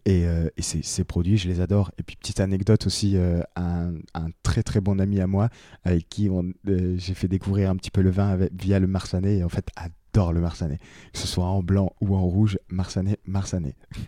Et, 0.06 0.26
euh, 0.26 0.50
et 0.56 0.62
ces, 0.62 0.82
ces 0.84 1.04
produits, 1.04 1.38
je 1.38 1.48
les 1.48 1.62
adore. 1.62 1.92
Et 1.98 2.04
puis, 2.04 2.16
petite 2.16 2.40
anecdote 2.40 2.86
aussi, 2.86 3.18
euh, 3.18 3.42
un, 3.56 3.94
un 4.14 4.28
très 4.44 4.62
très 4.64 4.82
bon 4.82 5.00
ami 5.00 5.20
à 5.20 5.28
moi, 5.28 5.50
avec 5.84 6.08
qui 6.10 6.30
euh, 6.30 6.96
j'ai 6.98 7.14
fait 7.14 7.28
découvrir 7.28 7.70
un 7.70 7.76
petit 7.76 7.92
peu 7.92 8.02
le 8.02 8.12
vin 8.12 8.30
avec- 8.30 8.52
via 8.54 8.80
le 8.80 8.88
Marsanais, 8.88 9.38
et 9.38 9.44
en 9.44 9.50
fait, 9.50 9.68
adore 9.76 10.34
le 10.34 10.42
Marsanais. 10.42 10.78
Que 11.14 11.20
ce 11.20 11.28
soit 11.28 11.46
en 11.46 11.64
blanc 11.64 11.94
ou 12.02 12.16
en 12.16 12.22
rouge, 12.22 12.58
Marsanais, 12.70 13.18
Marsanais. 13.26 13.76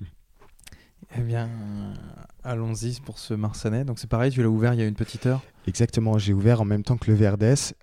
Eh 1.17 1.22
bien, 1.22 1.50
allons-y 2.44 3.02
pour 3.02 3.20
ce 3.20 3.34
Marsanais. 3.34 3.84
Donc 3.84 4.00
c'est 4.00 4.10
pareil, 4.10 4.32
tu 4.32 4.41
l'as 4.41 4.48
ouvert 4.50 4.74
il 4.74 4.80
y 4.80 4.84
a 4.84 4.86
une 4.86 4.96
petite 4.96 5.26
heure? 5.26 5.41
Exactement, 5.67 6.17
j'ai 6.17 6.32
ouvert 6.32 6.62
en 6.62 6.65
même 6.65 6.84
temps 6.84 6.96
que 6.96 7.12
le 7.12 7.17
Verdès 7.17 7.74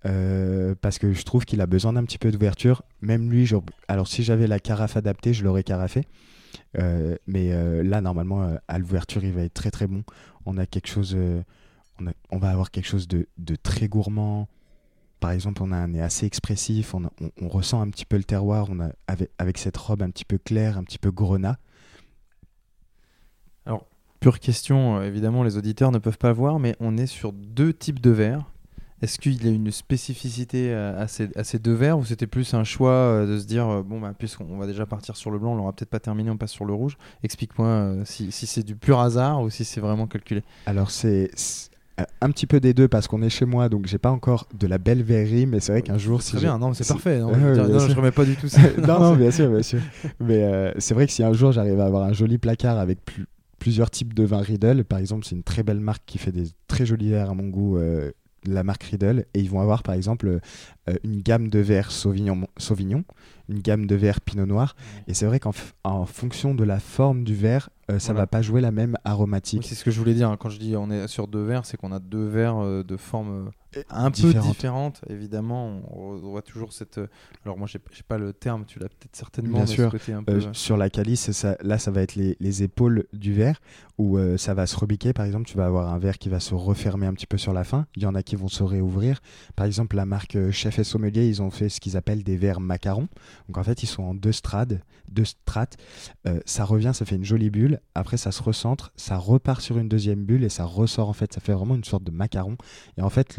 parce 0.81 0.99
que 0.99 1.13
je 1.13 1.23
trouve 1.25 1.45
qu'il 1.45 1.61
a 1.61 1.67
besoin 1.67 1.93
d'un 1.93 2.05
petit 2.05 2.17
peu 2.17 2.31
d'ouverture. 2.31 2.83
Même 3.03 3.31
lui, 3.31 3.47
alors 3.87 4.09
si 4.09 4.23
j'avais 4.23 4.47
la 4.47 4.59
carafe 4.61 4.97
adaptée, 4.97 5.35
je 5.35 5.45
l'aurais 5.45 5.63
carafé. 5.63 6.05
Euh, 6.79 7.17
mais 7.27 7.53
euh, 7.53 7.83
là, 7.83 8.01
normalement, 8.01 8.43
euh, 8.43 8.57
à 8.69 8.79
l'ouverture, 8.79 9.25
il 9.25 9.33
va 9.33 9.43
être 9.43 9.55
très 9.55 9.71
très 9.71 9.87
bon. 9.87 10.05
On 10.47 10.53
va 10.53 12.51
avoir 12.51 12.71
quelque 12.71 12.87
chose 12.87 13.09
de, 13.09 13.27
très 13.63 13.89
gourmand. 13.89 14.49
Par 15.21 15.33
exemple, 15.33 15.63
on 15.63 15.73
a 15.73 15.77
un 15.77 15.89
nez 15.89 16.01
assez 16.01 16.27
expressif, 16.27 16.95
on, 16.95 17.49
ressent 17.49 17.81
un 17.81 17.91
petit 17.91 18.05
peu 18.05 18.17
le 18.17 18.25
terroir, 18.25 18.69
on 18.71 18.81
a, 18.81 18.91
avec, 19.39 19.59
cette 19.59 19.77
robe 19.77 20.03
un 20.03 20.11
petit 20.11 20.25
peu 20.25 20.39
claire, 20.39 20.79
un 20.79 20.85
petit 20.85 20.99
peu 20.99 21.11
grenat. 21.11 21.59
Pure 24.21 24.41
question, 24.41 25.01
évidemment, 25.01 25.45
les 25.45 25.57
auditeurs 25.57 25.93
ne 25.93 25.99
peuvent 25.99 26.19
pas 26.19 26.33
voir, 26.33 26.59
mais 26.59 26.75
on 26.81 26.97
est 26.97 27.07
sur 27.07 27.33
deux 27.33 27.73
types 27.73 28.01
de 28.01 28.11
verres. 28.11 28.51
Est-ce 29.03 29.19
qu'il 29.19 29.45
y 29.45 29.49
a 29.49 29.53
une 29.53 29.71
spécificité 29.71 30.73
à, 30.75 30.99
à 30.99 31.09
ces, 31.09 31.29
à 31.37 31.45
ces 31.45 31.59
deux 31.59 31.75
verres 31.75 31.99
ou 31.99 32.05
c'était 32.05 32.27
plus 32.27 32.53
un 32.55 32.65
choix 32.65 32.91
euh, 32.91 33.27
de 33.27 33.39
se 33.39 33.47
dire 33.47 33.69
euh, 33.69 33.83
bon 33.83 34.01
bah 34.01 34.13
puisqu'on 34.19 34.59
va 34.59 34.67
déjà 34.67 34.87
partir 34.87 35.17
sur 35.17 35.31
le 35.31 35.39
blanc, 35.39 35.53
on 35.53 35.57
l'aura 35.57 35.73
peut-être 35.73 35.91
pas 35.91 36.01
terminé, 36.01 36.31
on 36.31 36.37
passe 36.37 36.51
sur 36.53 36.65
le 36.65 36.73
rouge. 36.75 36.97
Explique-moi 37.23 37.67
euh, 37.67 38.03
si, 38.05 38.33
si 38.33 38.47
c'est 38.47 38.63
du 38.63 38.75
pur 38.77 38.99
hasard 39.01 39.43
ou 39.43 39.51
si 39.51 39.65
c'est 39.65 39.81
vraiment 39.81 40.07
calculé. 40.07 40.43
Alors 40.67 40.91
c'est 40.91 41.31
un 42.21 42.31
petit 42.31 42.47
peu 42.47 42.61
des 42.61 42.75
deux 42.75 42.87
parce 42.89 43.09
qu'on 43.09 43.23
est 43.23 43.29
chez 43.29 43.45
moi, 43.45 43.69
donc 43.69 43.87
j'ai 43.87 43.99
pas 43.99 44.11
encore 44.11 44.47
de 44.57 44.67
la 44.69 44.79
belle 44.79 45.03
verrerie, 45.03 45.47
mais 45.47 45.59
c'est 45.59 45.73
vrai 45.73 45.83
qu'un 45.83 45.99
jour, 45.99 46.23
si 46.23 46.37
bien, 46.37 46.57
non, 46.59 46.73
c'est 46.73 46.87
parfait. 46.87 47.19
Non, 47.19 47.33
je, 47.35 47.53
dire, 47.55 47.69
non, 47.69 47.79
je 47.81 47.95
remets 47.97 48.13
pas 48.13 48.25
du 48.25 48.37
tout 48.37 48.49
ça. 48.49 48.61
non, 48.87 49.01
non, 49.01 49.17
bien 49.17 49.33
sûr, 49.33 49.51
bien 49.51 49.63
sûr. 49.63 49.81
Mais 50.21 50.43
euh, 50.45 50.73
c'est 50.79 50.95
vrai 50.95 51.07
que 51.07 51.13
si 51.13 51.25
un 51.25 51.33
jour 51.33 51.51
j'arrive 51.51 51.81
à 51.81 51.87
avoir 51.87 52.05
un 52.05 52.13
joli 52.13 52.39
placard 52.39 52.79
avec 52.79 53.05
plus- 53.05 53.27
plusieurs 53.59 53.91
types 53.91 54.15
de 54.15 54.23
vins 54.23 54.41
Riedel, 54.43 54.85
par 54.85 55.01
exemple, 55.01 55.25
c'est 55.27 55.35
une 55.35 55.43
très 55.43 55.65
belle 55.65 55.81
marque 55.81 56.05
qui 56.07 56.19
fait 56.19 56.31
des 56.31 56.45
très 56.69 56.87
jolis 56.87 57.11
verres 57.11 57.31
à 57.31 57.35
mon 57.35 57.49
goût, 57.49 57.77
euh, 57.79 58.13
la 58.45 58.63
marque 58.63 58.85
Riedel, 58.85 59.27
et 59.35 59.41
ils 59.41 59.51
vont 59.51 59.61
avoir 59.61 59.83
par 59.83 59.95
exemple 59.95 60.29
euh, 60.29 60.41
une 61.05 61.21
gamme 61.23 61.49
de 61.49 61.59
verres 61.59 61.91
Sauvignon, 61.91 62.47
Sauvignon, 62.57 63.05
une 63.49 63.61
gamme 63.61 63.87
de 63.87 63.95
verres 63.95 64.21
Pinot 64.21 64.47
Noir, 64.47 64.77
et 65.07 65.15
c'est 65.15 65.27
vrai 65.27 65.41
qu'en 65.41 65.53
en 65.85 66.05
fonction 66.07 66.55
de 66.55 66.65
la 66.65 66.79
forme 66.81 67.25
du 67.25 67.35
verre, 67.35 67.71
euh, 67.91 67.99
ça 67.99 68.13
Voilà. 68.13 68.21
va 68.23 68.27
pas 68.27 68.43
jouer 68.43 68.61
la 68.61 68.71
même 68.71 68.91
Oui, 68.93 69.01
aromatique. 69.05 69.65
c'est 69.65 69.75
ce 69.75 69.83
que 69.85 69.91
je 69.91 69.99
voulais 69.99 70.13
dire. 70.15 70.29
hein. 70.31 70.37
Quand 70.39 70.51
je 70.51 70.59
dis 70.59 70.77
on 70.77 70.91
est 70.91 71.09
sur 71.09 71.27
deux 71.29 71.43
verres, 71.45 71.65
c'est 71.65 71.79
qu'on 71.79 71.93
a 71.93 71.99
deux 71.99 72.27
verres 72.27 72.59
euh, 72.59 72.83
de 72.83 72.99
forme 72.99 73.49
euh, 73.77 73.83
un 73.89 74.11
différentes. 74.11 74.45
peu 74.45 74.49
différente. 74.53 75.01
Évidemment, 75.09 75.81
on 75.91 75.99
on 75.99 76.31
voit 76.31 76.43
toujours 76.43 76.73
cette. 76.75 76.99
euh, 76.99 77.07
Alors 77.47 77.57
moi, 77.57 77.67
j'ai 77.67 77.79
pas 78.07 78.19
le 78.19 78.35
terme. 78.35 78.65
Tu 78.67 78.79
l'as 78.79 78.89
peut-être 78.89 79.17
certainement. 79.17 79.57
Bien 79.57 79.67
sûr. 79.67 79.91
Ce 79.99 80.13
un 80.13 80.23
peu. 80.23 80.33
Euh, 80.35 80.53
sur 80.53 80.77
la 80.77 80.91
calice, 80.91 81.31
ça, 81.33 81.57
là, 81.63 81.79
ça 81.79 81.91
va 81.91 82.03
être 82.03 82.15
les, 82.15 82.37
les 82.41 82.63
épaules 82.63 83.05
du 83.15 83.33
verre 83.33 83.61
où 83.97 84.19
euh, 84.19 84.37
ça 84.37 84.53
va 84.53 84.67
se 84.67 84.77
rebiquer. 84.77 85.15
Par 85.15 85.25
exemple, 85.25 85.47
tu 85.47 85.57
vas 85.57 85.65
avoir 85.65 85.93
un 85.93 85.99
verre 85.99 86.19
qui 86.19 86.29
va 86.29 86.41
se 86.41 86.55
refermer 86.55 87.07
un 87.07 87.15
petit 87.15 87.27
peu 87.27 87.39
sur 87.39 87.55
la 87.55 87.65
fin. 87.65 87.87
Il 87.97 88.03
y 88.03 88.07
en 88.07 88.15
a 88.15 88.23
qui 88.23 88.37
vont 88.37 88.49
se 88.49 88.63
réouvrir. 88.63 89.21
Par 89.57 89.65
exemple, 89.65 89.97
la 89.97 90.05
marque 90.05 90.37
euh, 90.37 90.51
Chef 90.51 90.78
Sommelier, 90.85 91.27
ils 91.29 91.43
ont 91.43 91.51
fait 91.51 91.69
ce 91.69 91.81
qu'ils 91.81 91.97
appellent 91.97 92.23
des 92.23 92.37
verres 92.37 92.61
macarons. 92.61 93.09
Donc 93.49 93.59
en 93.59 93.63
fait, 93.63 93.83
ils 93.83 93.87
sont 93.87 94.03
en 94.03 94.15
deux 94.15 94.33
strates. 94.33 94.75
Deux 95.09 95.25
strates. 95.25 95.77
Euh, 96.27 96.41
ça 96.45 96.65
revient, 96.65 96.93
ça 96.95 97.05
fait 97.05 97.17
une 97.17 97.25
jolie 97.25 97.51
bulle. 97.51 97.81
Après, 97.95 98.17
ça 98.17 98.33
se 98.33 98.43
recentre, 98.43 98.93
ça 98.97 99.17
repart 99.17 99.61
sur 99.61 99.79
une 99.79 99.89
deuxième 99.89 100.25
bulle 100.25 100.45
et 100.45 100.49
ça 100.49 100.65
ressort. 100.65 101.09
En 101.09 101.15
fait, 101.15 101.33
ça 101.33 101.41
fait 101.41 101.53
vraiment 101.53 101.75
une 101.75 101.85
sorte 101.85 102.05
de 102.05 102.11
macaron. 102.11 102.57
Et 102.97 103.03
en 103.03 103.11
fait, 103.11 103.39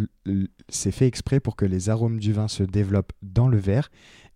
c'est 0.67 0.91
fait 0.91 1.07
exprès 1.07 1.39
pour 1.39 1.55
que 1.55 1.65
les 1.65 1.89
arômes 1.89 2.19
du 2.19 2.33
vin 2.33 2.47
se 2.47 2.63
développent 2.63 3.13
dans 3.21 3.47
le 3.47 3.57
verre. 3.57 3.89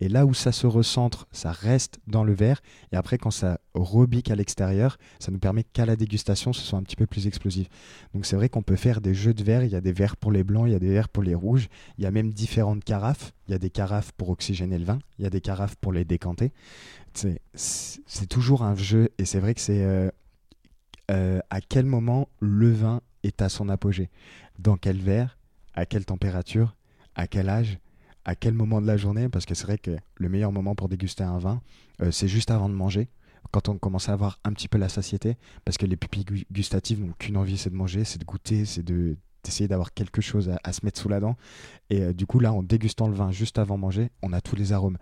Et 0.03 0.09
là 0.09 0.25
où 0.25 0.33
ça 0.33 0.51
se 0.51 0.67
recentre, 0.67 1.27
ça 1.31 1.53
reste 1.53 2.01
dans 2.07 2.25
le 2.25 2.33
verre. 2.33 2.61
Et 2.91 2.97
après, 2.97 3.17
quand 3.17 3.31
ça 3.31 3.61
rebique 3.73 4.29
à 4.29 4.35
l'extérieur, 4.35 4.97
ça 5.17 5.31
nous 5.31 5.39
permet 5.39 5.63
qu'à 5.63 5.85
la 5.85 5.95
dégustation, 5.95 6.51
ce 6.51 6.59
soit 6.59 6.77
un 6.77 6.83
petit 6.83 6.97
peu 6.97 7.05
plus 7.07 7.25
explosif. 7.25 7.69
Donc 8.13 8.25
c'est 8.25 8.35
vrai 8.35 8.49
qu'on 8.49 8.63
peut 8.63 8.75
faire 8.75 8.99
des 8.99 9.13
jeux 9.13 9.33
de 9.33 9.41
verre. 9.45 9.63
Il 9.63 9.71
y 9.71 9.77
a 9.77 9.79
des 9.79 9.93
verres 9.93 10.17
pour 10.17 10.33
les 10.33 10.43
blancs, 10.43 10.65
il 10.67 10.73
y 10.73 10.75
a 10.75 10.79
des 10.79 10.89
verres 10.89 11.07
pour 11.07 11.23
les 11.23 11.33
rouges. 11.33 11.69
Il 11.97 12.03
y 12.03 12.05
a 12.05 12.11
même 12.11 12.33
différentes 12.33 12.83
carafes. 12.83 13.31
Il 13.47 13.53
y 13.53 13.55
a 13.55 13.59
des 13.59 13.69
carafes 13.69 14.11
pour 14.11 14.27
oxygéner 14.27 14.77
le 14.77 14.83
vin. 14.83 14.99
Il 15.19 15.23
y 15.23 15.25
a 15.25 15.29
des 15.29 15.39
carafes 15.39 15.77
pour 15.77 15.93
les 15.93 16.03
décanter. 16.03 16.51
C'est- 17.13 17.39
toujours 18.27 18.63
un 18.63 18.75
jeu. 18.75 19.07
Et 19.19 19.23
c'est 19.23 19.39
vrai 19.39 19.53
que 19.53 19.61
c'est 19.61 19.85
euh, 19.85 20.11
euh, 21.11 21.39
à 21.49 21.61
quel 21.61 21.85
moment 21.85 22.27
le 22.41 22.73
vin 22.73 22.99
est 23.23 23.41
à 23.41 23.47
son 23.47 23.69
apogée? 23.69 24.09
Dans 24.59 24.75
quel 24.75 24.97
verre, 24.97 25.37
à 25.75 25.85
quelle 25.85 26.03
température, 26.03 26.75
à 27.15 27.25
quel 27.25 27.47
âge, 27.47 27.79
à 28.25 28.35
quel 28.35 28.53
moment 28.53 28.81
de 28.81 28.87
la 28.87 28.97
journée, 28.97 29.29
parce 29.29 29.45
que 29.45 29.53
c'est 29.55 29.65
vrai 29.65 29.77
que 29.77 29.91
le 30.15 30.29
meilleur 30.29 30.51
moment 30.51 30.75
pour 30.75 30.89
déguster 30.89 31.23
un 31.23 31.37
vin, 31.37 31.61
euh, 32.01 32.11
c'est 32.11 32.27
juste 32.27 32.51
avant 32.51 32.69
de 32.69 32.73
manger, 32.73 33.09
quand 33.51 33.69
on 33.69 33.77
commence 33.77 34.09
à 34.09 34.13
avoir 34.13 34.39
un 34.43 34.53
petit 34.53 34.67
peu 34.67 34.77
la 34.77 34.89
satiété, 34.89 35.37
parce 35.65 35.77
que 35.77 35.85
les 35.85 35.97
pupilles 35.97 36.23
gu- 36.25 36.45
gustatives 36.51 37.03
n'ont 37.03 37.13
qu'une 37.19 37.37
envie, 37.37 37.57
c'est 37.57 37.69
de 37.69 37.75
manger, 37.75 38.03
c'est 38.03 38.19
de 38.19 38.25
goûter, 38.25 38.65
c'est 38.65 38.83
de 38.83 39.17
d'essayer 39.43 39.67
d'avoir 39.67 39.93
quelque 39.93 40.21
chose 40.21 40.49
à, 40.63 40.71
se 40.71 40.85
mettre 40.85 40.97
sous 41.01 41.09
la 41.09 41.19
dent. 41.19 41.35
Et 41.89 42.01
euh, 42.01 42.13
du 42.13 42.25
coup, 42.25 42.39
là, 42.39 42.53
en 42.53 42.63
dégustant 42.63 43.09
le 43.09 43.13
vin 43.13 43.29
juste 43.33 43.59
avant 43.59 43.77
manger, 43.77 44.09
on 44.21 44.31
a 44.31 44.39
tous 44.39 44.55
les 44.55 44.71
arômes. 44.71 44.97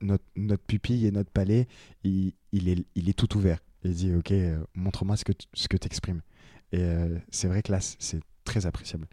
Notre, 0.00 0.24
notre 0.34 0.64
pupille 0.64 1.06
et 1.06 1.12
notre 1.12 1.30
palais, 1.30 1.68
il, 2.02 2.32
il 2.50 2.68
est, 2.68 2.84
il 2.96 3.08
est 3.08 3.12
tout 3.16 3.36
ouvert. 3.36 3.60
Il 3.84 3.94
dit, 3.94 4.12
OK, 4.16 4.32
euh, 4.32 4.58
montre-moi 4.74 5.16
ce 5.16 5.24
que 5.24 5.30
tu 5.30 5.46
ce 5.54 5.68
que 5.68 5.76
exprimes. 5.86 6.22
Et 6.72 6.82
c'est 7.30 7.46
vrai 7.46 7.62
que 7.62 7.70
là, 7.70 7.78
c'est 7.80 8.20
très 8.42 8.66
appréciable. 8.66 9.06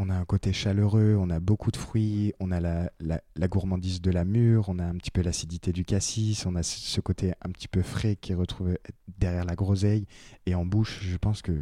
On 0.00 0.10
a 0.10 0.14
un 0.14 0.24
côté 0.24 0.52
chaleureux, 0.52 1.16
on 1.18 1.28
a 1.28 1.40
beaucoup 1.40 1.72
de 1.72 1.76
fruits, 1.76 2.32
on 2.38 2.52
a 2.52 2.60
la, 2.60 2.90
la- 3.00 3.20
la 3.34 3.48
gourmandise 3.48 4.00
de 4.00 4.12
la 4.12 4.24
mûre, 4.24 4.68
on 4.68 4.78
a 4.78 4.84
un 4.84 4.94
petit 4.94 5.10
peu 5.10 5.22
l'acidité 5.22 5.72
du 5.72 5.84
cassis, 5.84 6.46
on 6.46 6.54
a 6.54 6.62
ce 6.62 7.00
côté 7.00 7.32
un 7.42 7.50
petit 7.50 7.66
peu 7.66 7.82
frais 7.82 8.14
qui 8.14 8.30
est 8.30 8.36
retrouvé 8.36 8.78
derrière 9.18 9.44
la 9.44 9.56
groseille. 9.56 10.06
Et 10.46 10.54
en 10.54 10.64
bouche, 10.64 11.00
je 11.02 11.16
pense 11.16 11.42
que 11.42 11.52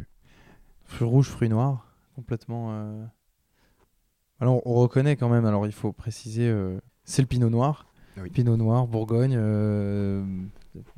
Fruits 0.85 1.07
rouges, 1.09 1.27
fruits 1.29 1.49
noirs, 1.49 1.91
complètement. 2.15 2.67
euh. 2.71 3.05
Alors 4.39 4.61
on 4.67 4.75
reconnaît 4.75 5.15
quand 5.17 5.29
même. 5.29 5.45
Alors 5.45 5.65
il 5.65 5.71
faut 5.73 5.91
préciser, 5.91 6.47
euh, 6.47 6.79
c'est 7.05 7.21
le 7.23 7.27
Pinot 7.27 7.49
Noir. 7.49 7.87
Oui. 8.21 8.29
Pinot 8.29 8.55
Noir, 8.55 8.87
Bourgogne. 8.87 9.35
euh, 9.35 10.23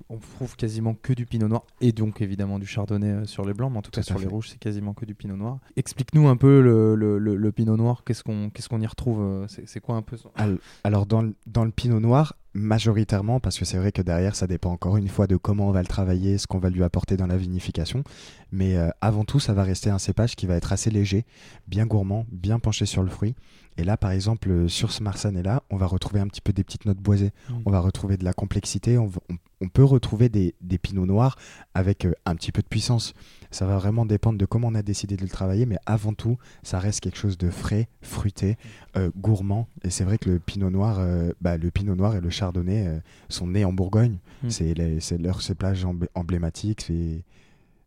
on 0.09 0.17
trouve 0.17 0.55
quasiment 0.55 0.93
que 0.93 1.13
du 1.13 1.25
Pinot 1.25 1.47
Noir 1.47 1.63
et 1.81 1.91
donc 1.91 2.21
évidemment 2.21 2.59
du 2.59 2.65
Chardonnay 2.65 3.07
euh, 3.11 3.25
sur 3.25 3.45
les 3.45 3.53
blancs, 3.53 3.71
mais 3.71 3.77
en 3.79 3.81
tout, 3.81 3.91
Tout 3.91 3.99
cas 3.99 4.03
sur 4.03 4.17
les 4.19 4.27
rouges, 4.27 4.49
c'est 4.49 4.59
quasiment 4.59 4.93
que 4.93 5.05
du 5.05 5.15
Pinot 5.15 5.35
Noir. 5.37 5.59
Explique-nous 5.75 6.27
un 6.27 6.37
peu 6.37 6.61
le, 6.61 6.95
le- 6.95 7.17
le- 7.19 7.35
le 7.35 7.51
Pinot 7.51 7.77
Noir. 7.77 8.03
Qu'est-ce 8.05 8.23
qu'on 8.23 8.49
qu'est-ce 8.49 8.69
qu'on 8.69 8.81
y 8.81 8.87
retrouve 8.87 9.21
euh, 9.21 9.47
C'est 9.65 9.79
quoi 9.79 9.95
un 9.95 10.01
peu 10.01 10.17
son- 10.17 10.31
Al- 10.35 10.59
Alors 10.83 11.05
dans 11.05 11.21
le, 11.21 11.33
dans 11.47 11.65
le 11.65 11.71
pinot 11.71 11.99
noir, 11.99 12.35
majoritairement, 12.53 13.39
parce 13.39 13.57
que 13.59 13.65
c'est 13.65 13.77
vrai 13.77 13.91
que 13.91 14.01
derrière, 14.01 14.35
ça 14.35 14.47
dépend 14.47 14.71
encore 14.71 14.97
une 14.97 15.07
fois 15.07 15.27
de 15.27 15.35
comment 15.37 15.67
on 15.67 15.71
va 15.71 15.81
le 15.81 15.87
travailler, 15.87 16.37
ce 16.37 16.47
qu'on 16.47 16.59
va 16.59 16.69
lui 16.69 16.83
apporter 16.83 17.17
dans 17.17 17.27
la 17.27 17.37
vinification. 17.37 18.03
Mais 18.51 18.75
euh, 18.77 18.89
avant 19.01 19.25
tout, 19.25 19.39
ça 19.39 19.53
va 19.53 19.63
rester 19.63 19.89
un 19.89 19.99
cépage 19.99 20.35
qui 20.35 20.45
va 20.47 20.55
être 20.55 20.71
assez 20.73 20.89
léger, 20.89 21.25
bien 21.67 21.85
gourmand, 21.85 22.25
bien 22.31 22.59
penché 22.59 22.85
sur 22.85 23.03
le 23.03 23.09
fruit. 23.09 23.35
Et 23.79 23.83
là, 23.85 23.95
par 23.95 24.11
exemple, 24.11 24.49
euh, 24.51 24.67
sur 24.67 24.91
ce 24.91 25.01
Marsanne-là, 25.03 25.63
on 25.69 25.77
va 25.77 25.85
retrouver 25.85 26.19
un 26.19 26.27
petit 26.27 26.41
peu 26.41 26.51
des 26.51 26.65
petites 26.65 26.85
notes 26.85 26.97
boisées. 26.97 27.31
On 27.65 27.71
va 27.71 27.79
retrouver 27.79 28.17
de 28.17 28.25
la 28.25 28.33
complexité. 28.33 28.97
On, 28.97 29.07
va- 29.07 29.21
on- 29.29 29.37
on 29.61 29.67
peut 29.69 29.83
retrouver 29.83 30.27
des, 30.29 30.53
des 30.61 30.77
pinots 30.77 31.05
noirs 31.05 31.37
avec 31.73 32.05
euh, 32.05 32.13
un 32.25 32.35
petit 32.35 32.51
peu 32.51 32.61
de 32.61 32.67
puissance. 32.67 33.13
Ça 33.51 33.65
va 33.65 33.77
vraiment 33.77 34.05
dépendre 34.05 34.37
de 34.37 34.45
comment 34.45 34.67
on 34.67 34.75
a 34.75 34.81
décidé 34.81 35.15
de 35.17 35.21
le 35.21 35.29
travailler, 35.29 35.65
mais 35.65 35.77
avant 35.85 36.13
tout, 36.13 36.37
ça 36.63 36.77
reste 36.79 36.99
quelque 36.99 37.17
chose 37.17 37.37
de 37.37 37.49
frais, 37.49 37.87
fruité, 38.01 38.57
euh, 38.97 39.11
gourmand. 39.17 39.67
Et 39.83 39.89
c'est 39.89 40.03
vrai 40.03 40.17
que 40.17 40.29
le 40.29 40.39
pinot 40.39 40.69
noir, 40.69 40.97
euh, 40.99 41.31
bah, 41.41 41.57
le 41.57 41.71
pinot 41.71 41.95
noir 41.95 42.15
et 42.15 42.21
le 42.21 42.29
chardonnay 42.29 43.01
sont 43.29 43.47
nés 43.47 43.63
en 43.65 43.71
Bourgogne. 43.73 44.17
Mm. 44.43 44.49
C'est 44.49 45.17
leur 45.17 45.41
cépage 45.41 45.85
embl- 45.85 46.07
emblématique. 46.15 46.81
C'est 46.81 47.23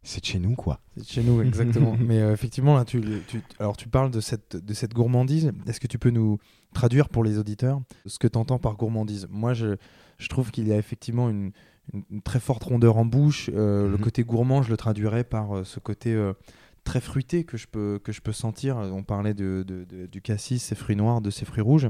c'est 0.03 0.21
de 0.21 0.27
chez 0.27 0.39
nous, 0.39 0.55
quoi. 0.55 0.81
C'est 0.97 1.07
chez 1.09 1.23
nous, 1.23 1.43
exactement. 1.43 1.97
Mais 2.01 2.21
euh, 2.21 2.33
effectivement, 2.33 2.75
là, 2.77 2.85
tu, 2.85 3.01
tu- 3.29 3.43
alors 3.59 3.77
tu 3.77 3.89
parles 3.89 4.11
de 4.11 4.21
cette, 4.21 4.57
de 4.57 4.75
cette 4.75 4.95
gourmandise. 4.95 5.53
Est-ce 5.67 5.79
que 5.81 5.87
tu 5.87 5.99
peux 5.99 6.11
nous 6.11 6.39
traduire 6.75 7.09
pour 7.09 7.23
les 7.25 7.39
auditeurs 7.39 7.81
ce 8.07 8.19
que 8.19 8.27
tu 8.29 8.39
entends 8.39 8.59
par 8.59 8.77
gourmandise? 8.77 9.29
Moi, 9.31 9.55
je, 9.55 9.77
je 10.19 10.29
trouve 10.29 10.51
qu'il 10.51 10.67
y 10.69 10.73
a 10.73 10.77
effectivement 10.79 11.31
une, 11.31 11.53
très 12.25 12.41
forte 12.41 12.65
rondeur 12.65 12.97
en 12.97 13.05
bouche. 13.05 13.51
Euh, 13.55 13.89
Le 13.89 13.97
Mhm. 13.97 14.05
côté 14.05 14.25
gourmand, 14.25 14.63
je 14.63 14.71
le 14.71 14.77
traduirais 14.77 15.25
par 15.25 15.57
euh, 15.59 15.65
ce 15.65 15.79
côté 15.81 16.15
très 16.85 17.01
fruité 17.01 17.45
que 17.45 17.57
je 17.57 17.67
peux, 17.69 18.01
que 18.03 18.11
je 18.13 18.21
peux 18.21 18.33
sentir. 18.33 18.77
On 18.77 19.03
parlait 19.05 19.35
de, 19.35 19.65
de- 19.67 19.85
de- 19.85 20.07
du 20.07 20.21
cassis, 20.21 20.63
ses 20.63 20.75
fruits 20.75 20.97
noirs, 20.97 21.21
de 21.21 21.31
ses 21.31 21.45
fruits 21.45 21.63
rouges. 21.63 21.89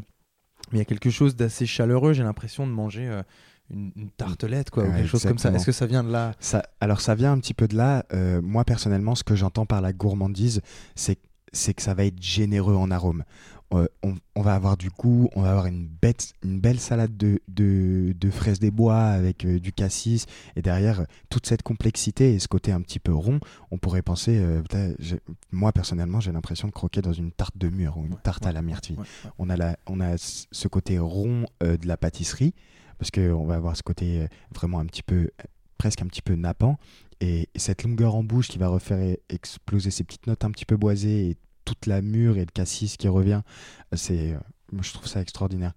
Mais 0.70 0.76
il 0.76 0.78
y 0.78 0.82
a 0.82 0.84
quelque 0.84 1.10
chose 1.10 1.34
d'assez 1.34 1.66
chaleureux. 1.66 2.12
J'ai 2.12 2.22
l'impression 2.22 2.66
de 2.66 2.72
manger 2.72 3.20
une, 3.72 3.92
une 3.96 4.10
tartelette, 4.10 4.70
quoi, 4.70 4.84
ou 4.84 4.92
quelque 4.92 5.08
chose 5.08 5.22
comme 5.22 5.38
ça. 5.38 5.50
Est-ce 5.52 5.66
que 5.66 5.72
ça 5.72 5.86
vient 5.86 6.04
de 6.04 6.10
là? 6.10 6.34
Ça, 6.40 6.62
alors 6.80 7.00
ça 7.00 7.14
vient 7.14 7.32
un 7.32 7.38
petit 7.38 7.54
peu 7.54 7.68
de 7.68 7.76
là. 7.76 8.04
Euh, 8.12 8.40
moi 8.42 8.64
personnellement, 8.64 9.14
ce 9.14 9.24
que 9.24 9.34
j'entends 9.34 9.66
par 9.66 9.80
la 9.80 9.92
gourmandise, 9.92 10.60
c'est 10.94 11.18
c'est 11.54 11.74
que 11.74 11.82
ça 11.82 11.92
va 11.92 12.04
être 12.06 12.22
généreux 12.22 12.76
en 12.76 12.90
arôme. 12.90 13.24
Euh, 13.74 13.86
on, 14.02 14.14
on 14.36 14.42
va 14.42 14.54
avoir 14.54 14.76
du 14.76 14.90
goût, 14.90 15.30
on 15.34 15.42
va 15.42 15.50
avoir 15.50 15.66
une, 15.66 15.86
bête, 15.86 16.32
une 16.42 16.60
belle 16.60 16.78
salade 16.78 17.16
de, 17.16 17.40
de, 17.48 18.14
de 18.18 18.30
fraises 18.30 18.58
des 18.58 18.70
bois 18.70 18.98
avec 19.00 19.46
euh, 19.46 19.58
du 19.58 19.72
cassis 19.72 20.26
et 20.56 20.62
derrière 20.62 21.00
euh, 21.00 21.04
toute 21.30 21.46
cette 21.46 21.62
complexité 21.62 22.34
et 22.34 22.38
ce 22.38 22.48
côté 22.48 22.70
un 22.72 22.82
petit 22.82 22.98
peu 22.98 23.14
rond, 23.14 23.38
on 23.70 23.78
pourrait 23.78 24.02
penser, 24.02 24.42
moi 25.52 25.72
personnellement 25.72 26.20
j'ai 26.20 26.32
l'impression 26.32 26.68
de 26.68 26.72
croquer 26.72 27.00
dans 27.00 27.14
une 27.14 27.32
tarte 27.32 27.56
de 27.56 27.68
mûre 27.70 27.96
ou 27.96 28.04
une 28.04 28.12
Ouais, 28.12 28.18
tarte 28.22 28.46
à 28.46 28.52
la 28.52 28.60
myrtille. 28.60 28.96
Ouais. 28.98 29.06
On 29.38 29.48
a, 29.48 29.56
la, 29.56 29.76
on 29.86 30.00
a 30.00 30.16
ce 30.18 30.68
côté 30.68 30.98
rond 30.98 31.46
de 31.62 31.86
la 31.86 31.96
pâtisserie, 31.96 32.52
parce 33.02 33.10
qu'on 33.10 33.44
va 33.46 33.56
avoir 33.56 33.76
ce 33.76 33.82
côté 33.82 34.20
euh, 34.20 34.26
vraiment 34.54 34.78
un 34.78 34.86
petit 34.86 35.02
peu, 35.02 35.28
presque 35.76 36.02
un 36.02 36.06
petit 36.06 36.22
peu 36.22 36.36
nappant, 36.36 36.78
et 37.20 37.48
cette 37.56 37.82
longueur 37.82 38.14
en 38.14 38.22
bouche 38.22 38.46
qui 38.46 38.58
va 38.58 38.68
refaire 38.68 38.98
e- 38.98 39.16
exploser 39.28 39.90
ces 39.90 40.04
petites 40.04 40.28
notes 40.28 40.44
un 40.44 40.52
petit 40.52 40.64
peu 40.64 40.76
boisées, 40.76 41.30
et 41.30 41.36
toute 41.64 41.86
la 41.86 42.00
mûre 42.00 42.36
et 42.36 42.44
le 42.44 42.52
cassis 42.54 42.96
qui 42.96 43.08
revient, 43.08 43.42
c'est, 43.92 44.34
euh, 44.34 44.38
moi, 44.70 44.82
je 44.82 44.92
trouve 44.92 45.08
ça 45.08 45.20
extraordinaire. 45.20 45.72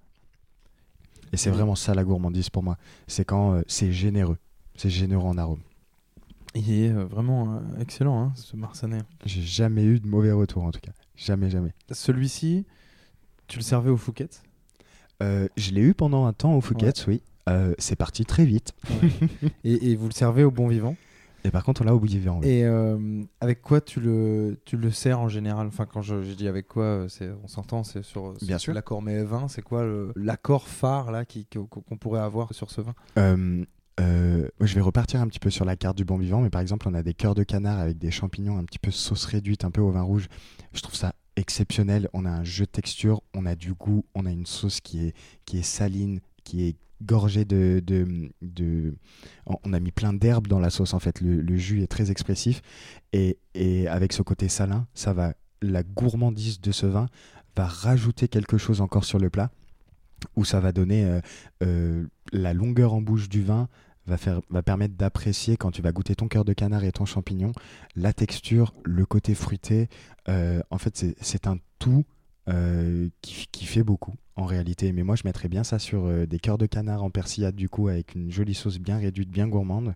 Et 1.34 1.38
c'est 1.38 1.50
vraiment 1.50 1.74
ça 1.74 1.96
la 1.96 2.04
gourmandise 2.04 2.52
pour 2.52 2.62
moi, 2.62 2.78
c'est 3.08 3.26
quand 3.26 3.56
euh, 3.56 3.64
c'est 3.66 3.92
généreux, 3.92 4.38
c'est 4.76 4.92
généreux 4.92 5.28
en 5.28 5.40
arôme. 5.40 5.62
Il 6.54 6.72
est 6.72 6.92
euh, 6.92 7.06
vraiment 7.06 7.56
euh, 7.56 7.60
excellent, 7.80 8.22
hein, 8.22 8.34
ce 8.36 8.56
Marsanais. 8.56 9.02
J'ai 9.26 9.42
jamais 9.42 9.84
eu 9.84 10.00
de 10.00 10.08
mauvais 10.08 10.32
retour 10.32 10.62
en 10.62 10.70
tout 10.70 10.80
cas, 10.80 10.94
jamais, 11.16 11.50
jamais. 11.50 11.74
Celui-ci, 11.90 12.68
tu 13.48 13.58
le 13.58 13.64
servais 13.64 13.90
au 13.90 13.98
Fouquet 13.98 14.30
Euh, 15.24 15.48
je 15.58 15.72
l'ai 15.72 15.82
eu 15.82 15.94
pendant 15.94 16.26
un 16.26 16.34
temps 16.34 16.56
au 16.56 16.62
Fouquet's, 16.62 17.08
oui. 17.08 17.22
Euh, 17.48 17.74
c'est 17.78 17.96
parti 17.96 18.26
très 18.26 18.46
vite. 18.46 18.74
et, 19.64 19.92
et 19.92 19.96
vous 19.96 20.08
le 20.08 20.14
servez 20.14 20.44
au 20.44 20.52
bon 20.52 20.68
vivant? 20.68 20.96
Et 21.44 21.52
par 21.52 21.64
contre, 21.64 21.84
on 21.84 21.86
l'a 21.86 21.94
au 21.94 22.00
du 22.00 22.08
vivant. 22.20 22.40
oui. 22.42 22.48
Et 22.50 22.64
euh, 22.66 23.22
avec 23.40 23.62
quoi 23.62 23.80
tu 23.80 24.00
le, 24.00 24.58
tu 24.66 24.78
le 24.78 24.90
sers 24.90 25.20
en 25.20 25.28
général? 25.30 25.68
Enfin, 25.68 25.86
quand 25.86 26.02
je, 26.02 26.24
je 26.24 26.34
dis 26.34 26.48
avec 26.48 26.68
quoi, 26.68 27.06
on 27.44 27.48
s'entend, 27.48 27.84
c'est 27.84 28.04
sur, 28.04 28.34
sur 28.38 28.48
Bien 28.48 28.58
sûr. 28.58 28.74
l'accord 28.74 29.04
mets 29.04 29.24
vin. 29.24 29.48
C'est 29.48 29.62
quoi 29.62 29.86
l'accord 30.16 30.68
phare 30.68 31.12
là 31.12 31.24
qui, 31.24 31.46
qu'on 31.46 31.98
pourrait 31.98 32.22
avoir 32.22 32.52
sur 32.56 32.72
ce 32.72 32.82
vin? 32.82 32.96
Euh, 34.02 34.50
je 34.60 34.76
vais 34.76 34.82
repartir 34.82 35.22
un 35.22 35.28
petit 35.28 35.40
peu 35.40 35.50
sur 35.50 35.64
la 35.66 35.76
carte 35.78 35.96
du 35.96 36.04
bon 36.04 36.18
vivant, 36.18 36.42
mais 36.42 36.50
par 36.50 36.62
exemple, 36.62 36.88
on 36.90 36.94
a 36.96 37.04
des 37.04 37.14
cœurs 37.14 37.36
de 37.36 37.44
canard 37.44 37.80
avec 37.80 37.98
des 37.98 38.12
champignons 38.12 38.58
un 38.58 38.64
petit 38.66 38.80
peu 38.80 38.92
sauce 38.92 39.24
réduite, 39.26 39.64
un 39.66 39.72
peu 39.72 39.82
au 39.82 39.92
vin 39.92 40.02
rouge. 40.02 40.28
Je 40.74 40.82
trouve 40.82 40.96
ça 40.96 41.14
exceptionnel. 41.36 42.10
On 42.14 42.26
a 42.26 42.30
un 42.30 42.44
jeu 42.44 42.66
de 42.66 42.72
texture, 42.72 43.22
on 43.34 43.46
a 43.46 43.56
du 43.56 43.74
goût, 43.74 44.06
on 44.16 44.26
a 44.26 44.32
une 44.32 44.46
sauce 44.46 44.82
qui 44.82 45.06
est, 45.06 45.16
qui 45.46 45.58
est 45.58 45.64
saline, 45.64 46.20
qui 46.44 46.66
est 46.68 46.76
gorgée 47.04 47.46
de, 47.46 47.84
On 49.46 49.74
a 49.74 49.80
mis 49.80 49.92
plein 49.92 50.14
d'herbes 50.14 50.48
dans 50.48 50.60
la 50.60 50.70
sauce, 50.70 50.94
en 50.94 51.00
fait. 51.00 51.22
Le, 51.22 51.58
jus 51.58 51.82
est 51.82 51.88
très 51.88 52.12
expressif. 52.12 52.62
Et, 53.14 53.38
et 53.54 53.88
avec 53.88 54.14
ce 54.14 54.22
côté 54.22 54.50
salin, 54.50 54.88
ça 54.94 55.14
va. 55.14 55.34
La 55.62 55.84
gourmandise 55.84 56.60
de 56.62 56.72
ce 56.72 56.86
vin 56.86 57.08
va 57.56 57.66
rajouter 57.66 58.28
quelque 58.28 58.58
chose 58.58 58.82
encore 58.82 59.06
sur 59.06 59.20
le 59.20 59.30
plat, 59.30 59.50
où 60.36 60.46
ça 60.46 60.60
va 60.60 60.72
donner 60.72 61.06
euh, 61.06 61.22
euh, 61.64 62.06
la 62.34 62.54
longueur 62.54 62.94
en 62.94 63.02
bouche 63.02 63.30
du 63.30 63.42
vin 63.42 63.68
va, 64.08 64.18
faire, 64.18 64.42
va 64.50 64.64
permettre 64.64 64.96
d'apprécier 64.96 65.58
quand 65.58 65.72
tu 65.72 65.82
vas 65.82 65.92
goûter 65.92 66.16
ton 66.16 66.28
cœur 66.28 66.46
de 66.46 66.54
canard 66.54 66.84
et 66.84 66.92
ton 66.92 67.06
champignon, 67.06 67.52
la 67.96 68.14
texture, 68.14 68.74
le 68.84 69.06
côté 69.06 69.36
fruité. 69.36 69.90
Euh, 70.30 70.62
en 70.70 70.78
fait, 70.78 70.98
c'est- 70.98 71.48
un 71.48 71.58
tout 71.80 72.06
euh, 72.48 73.10
qui, 73.22 73.48
qui 73.52 73.66
fait 73.66 73.84
beaucoup 73.84 74.14
en 74.36 74.46
réalité. 74.46 74.92
Mais 74.92 75.04
moi, 75.04 75.16
je 75.16 75.24
mettrais 75.26 75.48
bien 75.48 75.64
ça 75.64 75.80
sur 75.80 76.06
euh, 76.06 76.26
des 76.26 76.40
cœurs 76.40 76.58
de 76.58 76.66
canard 76.66 77.04
en 77.04 77.10
persillade 77.10 77.56
du 77.56 77.70
coup 77.70 77.88
avec 77.88 78.16
une 78.16 78.32
jolie 78.32 78.54
sauce 78.54 78.80
bien 78.80 78.98
réduite, 78.98 79.30
bien 79.30 79.48
gourmande. 79.48 79.96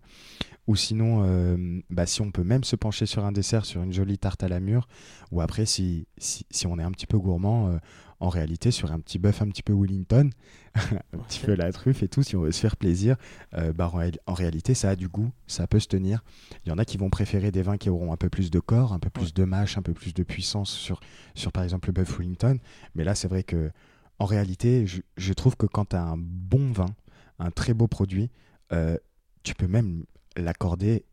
Ou 0.69 0.75
sinon, 0.75 1.23
euh, 1.25 1.81
bah, 1.89 2.05
si 2.05 2.21
on 2.21 2.29
peut 2.29 2.43
même 2.43 2.63
se 2.63 2.75
pencher 2.75 3.07
sur 3.07 3.25
un 3.25 3.31
dessert, 3.31 3.65
sur 3.65 3.81
une 3.81 3.91
jolie 3.91 4.19
tarte 4.19 4.43
à 4.43 4.47
la 4.47 4.59
mûre. 4.59 4.87
Ou 5.31 5.41
après, 5.41 5.65
si, 5.65 6.05
si, 6.19 6.45
si 6.51 6.67
on 6.67 6.77
est 6.77 6.83
un 6.83 6.91
petit 6.91 7.07
peu 7.07 7.17
gourmand, 7.17 7.69
euh, 7.69 7.77
en 8.19 8.29
réalité, 8.29 8.69
sur 8.69 8.91
un 8.91 8.99
petit 8.99 9.17
bœuf 9.17 9.41
un 9.41 9.47
petit 9.47 9.63
peu 9.63 9.73
Wellington, 9.73 10.29
un 10.75 11.17
petit 11.27 11.39
peu 11.39 11.55
la 11.55 11.71
truffe 11.71 12.03
et 12.03 12.07
tout, 12.07 12.21
si 12.21 12.35
on 12.35 12.41
veut 12.41 12.51
se 12.51 12.59
faire 12.59 12.77
plaisir, 12.77 13.15
euh, 13.55 13.73
bah, 13.73 13.89
en, 13.91 13.99
en 14.27 14.33
réalité, 14.35 14.75
ça 14.75 14.91
a 14.91 14.95
du 14.95 15.07
goût, 15.07 15.31
ça 15.47 15.65
peut 15.65 15.79
se 15.79 15.87
tenir. 15.87 16.23
Il 16.65 16.69
y 16.69 16.71
en 16.71 16.77
a 16.77 16.85
qui 16.85 16.97
vont 16.97 17.09
préférer 17.09 17.49
des 17.49 17.63
vins 17.63 17.77
qui 17.77 17.89
auront 17.89 18.13
un 18.13 18.17
peu 18.17 18.29
plus 18.29 18.51
de 18.51 18.59
corps, 18.59 18.93
un 18.93 18.99
peu 18.99 19.09
plus 19.09 19.23
Ouais. 19.25 19.31
de 19.33 19.43
mâche, 19.45 19.75
un 19.75 19.81
peu 19.81 19.95
plus 19.95 20.13
de 20.13 20.21
puissance 20.21 20.69
sur, 20.69 20.99
sur 21.33 21.51
par 21.51 21.63
exemple 21.63 21.89
le 21.89 21.93
bœuf 21.93 22.15
Wellington. 22.19 22.59
Mais 22.93 23.03
là, 23.03 23.15
c'est 23.15 23.27
vrai 23.27 23.41
que 23.41 23.71
en 24.19 24.25
réalité, 24.25 24.85
je, 24.85 25.01
je 25.17 25.33
trouve 25.33 25.57
que 25.57 25.65
quand 25.65 25.85
tu 25.85 25.95
as 25.95 26.03
un 26.03 26.17
bon 26.19 26.71
vin, 26.71 26.93
un 27.39 27.49
très 27.49 27.73
beau 27.73 27.87
produit, 27.87 28.29
euh, 28.71 28.97
tu 29.41 29.55
peux 29.55 29.67
même 29.67 30.03
l'accorder, 30.41 31.05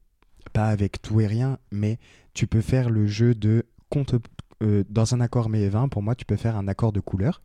pas 0.53 0.69
avec 0.69 1.03
tout 1.03 1.21
et 1.21 1.27
rien, 1.27 1.59
mais 1.71 1.99
tu 2.35 2.47
peux 2.47 2.61
faire 2.61 2.91
le 2.91 3.07
jeu 3.07 3.35
de 3.35 3.67
compte, 3.91 4.15
euh, 4.63 4.85
dans 4.89 5.15
un 5.15 5.21
accord 5.21 5.49
mais 5.49 5.69
vin, 5.69 5.89
pour 5.89 6.03
moi, 6.03 6.15
tu 6.15 6.25
peux 6.25 6.37
faire 6.37 6.57
un 6.57 6.69
accord 6.69 6.93
de 6.93 7.01
couleur, 7.01 7.43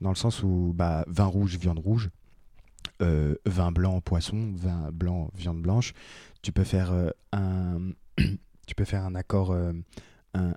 dans 0.00 0.10
le 0.10 0.16
sens 0.16 0.42
où 0.42 0.72
bah, 0.74 1.04
vin 1.08 1.26
rouge, 1.26 1.56
viande 1.58 1.78
rouge, 1.78 2.10
euh, 3.02 3.34
vin 3.46 3.72
blanc, 3.72 4.00
poisson, 4.00 4.52
vin 4.54 4.90
blanc, 4.92 5.30
viande 5.34 5.62
blanche. 5.62 5.92
Tu 6.42 6.52
peux 6.52 6.64
faire 6.64 6.92
euh, 6.92 7.10
un, 7.32 7.90
tu 8.66 8.74
peux 8.74 8.84
faire 8.84 9.04
un 9.04 9.14
accord, 9.14 9.56
un, 10.34 10.54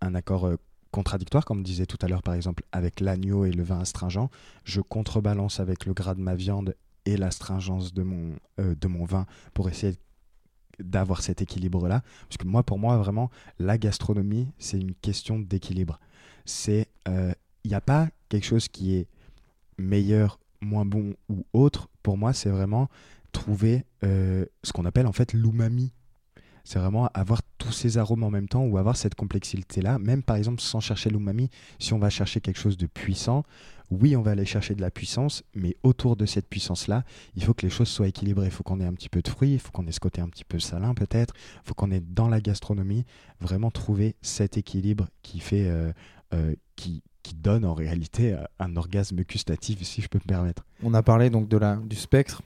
un 0.00 0.14
accord 0.14 0.50
contradictoire, 0.90 1.44
comme 1.44 1.62
disait 1.62 1.86
tout 1.86 1.98
à 2.02 2.08
l'heure, 2.08 2.22
par 2.22 2.34
exemple, 2.34 2.64
avec 2.72 3.00
l'agneau 3.00 3.44
et 3.44 3.52
le 3.52 3.62
vin 3.62 3.80
astringent. 3.80 4.28
Je 4.64 4.80
contrebalance 4.80 5.60
avec 5.60 5.86
le 5.86 5.94
gras 5.94 6.14
de 6.14 6.20
ma 6.20 6.34
viande 6.34 6.76
et 7.04 7.16
l'astringence 7.16 7.94
de 7.94 8.02
mon, 8.02 8.36
de 8.58 8.88
mon 8.88 9.04
vin 9.04 9.26
pour 9.54 9.68
essayer 9.68 9.96
d'avoir 10.82 11.22
cet 11.22 11.42
équilibre-là. 11.42 12.02
Parce 12.28 12.36
que 12.36 12.46
moi, 12.46 12.62
pour 12.62 12.78
moi, 12.78 12.96
vraiment, 12.96 13.30
la 13.58 13.78
gastronomie, 13.78 14.48
c'est 14.58 14.78
une 14.78 14.94
question 14.94 15.38
d'équilibre. 15.38 15.98
C'est, 16.44 16.88
il 17.06 17.68
n'y 17.68 17.74
a 17.74 17.80
pas 17.80 18.08
quelque 18.28 18.46
chose 18.46 18.68
qui 18.68 18.96
est 18.96 19.06
meilleur, 19.78 20.38
moins 20.60 20.84
bon 20.84 21.14
ou 21.28 21.44
autre. 21.52 21.88
Pour 22.02 22.16
moi, 22.16 22.32
c'est 22.32 22.50
vraiment 22.50 22.88
trouver 23.32 23.84
euh, 24.04 24.44
ce 24.62 24.72
qu'on 24.72 24.84
appelle 24.84 25.06
en 25.06 25.12
fait 25.12 25.32
l'umami. 25.32 25.92
C'est 26.64 26.78
vraiment 26.78 27.08
avoir 27.12 27.42
tous 27.58 27.72
ces 27.72 27.98
arômes 27.98 28.22
en 28.22 28.30
même 28.30 28.48
temps 28.48 28.64
ou 28.64 28.78
avoir 28.78 28.96
cette 28.96 29.16
complexité-là. 29.16 29.98
Même 29.98 30.22
par 30.22 30.36
exemple, 30.36 30.60
sans 30.60 30.78
chercher 30.78 31.10
l'umami, 31.10 31.50
si 31.80 31.92
on 31.92 31.98
va 31.98 32.08
chercher 32.08 32.40
quelque 32.40 32.58
chose 32.58 32.76
de 32.76 32.86
puissant, 32.86 33.44
oui, 34.00 34.16
on 34.16 34.22
va 34.22 34.30
aller 34.32 34.46
chercher 34.46 34.74
de 34.74 34.80
la 34.80 34.90
puissance, 34.90 35.42
mais 35.54 35.76
autour 35.82 36.16
de 36.16 36.24
cette 36.24 36.48
puissance-là, 36.48 37.04
il 37.34 37.44
faut 37.44 37.54
que 37.54 37.62
les 37.62 37.70
choses 37.70 37.88
soient 37.88 38.08
équilibrées. 38.08 38.46
Il 38.46 38.50
faut 38.50 38.62
qu'on 38.62 38.80
ait 38.80 38.86
un 38.86 38.94
petit 38.94 39.08
peu 39.08 39.20
de 39.20 39.28
fruits, 39.28 39.54
il 39.54 39.58
faut 39.58 39.70
qu'on 39.70 39.86
ait 39.86 39.92
ce 39.92 40.00
côté 40.00 40.20
un 40.20 40.28
petit 40.28 40.44
peu 40.44 40.58
salin 40.58 40.94
peut-être, 40.94 41.34
il 41.36 41.68
faut 41.68 41.74
qu'on 41.74 41.90
ait 41.90 42.00
dans 42.00 42.28
la 42.28 42.40
gastronomie 42.40 43.04
vraiment 43.40 43.70
trouver 43.70 44.16
cet 44.22 44.56
équilibre 44.56 45.08
qui 45.22 45.40
fait, 45.40 45.68
euh, 45.68 45.92
euh, 46.34 46.54
qui, 46.76 47.02
donne 47.34 47.64
en 47.64 47.74
réalité 47.74 48.34
euh, 48.34 48.44
un 48.60 48.76
orgasme 48.76 49.22
gustatif, 49.22 49.82
si 49.82 50.00
je 50.00 50.08
peux 50.08 50.18
me 50.18 50.28
permettre. 50.28 50.64
On 50.82 50.94
a 50.94 51.02
parlé 51.02 51.30
donc 51.30 51.48
de 51.48 51.56
la, 51.56 51.76
du 51.76 51.96
spectre, 51.96 52.42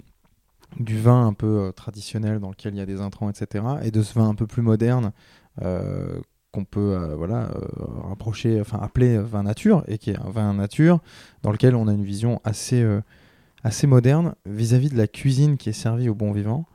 du 0.78 0.99
vin 0.99 1.26
un 1.26 1.34
peu 1.34 1.72
traditionnel 1.74 2.38
dans 2.38 2.51
lequel 2.51 2.74
il 2.74 2.78
y 2.78 2.80
a 2.80 2.86
des 2.86 3.01
intrants, 3.01 3.28
etc. 3.28 3.64
Et 3.82 3.90
de 3.90 4.03
ce 4.03 4.14
vin 4.14 4.28
un 4.28 4.34
peu 4.34 4.47
plus 4.47 4.62
moderne 4.62 5.12
qu'on 6.53 6.64
peut 6.64 6.94
euh, 6.94 7.14
voilà, 7.16 7.51
euh, 7.51 7.66
rapprocher, 8.09 8.61
enfin 8.61 8.78
appeler 8.80 9.18
vin 9.18 9.42
nature, 9.42 9.84
et 9.88 9.99
qui 9.99 10.11
est 10.11 10.18
un 10.18 10.30
vin 10.30 10.55
nature 10.55 11.01
dans 11.42 11.53
lequel 11.53 11.74
on 11.74 11.88
a 11.88 11.92
une 11.92 12.05
vision 12.05 12.40
assez, 12.44 12.82
euh, 12.82 13.01
assez 13.62 13.86
moderne 13.86 14.34
vis-à-vis 14.47 14.88
de 14.90 14.97
la 14.97 15.07
cuisine 15.07 15.57
qui 15.57 15.68
est 15.68 15.74
servie 15.74 16.09
au 16.09 16.14
bon 16.14 16.32
vivant. 16.32 16.66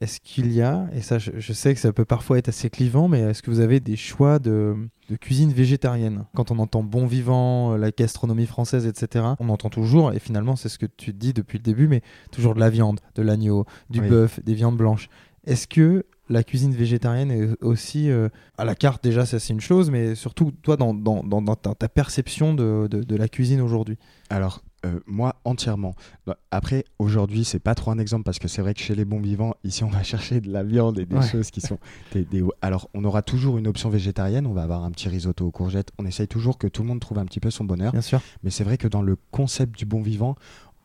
Est-ce 0.00 0.18
qu'il 0.18 0.50
y 0.52 0.60
a, 0.60 0.88
et 0.92 1.02
ça 1.02 1.20
je, 1.20 1.30
je 1.38 1.52
sais 1.52 1.72
que 1.72 1.78
ça 1.78 1.92
peut 1.92 2.04
parfois 2.04 2.38
être 2.38 2.48
assez 2.48 2.68
clivant, 2.68 3.06
mais 3.06 3.20
est-ce 3.20 3.42
que 3.44 3.50
vous 3.52 3.60
avez 3.60 3.78
des 3.78 3.94
choix 3.94 4.40
de, 4.40 4.74
de 5.08 5.14
cuisine 5.14 5.52
végétarienne? 5.52 6.24
Quand 6.34 6.50
on 6.50 6.58
entend 6.58 6.82
bon 6.82 7.06
vivant, 7.06 7.76
la 7.76 7.92
gastronomie 7.92 8.46
française, 8.46 8.86
etc., 8.88 9.24
on 9.38 9.48
entend 9.48 9.70
toujours, 9.70 10.12
et 10.12 10.18
finalement 10.18 10.56
c'est 10.56 10.68
ce 10.68 10.78
que 10.78 10.86
tu 10.86 11.12
dis 11.12 11.32
depuis 11.32 11.58
le 11.58 11.62
début, 11.62 11.86
mais 11.86 12.02
toujours 12.32 12.56
de 12.56 12.60
la 12.60 12.70
viande, 12.70 12.98
de 13.14 13.22
l'agneau, 13.22 13.66
du 13.88 14.00
Oui. 14.00 14.08
bœuf, 14.08 14.40
des 14.42 14.54
viandes 14.54 14.76
blanches. 14.76 15.08
Est-ce 15.46 15.68
que 15.68 16.06
la 16.30 16.42
cuisine 16.44 16.72
végétarienne 16.72 17.30
est 17.30 17.62
aussi 17.62 18.08
euh, 18.10 18.28
à 18.56 18.64
la 18.64 18.74
carte 18.74 19.02
déjà 19.04 19.26
ça 19.26 19.38
c'est 19.38 19.52
une 19.52 19.60
chose 19.60 19.90
mais 19.90 20.14
surtout 20.14 20.52
toi 20.62 20.76
dans, 20.76 20.94
dans, 20.94 21.22
dans- 21.22 21.42
dans 21.42 21.56
ta, 21.56 21.74
ta 21.74 21.88
perception 21.88 22.54
de, 22.54 22.88
de- 22.90 23.02
de 23.02 23.16
la 23.16 23.28
cuisine 23.28 23.60
aujourd'hui 23.60 23.98
Alors, 24.30 24.62
euh, 24.86 24.98
moi, 25.06 25.36
entièrement. 25.44 25.94
Bah, 26.26 26.38
Après, 26.50 26.84
aujourd'hui, 26.98 27.44
c'est 27.44 27.58
pas 27.58 27.74
trop 27.74 27.90
un 27.90 27.98
exemple 27.98 28.22
parce 28.24 28.38
que 28.38 28.48
c'est 28.48 28.62
vrai 28.62 28.72
que 28.72 28.80
chez 28.80 28.94
les 28.94 29.04
bons 29.04 29.20
vivants, 29.20 29.52
ici, 29.62 29.84
on 29.84 29.88
va 29.90 30.02
chercher 30.14 30.40
de 30.40 30.50
la 30.50 30.62
viande 30.62 30.98
et 30.98 31.04
des 31.04 31.16
Ouais. 31.16 31.28
choses 31.28 31.50
qui 31.50 31.60
sont. 31.60 31.78
des- 32.14 32.24
des- 32.24 32.42
Alors, 32.62 32.88
on 32.94 33.04
aura 33.04 33.20
toujours 33.20 33.58
une 33.58 33.66
option 33.66 33.90
végétarienne. 33.90 34.46
On 34.46 34.54
va 34.54 34.62
avoir 34.62 34.82
un 34.84 34.90
petit 34.90 35.10
risotto 35.10 35.44
aux 35.46 35.50
courgettes. 35.50 35.90
On 35.98 36.06
essaye 36.06 36.28
toujours 36.28 36.56
que 36.56 36.66
tout 36.66 36.80
le 36.80 36.88
monde 36.88 37.00
trouve 37.00 37.18
un 37.18 37.26
petit 37.26 37.40
peu 37.40 37.50
son 37.50 37.64
bonheur. 37.64 37.92
bien 37.92 38.00
sûr 38.00 38.22
Mais 38.42 38.48
c'est 38.48 38.64
vrai 38.64 38.78
que 38.78 38.88
dans 38.88 39.02
le 39.02 39.16
concept 39.32 39.76
du 39.78 39.84
bon 39.84 40.00
vivant, 40.00 40.34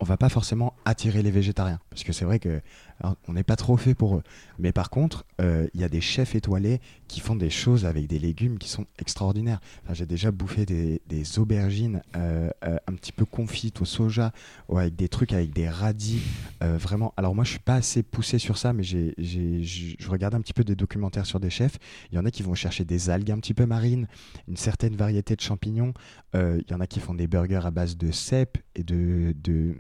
on 0.02 0.06
va 0.06 0.18
pas 0.18 0.28
forcément 0.28 0.74
attirer 0.84 1.22
les 1.24 1.32
végétariens. 1.32 1.80
Parce 1.90 2.04
que 2.04 2.12
c'est 2.12 2.26
vrai 2.26 2.40
que 2.40 2.60
on 3.02 3.34
n'est 3.34 3.44
pas 3.44 3.56
trop 3.56 3.78
fait 3.78 3.94
pour 3.94 4.18
eux. 4.18 4.24
Mais 4.60 4.72
par 4.72 4.90
contre, 4.90 5.26
euh, 5.42 5.68
il 5.74 5.82
y 5.82 5.84
a 5.84 5.90
des 5.90 6.02
chefs 6.02 6.36
étoilés 6.36 6.80
qui 7.08 7.20
font 7.20 7.36
des 7.36 7.50
choses 7.50 7.86
avec 7.86 8.08
des 8.08 8.20
légumes 8.20 8.58
qui 8.58 8.70
sont 8.70 8.86
extraordinaires. 9.00 9.60
J'ai 9.92 10.06
déjà 10.06 10.32
bouffé 10.32 10.66
des, 10.66 11.02
aubergines 11.40 12.02
euh, 12.16 12.50
euh, 12.64 12.78
un 12.88 12.94
petit 12.94 13.12
peu 13.12 13.26
confites 13.26 13.82
au 13.82 13.86
soja, 13.86 14.32
ou 14.70 14.78
avec 14.78 14.96
des 14.96 15.10
trucs 15.10 15.34
avec 15.34 15.52
des 15.54 15.68
radis. 15.70 16.22
vraiment. 16.62 17.14
Alors 17.18 17.36
moi, 17.36 17.44
je 17.44 17.52
suis 17.52 17.60
pas 17.60 17.76
assez 17.76 18.04
poussé 18.04 18.40
sur 18.40 18.58
ça, 18.58 18.74
mais 18.74 18.84
je 18.84 20.10
regarde 20.10 20.36
un 20.36 20.42
petit 20.42 20.54
peu 20.54 20.64
des 20.64 20.76
documentaires 20.76 21.26
sur 21.26 21.40
des 21.40 21.50
chefs. 21.50 21.78
Il 22.12 22.16
y 22.16 22.20
en 22.20 22.26
a 22.26 22.32
qui 22.32 22.44
vont 22.44 22.56
chercher 22.56 22.86
des 22.86 23.10
algues 23.10 23.32
un 23.32 23.40
petit 23.40 23.54
peu 23.54 23.66
marines, 23.66 24.08
une 24.48 24.58
certaine 24.58 24.96
variété 24.96 25.36
de 25.36 25.42
champignons. 25.42 25.94
Il 26.34 26.66
y 26.70 26.74
en 26.74 26.80
a 26.80 26.88
qui 26.88 27.00
font 27.00 27.14
des 27.14 27.28
burgers 27.28 27.66
à 27.66 27.72
base 27.72 27.98
de 27.98 28.12
cèpes 28.12 28.58
et 28.76 28.84
de, 28.84 29.34
de, 29.44 29.76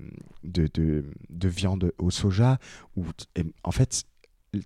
de, 0.45 0.69
de, 0.73 1.05
de 1.29 1.47
viande 1.47 1.91
au 1.97 2.11
soja. 2.11 2.59
Ou, 2.95 3.05
en 3.63 3.71
fait, 3.71 4.03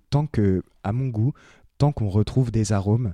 tant 0.09 0.27
que, 0.27 0.63
à 0.83 0.93
mon 0.93 1.07
goût, 1.07 1.33
tant 1.77 1.91
qu'on 1.91 2.09
retrouve 2.09 2.51
des 2.51 2.71
arômes, 2.71 3.13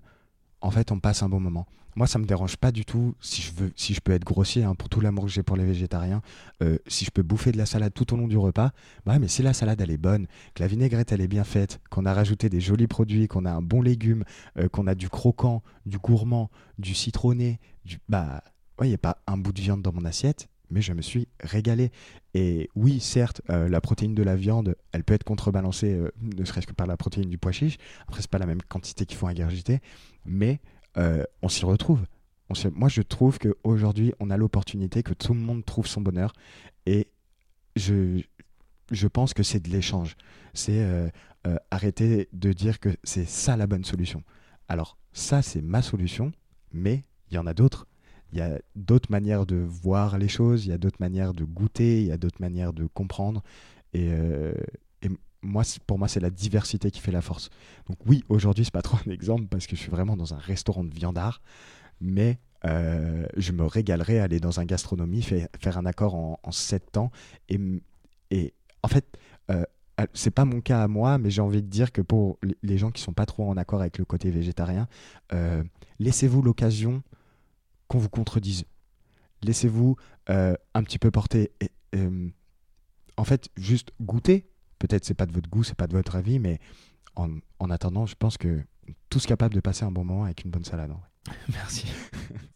en 0.61 0.71
fait, 0.71 0.91
on 0.91 0.99
passe 0.99 1.23
un 1.23 1.29
bon 1.29 1.39
moment. 1.39 1.67
Moi, 1.97 2.07
ça 2.07 2.19
me 2.19 2.25
dérange 2.25 2.57
pas 2.57 2.73
du 2.73 2.83
tout 2.83 3.15
si 3.21 3.41
je 3.41 3.53
veux, 3.53 3.71
si 3.77 3.93
je 3.93 4.01
peux 4.01 4.11
être 4.11 4.25
grossier 4.25 4.65
hein, 4.65 4.75
pour 4.75 4.89
tout 4.89 4.99
l'amour 4.99 5.25
que 5.25 5.31
j'ai 5.31 5.43
pour 5.43 5.55
les 5.55 5.63
végétariens. 5.63 6.21
euh, 6.61 6.77
si 6.87 7.05
je 7.05 7.11
peux 7.11 7.23
bouffer 7.23 7.53
de 7.53 7.57
la 7.57 7.65
salade 7.65 7.93
tout 7.93 8.13
au 8.13 8.17
long 8.17 8.27
du 8.27 8.37
repas, 8.37 8.71
bah 9.05 9.13
ouais, 9.13 9.19
mais 9.19 9.29
si 9.29 9.41
la 9.41 9.53
salade 9.53 9.79
elle 9.79 9.91
est 9.91 9.97
bonne, 9.97 10.27
que 10.55 10.61
la 10.61 10.67
vinaigrette 10.67 11.13
elle 11.13 11.21
est 11.21 11.29
bien 11.29 11.45
faite, 11.45 11.79
qu'on 11.89 12.05
a 12.05 12.13
rajouté 12.13 12.49
des 12.49 12.59
jolis 12.59 12.87
produits, 12.87 13.29
qu'on 13.29 13.45
a 13.45 13.51
un 13.51 13.61
bon 13.61 13.81
légume, 13.81 14.25
euh, 14.57 14.67
qu'on 14.67 14.87
a 14.87 14.95
du 14.95 15.07
croquant, 15.07 15.63
du 15.85 15.97
gourmand, 15.97 16.49
du 16.79 16.93
citronné, 16.93 17.61
du 17.85 17.99
bah 18.09 18.43
ouais, 18.79 18.87
il 18.87 18.89
n'y 18.89 18.95
a 18.95 18.97
pas 18.97 19.19
un 19.25 19.37
bout 19.37 19.53
de 19.53 19.61
viande 19.61 19.81
dans 19.81 19.93
mon 19.93 20.03
assiette, 20.03 20.49
mais 20.69 20.81
je 20.81 20.93
me 20.93 21.01
suis 21.01 21.27
régalé. 21.39 21.91
Et 22.33 22.69
oui, 22.75 22.99
certes, 22.99 23.41
euh, 23.49 23.69
la 23.69 23.81
protéine 23.81 24.15
de 24.15 24.23
la 24.23 24.35
viande, 24.35 24.75
elle 24.91 25.03
peut 25.03 25.13
être 25.13 25.23
contrebalancée, 25.23 25.93
euh, 25.93 26.11
ne 26.21 26.45
serait-ce 26.45 26.67
que 26.67 26.73
par 26.73 26.87
la 26.87 26.97
protéine 26.97 27.29
du 27.29 27.37
pois 27.37 27.51
chiche. 27.51 27.77
Après, 28.07 28.21
c'est 28.21 28.29
pas 28.29 28.37
la 28.37 28.45
même 28.45 28.61
quantité 28.61 29.05
qu'il 29.05 29.17
faut 29.17 29.27
ingurgiter, 29.27 29.79
mais 30.25 30.59
euh, 30.97 31.23
on 31.41 31.49
s'y 31.49 31.65
retrouve. 31.65 32.05
Moi, 32.73 32.89
je 32.89 33.01
trouve 33.01 33.39
qu'aujourd'hui, 33.39 34.13
on 34.19 34.29
a 34.29 34.37
l'opportunité 34.37 35.01
que 35.01 35.13
tout 35.13 35.33
le 35.33 35.39
monde 35.39 35.65
trouve 35.65 35.87
son 35.87 36.01
bonheur. 36.01 36.31
Et 36.85 37.07
je, 37.75 38.21
je 38.91 39.07
pense 39.07 39.33
que 39.33 39.41
c'est 39.41 39.59
de 39.59 39.71
l'échange. 39.71 40.15
C'est 40.53 41.11
arrêter 41.71 42.29
de 42.33 42.53
dire 42.53 42.79
que 42.79 42.89
c'est 43.03 43.25
ça 43.27 43.57
la 43.57 43.65
bonne 43.65 43.83
solution. 43.83 44.23
Alors, 44.67 44.99
ça, 45.11 45.41
c'est 45.41 45.63
ma 45.63 45.81
solution, 45.81 46.33
mais 46.71 47.03
il 47.31 47.35
y 47.35 47.37
en 47.39 47.47
a 47.47 47.55
d'autres. 47.55 47.87
Il 48.35 48.39
y 48.39 48.41
a 48.41 48.59
d'autres 48.75 49.09
manières 49.11 49.45
de 49.45 49.55
voir 49.55 50.17
les 50.17 50.27
choses, 50.27 50.65
il 50.65 50.69
y 50.69 50.73
a 50.73 50.77
d'autres 50.77 50.99
manières 50.99 51.33
de 51.33 51.45
goûter, 51.45 52.01
il 52.01 52.07
y 52.07 52.11
a 52.11 52.17
d'autres 52.17 52.41
manières 52.41 52.73
de 52.73 52.85
comprendre. 52.85 53.41
Et, 53.93 54.09
euh, 54.11 54.53
moi, 55.41 55.63
pour 55.85 55.99
moi, 55.99 56.07
c'est 56.07 56.19
la 56.19 56.31
diversité 56.31 56.89
qui 56.91 56.99
fait 56.99 57.11
la 57.11 57.21
force. 57.21 57.49
Donc 57.87 57.97
oui, 58.07 58.23
aujourd'hui, 58.29 58.65
c'est 58.65 58.73
pas 58.73 58.81
trop 58.89 58.97
un 59.07 59.11
exemple 59.11 59.45
parce 59.47 59.67
que 59.67 59.75
je 59.75 59.81
suis 59.81 59.91
vraiment 59.91 60.17
dans 60.17 60.33
un 60.33 60.37
restaurant 60.37 60.83
de 60.83 60.93
viandard, 60.93 61.41
mais 62.01 62.39
euh, 62.65 63.25
je 63.37 63.51
me 63.53 63.63
régalerai 63.65 64.19
à 64.19 64.23
aller 64.23 64.39
dans 64.39 64.59
un 64.59 64.65
gastronomie, 64.65 65.21
faire 65.21 65.77
un 65.77 65.85
accord 65.85 66.15
en, 66.15 66.39
en 66.43 66.51
sept 66.51 66.91
temps. 66.91 67.11
Et, 67.49 68.53
en 68.83 68.87
fait, 68.87 69.05
euh, 69.51 69.63
c'est 70.13 70.31
pas 70.31 70.45
mon 70.45 70.61
cas 70.61 70.83
à 70.83 70.87
moi, 70.87 71.17
mais 71.17 71.29
j'ai 71.29 71.41
envie 71.41 71.61
de 71.61 71.67
dire 71.69 71.91
que 71.91 72.01
pour 72.01 72.37
les- 72.43 72.57
les 72.63 72.77
gens 72.77 72.91
qui 72.91 73.01
sont 73.01 73.13
pas 73.13 73.25
trop 73.25 73.49
en 73.49 73.57
accord 73.57 73.81
avec 73.81 73.97
le 73.97 74.05
côté 74.05 74.29
végétarien, 74.29 74.87
euh, 75.33 75.63
laissez-vous 75.99 76.41
l'occasion 76.41 77.01
qu'on 77.87 77.99
vous 77.99 78.09
contredise. 78.09 78.65
Laissez-vous 79.43 79.95
euh, 80.29 80.55
un 80.73 80.83
petit 80.83 80.99
peu 80.99 81.11
porter. 81.11 81.51
Et, 81.61 81.71
euh, 81.95 82.29
en 83.17 83.23
fait, 83.23 83.49
juste 83.55 83.91
goûter. 84.01 84.49
Peut-être 84.79 85.05
c'est 85.05 85.13
pas 85.13 85.25
de 85.25 85.31
votre 85.31 85.49
goût, 85.49 85.63
c'est 85.63 85.75
pas 85.75 85.87
de 85.87 85.93
votre 85.93 86.15
avis, 86.15 86.39
mais 86.39 86.59
en, 87.15 87.29
en 87.59 87.69
attendant, 87.69 88.05
je 88.05 88.15
pense 88.15 88.37
que 88.37 88.61
tous 89.09 89.25
capables 89.25 89.55
de 89.55 89.61
passer 89.61 89.85
un 89.85 89.91
bon 89.91 90.03
moment 90.03 90.25
avec 90.25 90.43
une 90.43 90.51
bonne 90.51 90.65
salade. 90.65 90.93
merci 91.49 91.87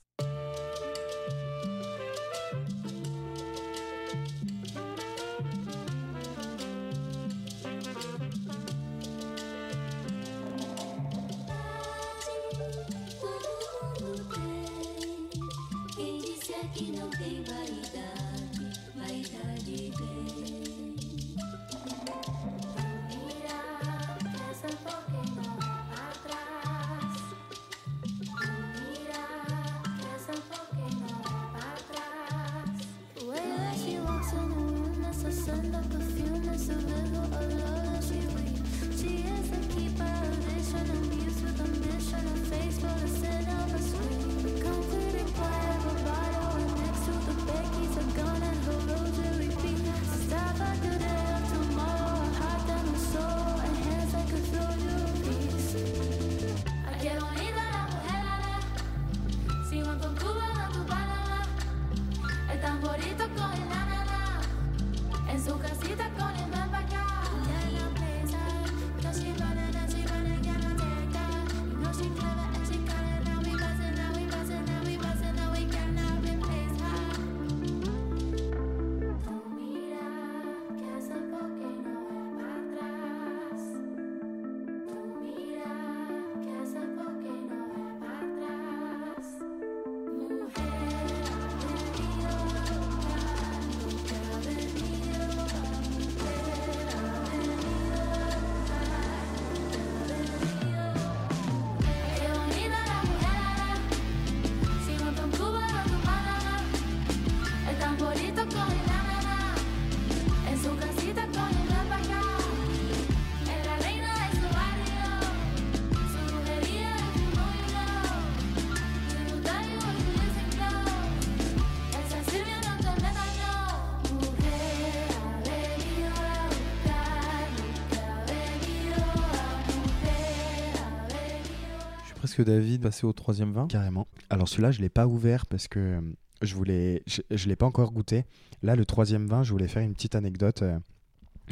David 132.43 132.81
passer 132.81 133.05
au 133.05 133.13
troisième 133.13 133.51
vin. 133.51 133.67
Carrément. 133.67 134.07
Alors 134.29 134.47
celui-là, 134.47 134.71
je 134.71 134.81
l'ai 134.81 134.89
pas 134.89 135.07
ouvert 135.07 135.45
parce 135.45 135.67
que 135.67 135.79
euh, 135.79 136.01
je 136.41 136.55
voulais, 136.55 137.03
je, 137.05 137.21
je 137.31 137.47
l'ai 137.47 137.55
pas 137.55 137.65
encore 137.65 137.91
goûté. 137.91 138.25
Là, 138.63 138.75
le 138.75 138.85
troisième 138.85 139.27
vin, 139.27 139.43
je 139.43 139.51
voulais 139.51 139.67
faire 139.67 139.83
une 139.83 139.93
petite 139.93 140.15
anecdote 140.15 140.61
euh, 140.61 140.79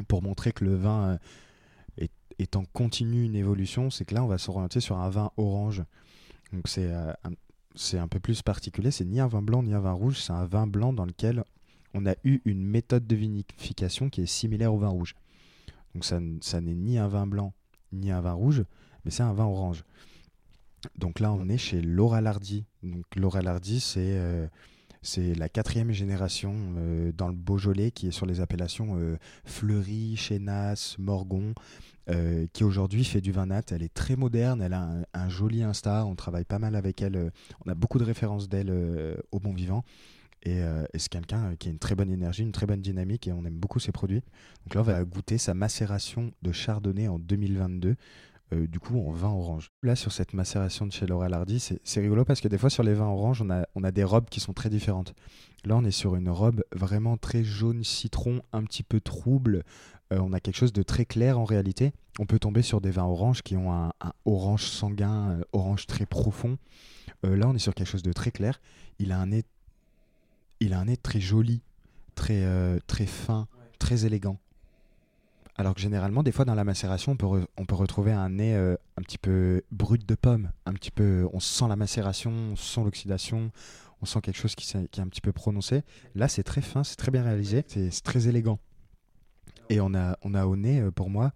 pour 0.07 0.21
montrer 0.21 0.51
que 0.51 0.65
le 0.65 0.75
vin 0.75 1.19
euh, 1.99 2.07
est, 2.39 2.55
en 2.55 2.65
continue 2.65 3.23
une 3.23 3.35
évolution. 3.35 3.89
C'est 3.89 4.05
que 4.05 4.15
là, 4.15 4.23
on 4.23 4.27
va 4.27 4.37
s'orienter 4.37 4.79
sur 4.79 4.97
un 4.97 5.09
vin 5.09 5.31
orange. 5.37 5.83
Donc 6.53 6.67
c'est 6.67 6.89
c'est 7.75 7.99
un 7.99 8.07
peu 8.07 8.19
plus 8.19 8.41
particulier. 8.41 8.91
C'est 8.91 9.05
ni 9.05 9.19
un 9.19 9.27
vin 9.27 9.41
blanc 9.41 9.63
ni 9.63 9.73
un 9.73 9.79
vin 9.79 9.91
rouge. 9.91 10.19
C'est 10.19 10.33
un 10.33 10.45
vin 10.45 10.67
blanc 10.67 10.93
dans 10.93 11.05
lequel 11.05 11.43
on 11.93 12.05
a 12.05 12.15
eu 12.23 12.41
une 12.45 12.63
méthode 12.63 13.07
de 13.07 13.15
vinification 13.15 14.09
qui 14.09 14.21
est 14.21 14.25
similaire 14.25 14.73
au 14.73 14.77
vin 14.77 14.89
rouge. 14.89 15.15
Donc 15.93 16.05
ça, 16.05 16.19
ça 16.41 16.61
n'est 16.61 16.75
ni 16.75 16.97
un 16.97 17.07
vin 17.07 17.27
blanc 17.27 17.53
ni 17.91 18.11
un 18.11 18.21
vin 18.21 18.33
rouge, 18.33 18.63
mais 19.03 19.11
c'est 19.11 19.23
un 19.23 19.33
vin 19.33 19.45
orange. 19.45 19.83
Donc 20.97 21.19
là, 21.19 21.31
on 21.31 21.49
est 21.49 21.57
chez 21.57 21.81
Laura 21.81 22.21
Lardy. 22.21 22.65
Donc 22.83 23.05
Laura 23.15 23.41
Lardy, 23.41 23.79
c'est 23.79 24.17
euh, 24.17 24.47
la 25.35 25.49
quatrième 25.49 25.91
génération 25.91 26.53
euh, 26.77 27.11
dans 27.11 27.27
le 27.27 27.35
Beaujolais 27.35 27.91
qui 27.91 28.07
est 28.07 28.11
sur 28.11 28.25
les 28.25 28.41
appellations 28.41 28.97
euh, 28.97 29.17
Fleury, 29.45 30.15
Chénas, 30.15 30.95
Morgon, 30.99 31.53
qui 32.53 32.63
aujourd'hui 32.63 33.03
fait 33.03 33.19
du 33.19 33.33
vin 33.33 33.47
nat. 33.47 33.63
Elle 33.71 33.83
est 33.83 33.93
très 33.93 34.15
moderne, 34.15 34.61
elle 34.61 34.73
a 34.73 34.89
un, 35.13 35.29
joli 35.29 35.61
Insta, 35.61 36.05
on 36.05 36.15
travaille 36.15 36.45
pas 36.45 36.57
mal 36.57 36.77
avec 36.77 37.01
elle, 37.01 37.33
on 37.65 37.69
a 37.69 37.75
beaucoup 37.75 37.99
de 37.99 38.05
références 38.05 38.47
d'elle 38.47 38.71
au 39.33 39.39
bon 39.41 39.53
vivant. 39.53 39.83
Et, 40.43 40.59
et 40.59 40.99
c'est 40.99 41.09
quelqu'un 41.09 41.57
qui 41.57 41.67
a 41.67 41.71
une 41.71 41.79
très 41.79 41.95
bonne 41.95 42.09
énergie, 42.09 42.43
une 42.43 42.53
très 42.53 42.65
bonne 42.65 42.79
dynamique 42.79 43.27
et 43.27 43.33
on 43.33 43.43
aime 43.43 43.57
beaucoup 43.57 43.79
ses 43.81 43.91
produits. 43.91 44.21
Donc 44.63 44.75
là, 44.75 44.81
on 44.81 44.83
va 44.85 45.03
goûter 45.03 45.37
sa 45.37 45.53
macération 45.53 46.31
de 46.43 46.53
chardonnay 46.53 47.09
en 47.09 47.19
2022 47.19 47.97
euh, 48.53 48.65
du 48.65 48.79
coup 48.79 48.97
en 48.99 49.11
vin 49.11 49.29
orange. 49.29 49.71
Là, 49.83 49.97
sur 49.97 50.13
cette 50.13 50.33
macération 50.33 50.85
de 50.85 50.91
chez 50.93 51.05
Laurel 51.05 51.33
Hardy, 51.33 51.59
c'est 51.83 51.99
rigolo 51.99 52.23
parce 52.23 52.39
que 52.39 52.47
des 52.47 52.57
fois, 52.57 52.69
sur 52.69 52.83
les 52.83 52.93
vins 52.93 53.07
oranges, 53.07 53.41
on 53.41 53.49
a, 53.49 53.67
on 53.75 53.83
a 53.83 53.91
des 53.91 54.05
robes 54.05 54.29
qui 54.29 54.39
sont 54.39 54.53
très 54.53 54.69
différentes. 54.69 55.13
Là, 55.65 55.75
on 55.75 55.83
est 55.83 55.91
sur 55.91 56.15
une 56.15 56.29
robe 56.29 56.63
vraiment 56.73 57.17
très 57.17 57.43
jaune 57.43 57.83
citron, 57.83 58.41
un 58.53 58.63
petit 58.63 58.83
peu 58.83 59.01
trouble. 59.01 59.63
Euh, 60.13 60.19
on 60.19 60.31
a 60.31 60.39
quelque 60.39 60.55
chose 60.55 60.71
de 60.71 60.81
très 60.81 61.03
clair 61.03 61.37
en 61.37 61.43
réalité. 61.43 61.91
On 62.19 62.25
peut 62.25 62.39
tomber 62.39 62.61
sur 62.61 62.79
des 62.79 62.91
vins 62.91 63.03
oranges 63.03 63.41
qui 63.41 63.57
ont 63.57 63.73
un, 63.73 63.91
un 63.99 64.13
orange 64.23 64.63
sanguin, 64.63 65.31
euh, 65.31 65.43
orange 65.51 65.85
très 65.85 66.05
profond. 66.05 66.57
Là, 67.23 67.49
on 67.49 67.55
est 67.55 67.59
sur 67.59 67.73
quelque 67.73 67.87
chose 67.87 68.03
de 68.03 68.13
très 68.13 68.31
clair. 68.31 68.61
Il 68.99 69.11
a 69.11 69.19
un 69.19 69.25
nez, 69.27 69.43
il 70.59 70.73
a 70.73 70.79
un 70.79 70.85
nez 70.85 70.95
très 70.95 71.19
joli, 71.19 71.61
très, 72.15 72.45
très 72.85 73.07
fin, 73.07 73.47
très 73.79 74.05
élégant. 74.05 74.37
Alors 75.59 75.73
que 75.73 75.81
généralement, 75.81 76.21
des 76.21 76.31
fois 76.31 76.45
dans 76.45 76.53
la 76.53 76.63
macération, 76.63 77.13
on 77.13 77.17
peut, 77.17 77.47
on 77.57 77.65
peut 77.65 77.75
retrouver 77.75 78.11
un 78.11 78.29
nez 78.29 78.55
euh, 78.55 78.75
un 78.95 79.01
petit 79.01 79.17
peu 79.17 79.63
brut 79.71 80.07
de 80.07 80.13
pomme, 80.13 80.51
un 80.67 80.73
petit 80.73 80.91
peu, 80.91 81.27
on 81.33 81.39
sent 81.39 81.67
la 81.67 81.75
macération, 81.75 82.31
on 82.31 82.55
sent 82.55 82.83
l'oxydation, 82.83 83.51
on 84.01 84.05
sent 84.05 84.21
quelque 84.21 84.37
chose 84.37 84.53
qui, 84.53 84.67
qui 84.67 84.99
est 84.99 85.03
un 85.03 85.07
petit 85.07 85.21
peu 85.21 85.31
prononcé. 85.31 85.81
Là, 86.13 86.27
c'est 86.27 86.43
très 86.43 86.61
fin, 86.61 86.83
c'est 86.83 86.95
très 86.95 87.09
bien 87.11 87.23
réalisé, 87.23 87.65
c'est 87.67 88.03
très 88.03 88.27
élégant. 88.27 88.59
Et 89.69 89.81
on 89.81 89.95
a, 89.95 90.15
on 90.21 90.35
a 90.35 90.45
au 90.45 90.55
nez, 90.55 90.79
euh, 90.79 90.91
pour 90.91 91.09
moi, 91.09 91.33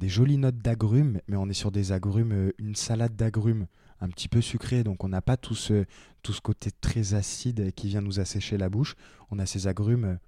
des 0.00 0.08
jolies 0.08 0.38
notes 0.38 0.58
d'agrumes, 0.58 1.20
mais 1.28 1.36
on 1.36 1.48
est 1.50 1.54
sur 1.54 1.70
des 1.70 1.92
agrumes, 1.92 2.32
euh, 2.32 2.52
une 2.58 2.74
salade 2.74 3.14
d'agrumes 3.16 3.66
un 4.00 4.08
petit 4.08 4.28
peu 4.28 4.40
sucrée, 4.40 4.82
donc 4.82 5.04
on 5.04 5.08
n'a 5.08 5.22
pas 5.22 5.36
tout 5.36 5.54
ce, 5.54 5.84
tout 6.22 6.32
ce 6.32 6.40
côté 6.40 6.70
très 6.72 7.12
acide 7.14 7.72
qui 7.74 7.88
vient 7.88 8.00
nous 8.00 8.18
assécher 8.18 8.56
la 8.56 8.70
bouche. 8.70 8.96
On 9.30 9.38
a 9.38 9.46
ces 9.46 9.68
agrumes 9.68 10.18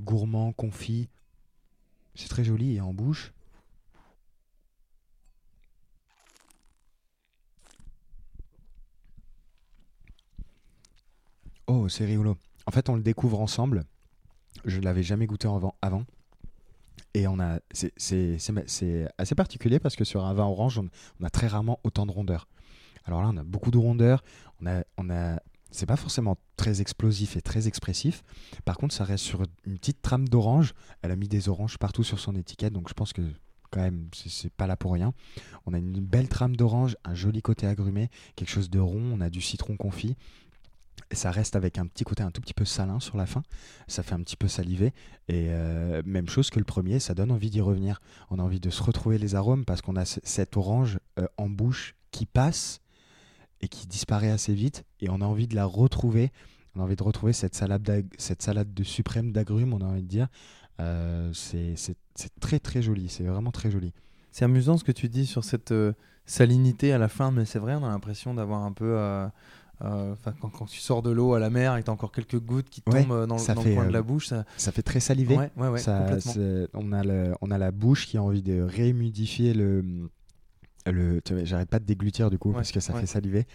gourmands, 0.00 0.52
confits, 0.52 1.08
c'est 2.14 2.28
très 2.28 2.44
joli 2.44 2.76
et 2.76 2.80
en 2.80 2.92
bouche. 2.92 3.32
Oh, 11.66 11.88
c'est 11.88 12.04
rigolo. 12.04 12.36
En 12.66 12.70
fait, 12.70 12.88
on 12.88 12.96
le 12.96 13.02
découvre 13.02 13.40
ensemble. 13.40 13.84
Je 14.64 14.78
ne 14.78 14.84
l'avais 14.84 15.02
jamais 15.02 15.26
goûté 15.26 15.48
avant. 15.82 16.04
Et 17.14 17.26
on 17.26 17.38
a, 17.40 17.60
c'est, 17.72 18.36
assez 19.18 19.34
particulier 19.34 19.78
parce 19.78 19.96
que 19.96 20.04
sur 20.04 20.24
un 20.24 20.34
vin 20.34 20.44
orange, 20.44 20.78
on, 20.78 21.24
a 21.24 21.30
très 21.30 21.46
rarement 21.46 21.80
autant 21.84 22.06
de 22.06 22.12
rondeur. 22.12 22.48
Alors 23.04 23.22
là, 23.22 23.30
on 23.32 23.36
a 23.36 23.44
beaucoup 23.44 23.70
de 23.70 23.78
rondeur. 23.78 24.24
On 24.60 24.66
a, 25.10 25.40
c'est 25.74 25.86
pas 25.86 25.96
forcément 25.96 26.36
très 26.56 26.80
explosif 26.80 27.36
et 27.36 27.42
très 27.42 27.66
expressif. 27.68 28.22
Par 28.64 28.76
contre, 28.76 28.94
ça 28.94 29.04
reste 29.04 29.24
sur 29.24 29.42
une 29.66 29.78
petite 29.78 30.00
trame 30.02 30.28
d'orange. 30.28 30.72
Elle 31.02 31.10
a 31.10 31.16
mis 31.16 31.28
des 31.28 31.48
oranges 31.48 31.78
partout 31.78 32.04
sur 32.04 32.18
son 32.20 32.34
étiquette, 32.36 32.72
donc 32.72 32.88
je 32.88 32.94
pense 32.94 33.12
que 33.12 33.22
quand 33.70 33.80
même, 33.80 34.08
c'est- 34.14 34.52
pas 34.52 34.68
là 34.68 34.76
pour 34.76 34.92
rien. 34.92 35.12
On 35.66 35.74
a 35.74 35.78
une 35.78 35.98
belle 36.00 36.28
trame 36.28 36.54
d'orange, 36.54 36.96
un 37.04 37.14
joli 37.14 37.42
côté 37.42 37.66
agrumé, 37.66 38.08
quelque 38.36 38.50
chose 38.50 38.70
de 38.70 38.78
rond. 38.78 39.02
On 39.12 39.20
a 39.20 39.30
du 39.30 39.40
citron 39.40 39.76
confit. 39.76 40.14
Et 41.10 41.16
ça 41.16 41.32
reste 41.32 41.56
avec 41.56 41.76
un 41.78 41.86
petit 41.88 42.04
côté 42.04 42.22
un 42.22 42.30
tout 42.30 42.40
petit 42.40 42.54
peu 42.54 42.64
salin 42.64 43.00
sur 43.00 43.16
la 43.16 43.26
fin. 43.26 43.42
Ça 43.88 44.04
fait 44.04 44.14
un 44.14 44.20
petit 44.22 44.36
peu 44.36 44.46
salivé. 44.46 44.92
Et 45.26 45.48
euh, 45.48 46.02
même 46.06 46.28
chose 46.28 46.50
que 46.50 46.60
le 46.60 46.64
premier, 46.64 47.00
ça 47.00 47.14
donne 47.14 47.32
envie 47.32 47.50
d'y 47.50 47.60
revenir. 47.60 48.00
On 48.30 48.38
a 48.38 48.42
envie 48.42 48.60
de 48.60 48.70
se 48.70 48.80
retrouver 48.80 49.18
les 49.18 49.34
arômes 49.34 49.64
parce 49.64 49.82
qu'on 49.82 49.96
a 49.96 50.04
cette 50.04 50.56
orange 50.56 51.00
euh, 51.18 51.26
en 51.36 51.48
bouche 51.48 51.96
qui 52.12 52.26
passe 52.26 52.80
et 53.64 53.68
qui 53.68 53.86
disparaît 53.86 54.30
assez 54.30 54.54
vite. 54.54 54.84
Et 55.00 55.08
on 55.10 55.20
a 55.20 55.24
envie 55.24 55.46
de 55.48 55.54
la 55.56 55.64
retrouver. 55.64 56.30
On 56.76 56.80
a 56.80 56.82
envie 56.84 56.96
de 56.96 57.02
retrouver 57.02 57.32
cette 57.32 57.54
salade, 57.54 57.82
d'ag- 57.82 58.12
cette 58.18 58.42
salade 58.42 58.72
de 58.74 58.82
suprême 58.84 59.32
d'agrumes, 59.32 59.72
on 59.72 59.80
a 59.80 59.84
envie 59.84 60.02
de 60.02 60.08
dire. 60.08 60.28
Euh, 60.80 61.30
c'est 61.32 61.74
très 62.40 62.58
très 62.58 62.82
joli. 62.82 63.08
C'est 63.08 63.24
vraiment 63.24 63.52
très 63.52 63.70
joli. 63.70 63.92
C'est 64.32 64.44
amusant 64.44 64.76
ce 64.76 64.84
que 64.84 64.92
tu 64.92 65.08
dis 65.08 65.26
sur 65.26 65.44
cette 65.44 65.70
euh, 65.72 65.92
salinité 66.26 66.92
à 66.92 66.98
la 66.98 67.08
fin, 67.08 67.30
mais 67.30 67.44
c'est 67.44 67.58
vrai, 67.60 67.74
on 67.76 67.84
a 67.84 67.88
l'impression 67.88 68.34
d'avoir 68.34 68.62
un 68.62 68.72
peu. 68.72 68.96
euh, 68.98 69.26
euh, 69.82 70.14
quand, 70.40 70.50
quand 70.50 70.66
tu 70.66 70.78
sors 70.78 71.02
de 71.02 71.10
l'eau 71.10 71.34
à 71.34 71.40
la 71.40 71.50
mer 71.50 71.76
et 71.76 71.82
tu 71.82 71.90
as 71.90 71.92
encore 71.92 72.12
quelques 72.12 72.38
gouttes 72.40 72.70
qui 72.70 72.80
tombent 72.80 73.26
dans, 73.26 73.34
le- 73.34 73.40
ça 73.40 73.54
dans 73.54 73.62
le 73.62 73.68
fait, 73.68 73.74
coin 73.74 73.86
de 73.86 73.92
la 73.92 74.02
bouche, 74.02 74.28
ça. 74.28 74.44
Ça 74.56 74.70
fait 74.72 74.82
très 74.82 75.00
salivé. 75.00 75.36
Ouais, 75.36 75.50
ouais, 75.56 75.68
ouais, 75.68 75.78
Ça- 75.78 75.98
complètement. 76.00 76.32
c'est- 76.32 76.68
on, 76.74 76.92
a 76.92 77.02
le- 77.04 77.34
on 77.40 77.50
a 77.50 77.58
la 77.58 77.70
bouche 77.72 78.06
qui 78.06 78.16
a 78.16 78.22
envie 78.22 78.42
de 78.42 78.60
réhumidifier 78.60 79.52
le. 79.54 80.08
Le 80.86 81.20
J'arrête 81.44 81.68
pas 81.70 81.78
de 81.78 81.84
déglutir 81.84 82.30
du 82.30 82.38
coup 82.38 82.50
Ouais, 82.50 82.56
parce 82.56 82.72
que 82.72 82.80
ça 82.80 82.94
ouais. 82.94 83.00
fait 83.00 83.06
saliver. 83.06 83.46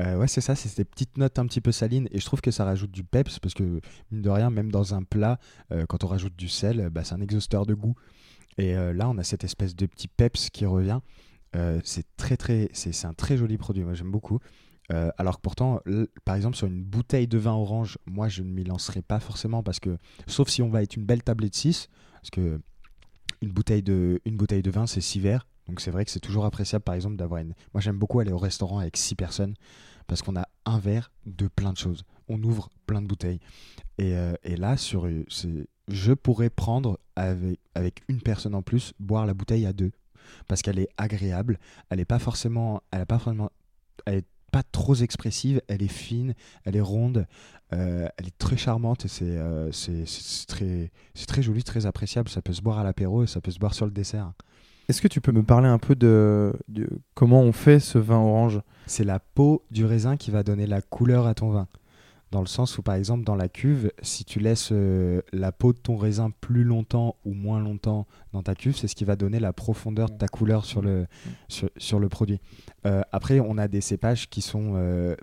Euh, 0.00 0.16
ouais, 0.16 0.28
c'est 0.28 0.40
ça, 0.40 0.54
c'est 0.54 0.68
ces 0.68 0.84
petites 0.84 1.18
notes 1.18 1.38
un 1.38 1.46
petit 1.46 1.60
peu 1.60 1.72
salines 1.72 2.08
et 2.10 2.18
je 2.18 2.24
trouve 2.24 2.40
que 2.40 2.50
ça 2.50 2.64
rajoute 2.64 2.90
du 2.90 3.04
peps 3.04 3.38
parce 3.38 3.54
que, 3.54 3.80
mine 4.10 4.22
de 4.22 4.30
rien, 4.30 4.50
même 4.50 4.70
dans 4.70 4.94
un 4.94 5.02
plat, 5.02 5.38
euh, 5.72 5.84
quand 5.86 6.04
on 6.04 6.06
rajoute 6.06 6.36
du 6.36 6.48
sel, 6.48 6.88
bah, 6.90 7.04
c'est 7.04 7.14
un 7.14 7.20
exhausteur 7.20 7.66
de 7.66 7.74
goût. 7.74 7.94
Et 8.58 8.76
euh, 8.76 8.92
là, 8.92 9.08
on 9.08 9.18
a 9.18 9.24
cette 9.24 9.44
espèce 9.44 9.74
de 9.74 9.86
petit 9.86 10.08
peps 10.08 10.50
qui 10.50 10.66
revient. 10.66 11.00
Euh, 11.56 11.80
c'est 11.84 12.06
très, 12.16 12.36
très, 12.36 12.68
c'est 12.72 13.06
un 13.06 13.14
très 13.14 13.36
joli 13.36 13.58
produit. 13.58 13.82
Moi, 13.84 13.94
j'aime 13.94 14.10
beaucoup. 14.10 14.38
Euh, 14.92 15.10
alors 15.16 15.36
que 15.36 15.42
pourtant, 15.42 15.80
par 16.24 16.34
exemple, 16.36 16.56
sur 16.56 16.66
une 16.66 16.82
bouteille 16.82 17.28
de 17.28 17.38
vin 17.38 17.52
orange, 17.52 17.98
moi, 18.06 18.28
je 18.28 18.42
ne 18.42 18.50
m'y 18.50 18.64
lancerai 18.64 19.00
pas 19.02 19.20
forcément 19.20 19.62
parce 19.62 19.80
que, 19.80 19.96
sauf 20.26 20.48
si 20.48 20.60
on 20.62 20.68
va 20.68 20.82
être 20.82 20.96
une 20.96 21.04
belle 21.04 21.22
tablée 21.22 21.48
de 21.48 21.54
6, 21.54 21.88
parce 22.14 22.30
que 22.30 22.60
une 23.40 23.50
bouteille 23.50 23.82
de, 23.82 24.20
une 24.24 24.36
bouteille 24.36 24.62
de 24.62 24.70
vin, 24.70 24.86
c'est 24.86 25.00
6 25.00 25.20
verres. 25.20 25.46
Donc 25.72 25.80
c'est 25.80 25.90
vrai 25.90 26.04
que 26.04 26.10
c'est 26.10 26.20
toujours 26.20 26.44
appréciable, 26.44 26.84
par 26.84 26.94
exemple, 26.94 27.16
d'avoir 27.16 27.40
une. 27.40 27.54
Moi, 27.72 27.80
j'aime 27.80 27.96
beaucoup 27.98 28.20
aller 28.20 28.30
au 28.30 28.36
restaurant 28.36 28.78
avec 28.80 28.98
6 28.98 29.14
personnes 29.14 29.54
parce 30.06 30.20
qu'on 30.20 30.36
a 30.36 30.46
un 30.66 30.78
verre 30.78 31.10
de 31.24 31.48
plein 31.48 31.72
de 31.72 31.78
choses. 31.78 32.04
On 32.28 32.42
ouvre 32.42 32.68
plein 32.84 33.00
de 33.00 33.06
bouteilles. 33.06 33.40
Et, 33.96 34.14
euh, 34.14 34.34
là, 34.44 34.76
sur, 34.76 35.08
je 35.88 36.12
pourrais 36.12 36.50
prendre 36.50 36.98
avec, 37.16 37.58
avec 37.74 38.02
une 38.08 38.20
personne 38.20 38.54
en 38.54 38.60
plus, 38.60 38.92
boire 39.00 39.24
la 39.24 39.32
bouteille 39.32 39.64
à 39.64 39.72
deux. 39.72 39.92
Parce 40.46 40.60
qu'elle 40.60 40.78
est 40.78 40.90
agréable. 40.98 41.58
Elle 41.88 41.96
n'est 42.00 42.04
pas 42.04 42.18
forcément. 42.18 42.82
Elle 42.90 43.00
est 43.00 43.06
pas 43.06 43.18
forcément. 43.18 43.50
Elle 44.04 44.16
est 44.16 44.26
pas 44.50 44.62
trop 44.62 44.94
expressive. 44.96 45.62
Elle 45.68 45.82
est 45.82 45.88
fine. 45.88 46.34
Elle 46.64 46.76
est 46.76 46.82
ronde. 46.82 47.26
euh, 47.72 48.06
elle 48.18 48.26
est 48.26 48.36
très 48.36 48.58
charmante. 48.58 49.06
Euh, 49.22 49.72
c'est- 49.72 50.46
très, 50.46 50.90
très 51.26 51.42
joli, 51.42 51.64
très 51.64 51.86
appréciable. 51.86 52.28
Ça 52.28 52.42
peut 52.42 52.52
se 52.52 52.60
boire 52.60 52.78
à 52.78 52.84
l'apéro 52.84 53.24
et 53.24 53.26
ça 53.26 53.40
peut 53.40 53.50
se 53.50 53.58
boire 53.58 53.72
sur 53.72 53.86
le 53.86 53.92
dessert. 53.92 54.34
Est-ce 54.88 55.00
que 55.00 55.08
tu 55.08 55.20
peux 55.20 55.32
me 55.32 55.42
parler 55.42 55.68
un 55.68 55.78
peu 55.78 55.94
de, 55.94 56.52
comment 57.14 57.40
on 57.40 57.52
fait 57.52 57.80
ce 57.80 57.98
vin 57.98 58.18
orange? 58.18 58.60
C'est 58.86 59.04
la 59.04 59.20
peau 59.20 59.64
du 59.70 59.84
raisin 59.84 60.16
qui 60.16 60.30
va 60.30 60.42
donner 60.42 60.66
la 60.66 60.82
couleur 60.82 61.26
à 61.26 61.34
ton 61.34 61.50
vin. 61.50 61.68
Dans 62.30 62.40
le 62.40 62.46
sens 62.46 62.78
où, 62.78 62.82
par 62.82 62.94
exemple, 62.94 63.24
dans 63.24 63.34
la 63.34 63.50
cuve, 63.50 63.92
si 64.00 64.24
tu 64.24 64.40
laisses 64.40 64.70
euh, 64.72 65.20
la 65.32 65.52
peau 65.52 65.74
de 65.74 65.78
ton 65.78 65.98
raisin 65.98 66.30
plus 66.40 66.64
longtemps 66.64 67.16
ou 67.26 67.34
moins 67.34 67.60
longtemps 67.60 68.06
dans 68.32 68.42
ta 68.42 68.54
cuve, 68.54 68.74
c'est 68.74 68.88
ce 68.88 68.94
qui 68.94 69.04
va 69.04 69.16
donner 69.16 69.38
la 69.38 69.52
profondeur 69.52 70.08
de 70.08 70.16
ta 70.16 70.28
couleur 70.28 70.64
sur 70.64 70.80
le, 70.80 71.06
sur 71.48 72.00
le 72.00 72.08
produit. 72.08 72.40
Euh, 72.86 73.02
après, 73.12 73.38
on 73.38 73.58
a 73.58 73.68
des 73.68 73.82
cépages 73.82 74.30
qui 74.30 74.40
sont 74.40 74.72
euh, 74.76 75.14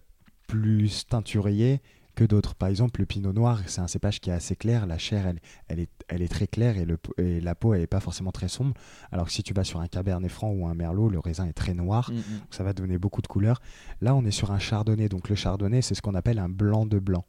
plus 0.45 1.07
teinturiers 1.07 1.81
que 2.19 2.25
d'autres. 2.25 2.53
Par 2.53 2.67
exemple, 2.67 2.99
le 2.99 3.05
pinot 3.05 3.31
noir, 3.31 3.61
c'est 3.67 3.79
un 3.79 3.87
cépage 3.87 4.19
qui 4.19 4.29
est 4.29 4.33
assez 4.33 4.57
clair. 4.57 4.85
La 4.85 4.97
chair, 4.97 5.25
elle, 5.25 5.39
elle, 5.69 5.79
est, 5.79 5.89
elle 6.09 6.21
est 6.21 6.27
très 6.27 6.47
claire 6.47 6.77
et, 6.77 6.83
le, 6.83 6.97
et 7.17 7.39
la 7.39 7.55
peau, 7.55 7.73
elle 7.73 7.79
n'est 7.79 7.87
pas 7.87 8.01
forcément 8.01 8.33
très 8.33 8.49
sombre. 8.49 8.73
Alors 9.13 9.27
que 9.27 9.31
si 9.31 9.41
tu 9.41 9.53
vas 9.53 9.63
sur 9.63 9.79
un 9.79 9.87
cabernet 9.87 10.29
franc 10.29 10.49
ou 10.51 10.67
un 10.67 10.73
merlot, 10.73 11.09
le 11.09 11.19
raisin 11.19 11.45
est 11.45 11.53
très 11.53 11.73
noir. 11.73 12.11
Donc 12.11 12.53
ça 12.53 12.65
va 12.65 12.73
donner 12.73 12.97
beaucoup 12.97 13.21
de 13.21 13.27
couleurs. 13.27 13.61
Là, 14.01 14.15
on 14.15 14.25
est 14.25 14.31
sur 14.31 14.51
un 14.51 14.59
chardonnay. 14.59 15.07
Donc 15.07 15.29
le 15.29 15.35
chardonnay, 15.35 15.81
c'est 15.81 15.95
ce 15.95 16.01
qu'on 16.01 16.13
appelle 16.13 16.39
un 16.39 16.49
blanc 16.49 16.85
de 16.85 16.99
blanc. 16.99 17.23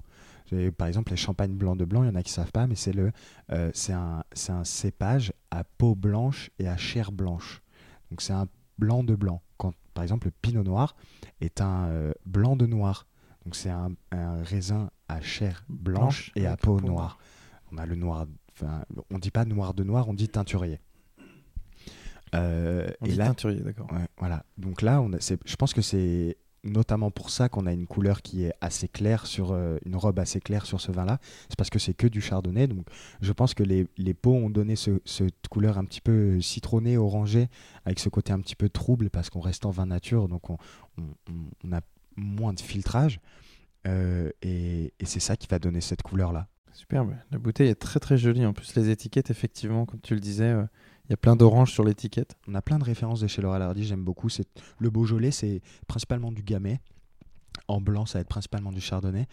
Par 0.77 0.89
exemple, 0.89 1.13
les 1.13 1.17
champagnes 1.17 1.55
blancs 1.55 1.79
de 1.79 1.85
blanc, 1.85 2.03
il 2.03 2.09
y 2.09 2.11
en 2.11 2.17
a 2.17 2.25
qui 2.25 2.33
savent 2.33 2.51
pas, 2.51 2.67
mais 2.67 2.75
c'est 2.75 2.93
le, 2.93 3.13
euh, 3.53 3.71
c'est 3.73 3.93
un, 3.93 4.25
c'est 4.33 4.51
un 4.51 4.65
cépage 4.65 5.33
à 5.53 5.63
peau 5.63 5.95
blanche 5.95 6.51
et 6.59 6.67
à 6.67 6.77
chair 6.77 7.13
blanche. 7.13 7.63
Donc 8.11 8.23
c'est 8.23 8.33
un 8.33 8.49
blanc 8.77 9.05
de 9.05 9.15
blanc. 9.15 9.41
Quand, 9.57 9.73
par 9.95 10.01
par 10.01 10.03
exemple, 10.03 10.29
le 10.29 10.33
pinot 10.43 10.65
noir 10.65 10.97
est 11.41 11.61
un 11.61 11.85
euh, 11.91 12.13
blanc 12.25 12.57
de 12.57 12.65
noir. 12.67 13.07
Donc 13.45 13.57
c'est 13.57 13.71
un, 13.71 13.93
un 14.13 14.43
raisin 14.43 14.91
à 15.09 15.21
chair 15.21 15.65
blanche, 15.69 16.01
Blanche 16.01 16.33
et 16.37 16.47
à 16.47 16.57
peau 16.57 16.77
peau 16.77 16.87
noire. 16.87 17.19
On 17.73 17.79
a 17.79 17.87
le 17.87 17.95
noir, 17.97 18.27
enfin, 18.53 18.85
on 19.11 19.19
dit 19.19 19.31
pas 19.31 19.45
noir 19.45 19.75
de 19.75 19.83
noir, 19.85 20.09
on 20.09 20.15
dit 20.15 20.29
teinturier. 20.29 20.81
Euh, 22.35 22.89
On 23.01 23.07
et 23.07 23.11
dit 23.11 23.17
là, 23.17 23.27
teinturier, 23.27 23.61
d'accord. 23.61 23.91
Ouais, 23.93 24.07
voilà. 24.19 24.45
Donc 24.57 24.83
là, 24.83 25.01
on 25.01 25.13
a- 25.13 25.19
je 25.45 25.57
pense 25.57 25.73
que 25.75 25.83
c'est 25.83 26.37
notamment 26.63 27.11
pour 27.11 27.31
ça 27.31 27.49
qu'on 27.49 27.65
a 27.67 27.73
une 27.73 27.87
couleur 27.87 28.21
qui 28.21 28.45
est 28.45 28.53
assez 28.61 28.87
claire 28.87 29.25
sur 29.27 29.51
euh, 29.53 29.79
une 29.87 29.97
robe 29.97 30.19
assez 30.19 30.41
claire 30.41 30.67
sur 30.67 30.81
ce 30.81 30.93
vin-là. 30.93 31.19
C'est 31.49 31.57
parce 31.57 31.71
que 31.71 31.79
c'est 31.79 31.95
que 31.95 32.07
du 32.07 32.21
chardonnay. 32.21 32.67
Donc 32.69 32.87
je 33.23 33.33
pense 33.33 33.55
que 33.55 33.63
les, 33.63 33.89
les 33.97 34.13
pots 34.15 34.35
ont 34.35 34.51
donné 34.51 34.77
ce- 34.77 35.01
cette 35.07 35.49
couleur 35.49 35.79
un 35.79 35.85
petit 35.87 36.03
peu 36.03 36.39
citronnée, 36.41 36.99
orangée, 36.99 37.49
avec 37.87 37.99
ce 37.99 38.11
côté 38.11 38.33
un 38.33 38.41
petit 38.41 38.57
peu 38.57 38.69
trouble 38.69 39.09
parce 39.11 39.31
qu'on 39.31 39.41
reste 39.41 39.65
en 39.65 39.71
vin 39.71 39.87
nature, 39.87 40.29
donc 40.29 40.51
on, 40.51 40.59
on- 40.99 41.03
on- 41.31 41.51
on 41.69 41.73
a 41.73 41.81
moins 42.17 42.53
de 42.53 42.61
filtrage. 42.61 43.21
Euh, 43.87 44.31
et 44.43 44.93
et 44.99 45.07
c'est 45.07 45.21
ça 45.21 45.37
qui 45.37 45.47
va 45.49 45.59
donner 45.59 45.81
cette 45.81 46.03
couleur-là. 46.03 46.49
Superbe. 46.73 47.15
La 47.31 47.39
bouteille 47.39 47.69
est 47.69 47.75
très 47.75 48.01
très 48.01 48.17
jolie. 48.17 48.47
En 48.47 48.53
plus, 48.53 48.75
les 48.75 48.91
étiquettes, 48.91 49.31
effectivement, 49.31 49.87
comme 49.87 50.01
tu 50.01 50.15
le 50.15 50.21
disais, 50.21 50.45
euh, 50.45 50.65
il 51.05 51.11
y 51.11 51.15
a 51.15 51.17
plein 51.17 51.37
d'orange 51.37 51.73
sur 51.73 51.85
l'étiquette. 51.85 52.37
On 52.47 52.55
a 52.55 52.63
plein 52.63 52.79
de 52.79 52.85
références 52.85 53.21
de 53.21 53.27
chez 53.27 53.43
Laurel 53.43 53.63
Hardy, 53.63 53.85
j'aime 53.85 54.05
beaucoup. 54.05 54.29
C'est 54.29 54.47
le 54.79 54.91
Beaujolais, 54.91 55.31
c'est 55.31 55.61
principalement 55.89 56.31
du 56.33 56.43
Gamay. 56.43 56.81
En 57.69 57.81
blanc, 57.81 58.07
ça 58.07 58.19
va 58.19 58.21
être 58.23 58.29
principalement 58.29 58.73
du 58.73 58.81
Chardonnay. 58.81 59.27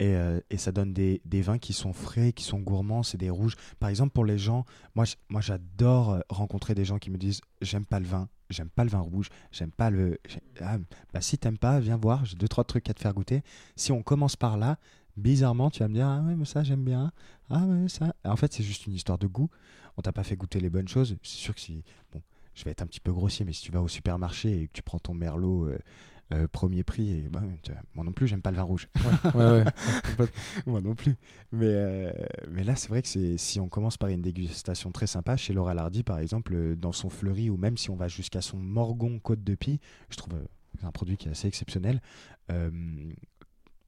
Et, 0.00 0.14
euh, 0.14 0.40
et 0.50 0.58
ça 0.58 0.70
donne 0.70 0.92
des, 0.92 1.20
vins 1.42 1.58
qui 1.58 1.72
sont 1.72 1.92
frais, 1.92 2.32
qui 2.32 2.44
sont 2.44 2.60
gourmands. 2.60 3.02
C'est 3.02 3.18
des 3.18 3.30
rouges. 3.30 3.56
Par 3.80 3.88
exemple, 3.88 4.12
pour 4.12 4.24
les 4.24 4.38
gens, 4.38 4.64
moi, 4.94 5.04
moi 5.28 5.40
j'adore 5.40 6.10
euh, 6.10 6.20
rencontrer 6.28 6.74
des 6.74 6.84
gens 6.84 6.98
qui 6.98 7.10
me 7.10 7.18
disent 7.18 7.40
J'aime 7.62 7.84
pas 7.84 7.98
le 7.98 8.06
vin, 8.06 8.28
j'aime 8.50 8.70
pas 8.70 8.84
le 8.84 8.90
vin 8.90 9.00
rouge, 9.00 9.28
j'aime 9.50 9.72
pas 9.72 9.90
le. 9.90 10.18
Ah, 10.60 10.78
bah, 11.12 11.20
si 11.20 11.36
t'aimes 11.36 11.58
pas, 11.58 11.80
viens 11.80 11.96
voir, 11.96 12.24
j'ai 12.24 12.36
deux, 12.36 12.48
trois 12.48 12.64
trucs 12.64 12.88
à 12.90 12.94
te 12.94 13.00
faire 13.00 13.12
goûter. 13.12 13.42
Si 13.74 13.90
on 13.90 14.02
commence 14.02 14.36
par 14.36 14.56
là, 14.56 14.78
bizarrement, 15.16 15.70
tu 15.70 15.80
vas 15.80 15.88
me 15.88 15.94
dire 15.94 16.06
Ah 16.06 16.22
ouais, 16.22 16.36
mais 16.36 16.44
ça, 16.44 16.62
j'aime 16.62 16.84
bien. 16.84 17.12
Ah 17.50 17.64
ouais, 17.64 17.88
ça. 17.88 18.14
En 18.24 18.36
fait, 18.36 18.52
c'est 18.52 18.62
juste 18.62 18.86
une 18.86 18.94
histoire 18.94 19.18
de 19.18 19.26
goût. 19.26 19.50
On 19.96 20.02
t'a 20.02 20.12
pas 20.12 20.22
fait 20.22 20.36
goûter 20.36 20.60
les 20.60 20.70
bonnes 20.70 20.88
choses. 20.88 21.16
C'est 21.22 21.38
sûr 21.38 21.54
que 21.54 21.60
si. 21.60 21.82
Bon, 22.12 22.22
je 22.54 22.64
vais 22.64 22.70
être 22.70 22.82
un 22.82 22.86
petit 22.86 23.00
peu 23.00 23.12
grossier, 23.12 23.44
mais 23.44 23.52
si 23.52 23.62
tu 23.62 23.72
vas 23.72 23.82
au 23.82 23.88
supermarché 23.88 24.62
et 24.62 24.66
que 24.68 24.72
tu 24.72 24.82
prends 24.82 24.98
ton 24.98 25.14
merlot 25.14 25.66
euh, 25.66 25.78
euh, 26.32 26.46
premier 26.46 26.82
prix, 26.82 27.10
et, 27.10 27.28
bah, 27.30 27.42
moi 27.94 28.04
non 28.04 28.12
plus, 28.12 28.26
j'aime 28.26 28.42
pas 28.42 28.50
le 28.50 28.56
vin 28.56 28.62
rouge. 28.62 28.88
Ouais, 29.34 29.50
ouais. 29.50 29.64
complètement. 30.10 30.42
moi 30.66 30.80
non 30.80 30.94
plus. 30.94 31.16
Mais, 31.52 31.66
euh, 31.68 32.12
mais 32.50 32.64
là, 32.64 32.76
c'est 32.76 32.88
vrai 32.88 33.02
que 33.02 33.36
si 33.36 33.60
on 33.60 33.68
commence 33.68 33.96
par 33.96 34.10
une 34.10 34.20
dégustation 34.20 34.92
très 34.92 35.06
sympa, 35.06 35.36
chez 35.36 35.52
Laura 35.52 35.74
Lardy, 35.74 36.02
par 36.02 36.18
exemple, 36.18 36.54
euh, 36.54 36.76
dans 36.76 36.92
son 36.92 37.08
fleuri, 37.08 37.48
ou 37.48 37.56
même 37.56 37.76
si 37.78 37.90
on 37.90 37.96
va 37.96 38.08
jusqu'à 38.08 38.42
son 38.42 38.58
Morgon 38.58 39.18
Côte 39.18 39.42
de 39.42 39.54
Pie, 39.54 39.80
je 40.10 40.16
trouve 40.16 40.34
un 40.82 40.92
produit 40.92 41.16
qui 41.16 41.28
est 41.28 41.30
assez 41.30 41.48
exceptionnel. 41.48 42.02
Euh, 42.50 42.70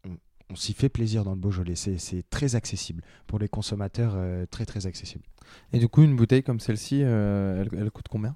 on 0.05 0.17
on 0.53 0.57
s'y 0.57 0.73
fait 0.73 0.89
plaisir 0.89 1.23
dans 1.23 1.31
le 1.31 1.39
Beaujolais. 1.39 1.77
C'est 1.77 2.29
très 2.29 2.57
accessible. 2.57 3.05
Pour 3.29 3.39
les 3.39 3.49
consommateurs, 3.49 4.17
très 4.51 4.67
très 4.67 4.85
accessible. 4.89 5.25
Et 5.73 5.79
du 5.79 5.87
coup, 5.87 6.03
une 6.03 6.17
bouteille 6.17 6.43
comme 6.43 6.59
celle-ci, 6.59 7.03
elle, 7.03 7.69
elle 7.73 7.91
coûte 7.93 8.09
combien? 8.11 8.35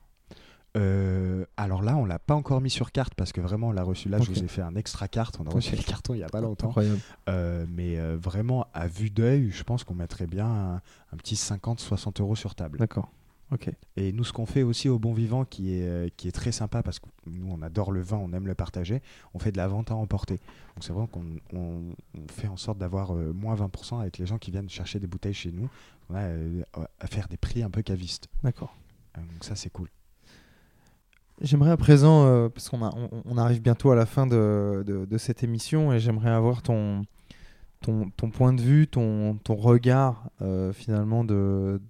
Euh, 0.76 1.44
alors 1.56 1.82
là, 1.82 1.96
on 1.96 2.04
l'a 2.04 2.18
pas 2.18 2.34
encore 2.34 2.60
mis 2.60 2.70
sur 2.70 2.90
carte 2.92 3.14
parce 3.14 3.32
que 3.32 3.40
vraiment, 3.40 3.68
on 3.68 3.72
l'a 3.72 3.82
reçu 3.84 4.08
là. 4.08 4.18
Je 4.20 4.30
vous 4.30 4.42
ai 4.42 4.48
fait 4.48 4.62
un 4.62 4.74
extra 4.74 5.06
carte. 5.08 5.38
On 5.40 5.46
a 5.46 5.50
reçu 5.50 5.72
Ok. 5.74 5.78
le 5.78 5.84
carton 5.84 6.14
il 6.14 6.18
y 6.20 6.24
a 6.24 6.28
pas 6.28 6.40
longtemps. 6.40 6.74
Euh, 7.28 7.66
mais 7.68 7.98
euh, 7.98 8.16
vraiment, 8.20 8.66
à 8.74 8.86
vue 8.88 9.10
d'œil, 9.10 9.50
je 9.50 9.62
pense 9.62 9.84
qu'on 9.84 9.94
mettrait 9.94 10.26
bien 10.26 10.46
un, 10.46 10.74
un 10.76 11.16
petit 11.16 11.36
50-60 11.36 12.20
euros 12.20 12.34
sur 12.36 12.54
table. 12.54 12.78
D'accord. 12.78 13.10
Ok. 13.52 13.70
Et 13.96 14.10
nous, 14.12 14.24
ce 14.24 14.32
qu'on 14.32 14.46
fait 14.46 14.62
aussi 14.62 14.88
au 14.88 14.98
Bon 14.98 15.12
Vivant, 15.12 15.44
qui 15.44 15.74
est, 15.74 16.10
qui 16.16 16.26
est 16.26 16.32
très 16.32 16.50
sympa, 16.50 16.82
parce 16.82 16.98
que 16.98 17.06
nous, 17.26 17.46
on 17.52 17.62
adore 17.62 17.92
le 17.92 18.00
vin, 18.00 18.16
on 18.16 18.32
aime 18.32 18.46
le 18.46 18.54
partager, 18.54 19.00
on 19.34 19.38
fait 19.38 19.52
de 19.52 19.58
la 19.58 19.68
vente 19.68 19.90
à 19.92 19.94
emporter. 19.94 20.38
Donc 20.74 20.82
c'est 20.82 20.92
vrai 20.94 21.06
qu'on 21.12 21.24
on, 21.52 21.92
on 22.18 22.26
fait 22.28 22.48
en 22.48 22.56
sorte 22.56 22.78
d'avoir 22.78 23.14
euh, 23.14 23.32
moins 23.32 23.54
20% 23.54 24.00
avec 24.00 24.18
les 24.18 24.26
gens 24.26 24.38
qui 24.38 24.50
viennent 24.50 24.68
chercher 24.70 24.98
des 24.98 25.06
bouteilles 25.06 25.34
chez 25.34 25.52
nous. 25.52 25.68
On 26.10 26.14
a 26.16 26.22
euh, 26.22 26.62
à 26.98 27.06
faire 27.06 27.28
des 27.28 27.36
prix 27.36 27.62
un 27.62 27.70
peu 27.70 27.82
cavistes. 27.82 28.28
D'accord. 28.42 28.74
Euh, 29.16 29.20
donc 29.20 29.44
ça, 29.44 29.54
c'est 29.54 29.70
cool. 29.70 29.88
J'aimerais 31.40 31.70
à 31.72 31.76
présent, 31.76 32.24
euh, 32.26 32.48
parce 32.48 32.68
qu'on 32.68 32.80
on, 32.82 33.08
on 33.24 33.36
arrive 33.38 33.60
bientôt 33.60 33.90
à 33.90 33.96
la 33.96 34.06
fin 34.06 34.26
de, 34.26 34.84
de- 34.86 35.04
de 35.04 35.18
cette 35.18 35.42
émission, 35.42 35.92
et 35.92 35.98
j'aimerais 35.98 36.30
avoir 36.30 36.62
ton, 36.62 37.02
ton, 37.80 38.08
ton 38.16 38.30
point 38.30 38.52
de 38.52 38.60
vue, 38.60 38.86
ton, 38.86 39.34
ton 39.42 39.56
regard 39.56 40.30
euh, 40.42 40.72
finalement 40.72 41.24
de, 41.24 41.80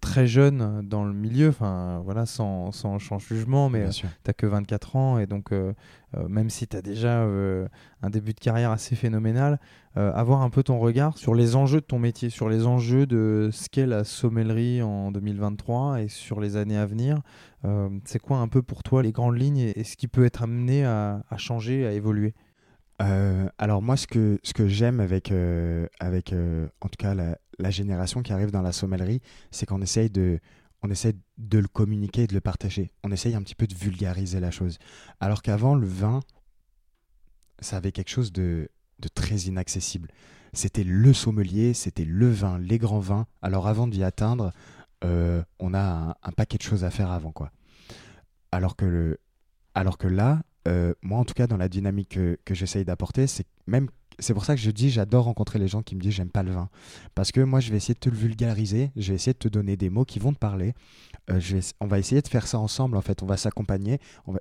très 0.00 0.26
jeune 0.26 0.80
dans 0.88 1.04
le 1.04 1.12
milieu, 1.12 1.48
enfin 1.48 2.00
voilà, 2.04 2.24
sans, 2.24 2.70
sans, 2.72 2.98
sans 3.00 3.18
jugement, 3.18 3.68
mais 3.68 3.80
euh, 3.80 3.90
sûr. 3.90 4.08
t'as 4.22 4.32
que 4.32 4.46
24 4.46 4.96
ans 4.96 5.18
et 5.18 5.26
donc 5.26 5.52
même 6.28 6.50
si 6.50 6.66
tu 6.66 6.76
as 6.76 6.82
déjà 6.82 7.22
euh, 7.22 7.66
un 8.02 8.10
début 8.10 8.32
de 8.34 8.40
carrière 8.40 8.70
assez 8.70 8.96
phénoménal, 8.96 9.58
euh, 9.96 10.12
avoir 10.14 10.42
un 10.42 10.50
peu 10.50 10.62
ton 10.62 10.78
regard 10.78 11.18
sur 11.18 11.34
les 11.34 11.54
enjeux 11.56 11.80
de 11.80 11.86
ton 11.86 11.98
métier, 11.98 12.30
sur 12.30 12.48
les 12.48 12.66
enjeux 12.66 13.06
de 13.06 13.50
ce 13.52 13.68
qu'est 13.68 13.86
la 13.86 14.04
sommellerie 14.04 14.82
en 14.82 15.12
2023 15.12 16.02
et 16.02 16.08
sur 16.08 16.40
les 16.40 16.56
années 16.56 16.78
à 16.78 16.86
venir. 16.86 17.20
Euh, 17.64 17.88
c'est 18.04 18.18
quoi 18.18 18.38
un 18.38 18.48
peu 18.48 18.62
pour 18.62 18.82
toi 18.82 19.02
les 19.02 19.12
grandes 19.12 19.38
lignes 19.38 19.72
et, 19.74 19.84
ce 19.84 19.96
qui 19.96 20.08
peut 20.08 20.24
être 20.24 20.42
amené 20.42 20.84
à, 20.84 21.22
changer, 21.36 21.86
à 21.86 21.92
évoluer? 21.92 22.34
Euh, 23.00 23.48
alors 23.58 23.82
moi, 23.82 23.96
ce 23.96 24.06
que, 24.06 24.38
ce 24.42 24.52
que 24.54 24.68
j'aime 24.68 25.00
avec, 25.00 25.32
euh, 25.32 25.86
avec 26.00 26.32
euh, 26.32 26.68
en 26.80 26.88
tout 26.88 26.98
cas 26.98 27.14
la 27.14 27.70
génération 27.70 28.22
qui 28.22 28.32
arrive 28.32 28.50
dans 28.50 28.62
la 28.62 28.72
sommellerie, 28.72 29.20
c'est 29.50 29.66
qu'on 29.66 29.82
essaye 29.82 30.10
de, 30.10 30.40
on 30.82 30.90
essaie 30.90 31.14
de 31.38 31.58
le 31.58 31.68
communiquer 31.68 32.22
et 32.22 32.26
de 32.26 32.34
le 32.34 32.40
partager. 32.40 32.92
On 33.04 33.12
essaye 33.12 33.34
un 33.34 33.42
petit 33.42 33.54
peu 33.54 33.66
de 33.66 33.74
vulgariser 33.74 34.40
la 34.40 34.50
chose. 34.50 34.78
Alors 35.20 35.42
qu'avant, 35.42 35.74
le 35.74 35.86
vin, 35.86 36.20
ça 37.60 37.76
avait 37.76 37.92
quelque 37.92 38.10
chose 38.10 38.32
de, 38.32 38.68
très 39.14 39.36
inaccessible. 39.36 40.08
C'était 40.52 40.84
le 40.84 41.12
sommelier, 41.12 41.72
c'était 41.72 42.04
le 42.04 42.30
vin, 42.30 42.58
les 42.58 42.78
grands 42.78 43.00
vins. 43.00 43.26
Alors 43.40 43.68
avant 43.68 43.86
d'y 43.86 44.02
atteindre, 44.02 44.52
euh, 45.04 45.42
on 45.58 45.72
a 45.72 45.80
un, 45.80 46.10
un 46.22 46.32
paquet 46.32 46.58
de 46.58 46.62
choses 46.62 46.84
à 46.84 46.90
faire 46.90 47.10
avant. 47.10 47.32
quoi. 47.32 47.52
Alors 48.50 48.76
que, 48.76 48.84
le, 48.84 49.18
alors 49.74 49.98
que 49.98 50.08
là, 50.08 50.42
euh, 50.68 50.94
moi 51.02 51.18
en 51.18 51.24
tout 51.24 51.34
cas 51.34 51.46
dans 51.46 51.56
la 51.56 51.68
dynamique 51.68 52.10
que, 52.10 52.38
que 52.44 52.54
j'essaye 52.54 52.84
d'apporter, 52.84 53.26
c'est 53.26 53.46
même 53.66 53.88
c'est 54.18 54.34
pour 54.34 54.44
ça 54.44 54.54
que 54.54 54.60
je 54.60 54.70
dis 54.70 54.90
j'adore 54.90 55.24
rencontrer 55.24 55.58
les 55.58 55.68
gens 55.68 55.82
qui 55.82 55.94
me 55.94 56.00
disent 56.00 56.14
j'aime 56.14 56.30
pas 56.30 56.42
le 56.42 56.52
vin 56.52 56.68
parce 57.14 57.32
que 57.32 57.40
moi 57.40 57.60
je 57.60 57.70
vais 57.70 57.76
essayer 57.76 57.94
de 57.94 58.00
te 58.00 58.08
le 58.08 58.16
vulgariser, 58.16 58.90
je 58.96 59.10
vais 59.10 59.14
essayer 59.14 59.32
de 59.32 59.38
te 59.38 59.48
donner 59.48 59.76
des 59.76 59.90
mots 59.90 60.04
qui 60.04 60.18
vont 60.18 60.32
te 60.32 60.38
parler. 60.38 60.74
Euh, 61.30 61.40
on 61.80 61.86
va 61.86 61.98
essayer 61.98 62.20
de 62.20 62.28
faire 62.28 62.46
ça 62.46 62.58
ensemble 62.58 62.96
en 62.96 63.00
fait, 63.00 63.22
on 63.22 63.26
va 63.26 63.36
s'accompagner. 63.36 63.98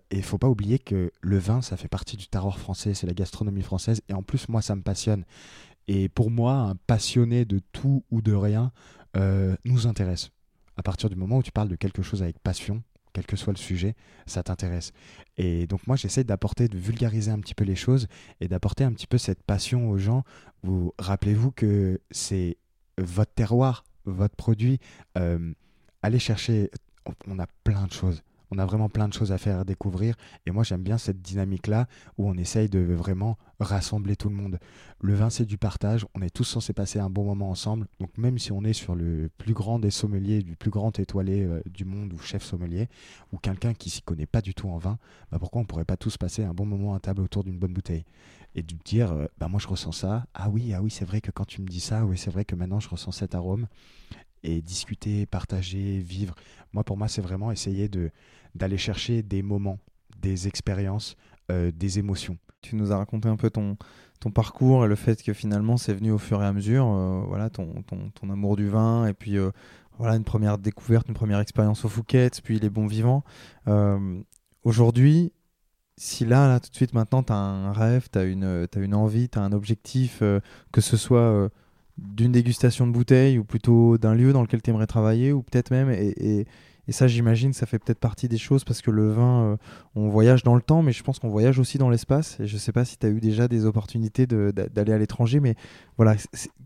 Et 0.09 0.17
il 0.17 0.23
faut 0.23 0.37
pas 0.37 0.49
oublier 0.49 0.79
que 0.79 1.11
le 1.21 1.37
vin 1.37 1.61
ça 1.61 1.77
fait 1.77 1.87
partie 1.87 2.17
du 2.17 2.27
terroir 2.27 2.59
français, 2.59 2.93
c'est 2.93 3.07
la 3.07 3.13
gastronomie 3.13 3.61
française 3.61 4.01
et 4.09 4.13
en 4.13 4.23
plus 4.23 4.49
moi 4.49 4.61
ça 4.61 4.75
me 4.75 4.81
passionne. 4.81 5.25
Et 5.87 6.09
pour 6.09 6.31
moi 6.31 6.53
un 6.53 6.75
passionné 6.75 7.45
de 7.45 7.59
tout 7.71 8.03
ou 8.11 8.21
de 8.21 8.33
rien 8.33 8.71
euh, 9.17 9.55
nous 9.65 9.87
intéresse. 9.87 10.29
À 10.77 10.83
partir 10.83 11.09
du 11.09 11.15
moment 11.15 11.37
où 11.37 11.43
tu 11.43 11.51
parles 11.51 11.69
de 11.69 11.75
quelque 11.75 12.01
chose 12.01 12.23
avec 12.23 12.39
passion, 12.39 12.81
quel 13.13 13.25
que 13.25 13.35
soit 13.35 13.53
le 13.53 13.57
sujet, 13.57 13.95
ça 14.25 14.43
t'intéresse. 14.43 14.91
Et 15.37 15.67
donc 15.67 15.85
moi 15.87 15.95
j'essaie 15.95 16.23
d'apporter, 16.23 16.67
de 16.67 16.77
vulgariser 16.77 17.31
un 17.31 17.39
petit 17.39 17.55
peu 17.55 17.63
les 17.63 17.75
choses 17.75 18.07
et 18.39 18.47
d'apporter 18.47 18.83
un 18.83 18.91
petit 18.93 19.07
peu 19.07 19.17
cette 19.17 19.43
passion 19.43 19.89
aux 19.89 19.97
gens. 19.97 20.23
Vous 20.63 20.93
rappelez-vous 20.99 21.51
que 21.51 21.99
c'est 22.11 22.57
votre 22.97 23.33
terroir, 23.33 23.83
votre 24.05 24.35
produit. 24.35 24.79
Euh, 25.17 25.53
allez 26.01 26.19
chercher. 26.19 26.69
on- 27.05 27.13
On 27.27 27.39
a 27.39 27.47
plein 27.63 27.85
de 27.87 27.91
choses. 27.93 28.21
On 28.53 28.57
a 28.57 28.65
vraiment 28.65 28.89
plein 28.89 29.07
de 29.07 29.13
choses 29.13 29.31
à 29.31 29.37
faire 29.37 29.63
découvrir. 29.63 30.15
Et 30.45 30.51
moi 30.51 30.63
j'aime 30.63 30.83
bien 30.83 30.97
cette 30.97 31.21
dynamique-là 31.21 31.87
où 32.17 32.29
on 32.29 32.35
essaye 32.35 32.67
de 32.67 32.79
vraiment 32.79 33.37
rassembler 33.59 34.17
tout 34.17 34.27
le 34.27 34.35
monde. 34.35 34.59
Le 34.99 35.13
vin 35.13 35.29
c'est 35.29 35.45
du 35.45 35.57
partage. 35.57 36.05
On 36.15 36.21
est 36.21 36.29
tous 36.29 36.43
censés 36.43 36.73
passer 36.73 36.99
un 36.99 37.09
bon 37.09 37.23
moment 37.23 37.49
ensemble. 37.49 37.87
Donc 38.01 38.17
même 38.17 38.37
si 38.37 38.51
on 38.51 38.63
est 38.63 38.73
sur 38.73 38.93
le 38.93 39.29
plus 39.37 39.53
grand 39.53 39.79
des 39.79 39.89
sommeliers, 39.89 40.43
du 40.43 40.57
plus 40.57 40.69
grand 40.69 40.99
étoilé 40.99 41.43
euh, 41.43 41.61
du 41.65 41.85
monde 41.85 42.11
ou 42.13 42.19
chef 42.19 42.43
sommelier, 42.43 42.89
ou 43.31 43.37
quelqu'un 43.37 43.73
qui 43.73 43.89
s'y 43.89 44.01
connaît 44.01 44.25
pas 44.25 44.41
du 44.41 44.53
tout 44.53 44.67
en 44.67 44.77
vin, 44.77 44.97
bah 45.31 45.39
pourquoi 45.39 45.61
on 45.61 45.65
pourrait 45.65 45.85
pas 45.85 45.97
tous 45.97 46.17
passer 46.17 46.43
un 46.43 46.53
bon 46.53 46.65
moment 46.65 46.93
à 46.93 46.99
table 46.99 47.21
autour 47.21 47.45
d'une 47.45 47.57
bonne 47.57 47.73
bouteille? 47.73 48.03
Et 48.53 48.63
de 48.63 48.75
dire 48.83 49.13
euh, 49.13 49.27
bah 49.39 49.47
moi 49.47 49.61
je 49.61 49.67
ressens 49.69 49.93
ça 49.93 50.25
ah 50.33 50.49
oui 50.49 50.73
ah 50.73 50.81
oui 50.81 50.91
c'est 50.91 51.05
vrai 51.05 51.21
que 51.21 51.31
quand 51.31 51.45
tu 51.45 51.61
me 51.61 51.67
dis 51.67 51.79
ça 51.79 52.05
oui 52.05 52.17
c'est 52.17 52.31
vrai 52.31 52.43
que 52.43 52.53
maintenant 52.53 52.81
je 52.81 52.89
ressens 52.89 53.13
cet 53.13 53.33
arôme 53.33 53.67
et 54.43 54.61
discuter 54.61 55.25
partager 55.25 55.99
vivre 55.99 56.35
moi 56.73 56.83
pour 56.83 56.97
moi 56.97 57.07
c'est 57.07 57.21
vraiment 57.21 57.51
essayer 57.51 57.89
de 57.89 58.11
d'aller 58.55 58.77
chercher 58.77 59.23
des 59.23 59.41
moments 59.41 59.79
des 60.21 60.47
expériences 60.47 61.15
euh, 61.51 61.71
des 61.75 61.99
émotions 61.99 62.37
Tu 62.61 62.75
nous 62.75 62.91
as 62.91 62.97
raconté 62.97 63.27
un 63.27 63.35
peu 63.35 63.49
ton, 63.49 63.75
ton 64.19 64.31
parcours 64.31 64.85
et 64.85 64.87
le 64.87 64.95
fait 64.95 65.21
que 65.21 65.33
finalement 65.33 65.77
c'est 65.77 65.93
venu 65.93 66.11
au 66.11 66.17
fur 66.17 66.41
et 66.41 66.45
à 66.45 66.53
mesure, 66.53 66.87
euh, 66.87 67.23
voilà, 67.27 67.49
ton, 67.49 67.81
ton, 67.83 68.09
ton 68.11 68.29
amour 68.29 68.55
du 68.55 68.69
vin 68.69 69.07
et 69.07 69.13
puis 69.13 69.37
euh, 69.37 69.51
voilà 69.97 70.15
une 70.15 70.23
première 70.23 70.57
découverte, 70.57 71.07
une 71.07 71.13
première 71.13 71.39
expérience 71.39 71.83
au 71.83 71.89
Fouquet, 71.89 72.29
puis 72.43 72.59
les 72.59 72.69
bons 72.69 72.87
vivants. 72.87 73.23
Aujourd'hui, 74.63 75.33
si 75.97 76.23
là, 76.25 76.47
là, 76.47 76.59
tout 76.59 76.69
de 76.69 76.75
suite 76.75 76.93
maintenant, 76.93 77.23
tu 77.23 77.33
as 77.33 77.35
un 77.35 77.71
rêve, 77.73 78.07
tu 78.11 78.19
as 78.19 78.23
une, 78.23 78.95
envie, 78.95 79.27
tu 79.27 79.39
as 79.39 79.41
un 79.41 79.51
objectif, 79.51 80.19
que 80.71 80.81
ce 80.81 80.97
soit 80.97 81.49
d'une 82.01 82.31
dégustation 82.31 82.87
de 82.87 82.91
bouteille 82.91 83.37
ou 83.37 83.43
plutôt 83.43 83.97
d'un 83.97 84.15
lieu 84.15 84.33
dans 84.33 84.41
lequel 84.41 84.61
tu 84.61 84.69
aimerais 84.69 84.87
travailler 84.87 85.31
ou 85.31 85.43
peut-être 85.43 85.71
même, 85.71 85.89
et, 85.91 86.13
et- 86.17 86.47
et 86.87 86.93
ça, 86.93 87.07
j'imagine, 87.07 87.53
ça 87.53 87.67
fait 87.67 87.77
peut-être 87.77 87.99
partie 87.99 88.27
des 88.27 88.39
choses 88.39 88.63
parce 88.63 88.81
que 88.81 88.89
le 88.89 89.11
vin, 89.11 89.43
euh, 89.43 89.57
on 89.95 90.09
voyage 90.09 90.43
dans 90.43 90.55
le 90.55 90.61
temps, 90.63 90.81
mais 90.81 90.91
je 90.91 91.03
pense 91.03 91.19
qu'on 91.19 91.29
voyage 91.29 91.59
aussi 91.59 91.77
dans 91.77 91.89
l'espace. 91.89 92.39
Et 92.39 92.47
je 92.47 92.57
sais 92.57 92.71
pas 92.71 92.85
si 92.85 92.97
tu 92.97 93.05
as 93.05 93.09
eu 93.09 93.19
déjà 93.19 93.47
des 93.47 93.65
opportunités 93.65 94.25
d'aller 94.25 94.91
à 94.91 94.97
l'étranger, 94.97 95.39
mais 95.39 95.55
voilà, 95.97 96.15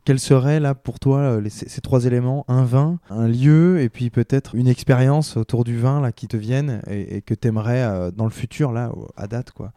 quels 0.06 0.20
seraient 0.20 0.62
là 0.62 0.74
pour 0.74 1.00
toi 1.00 1.20
euh, 1.20 1.50
ces, 1.50 1.82
trois 1.82 2.06
éléments 2.06 2.46
Un 2.48 2.64
vin, 2.64 2.98
un 3.10 3.28
lieu, 3.28 3.82
et 3.82 3.90
puis 3.90 4.10
peut-être 4.10 4.56
une 4.56 4.68
expérience 4.68 5.36
autour 5.36 5.66
du 5.66 5.78
vin 5.78 6.00
là 6.00 6.14
qui 6.14 6.28
te 6.28 6.38
viennent 6.38 6.82
et, 6.88 7.22
que 7.22 7.34
tu 7.34 7.50
aimerais 7.50 8.12
dans 8.14 8.26
le 8.26 8.32
futur, 8.32 8.72
là, 8.72 8.92
à 9.18 9.28
date, 9.28 9.52
quoi? 9.52 9.74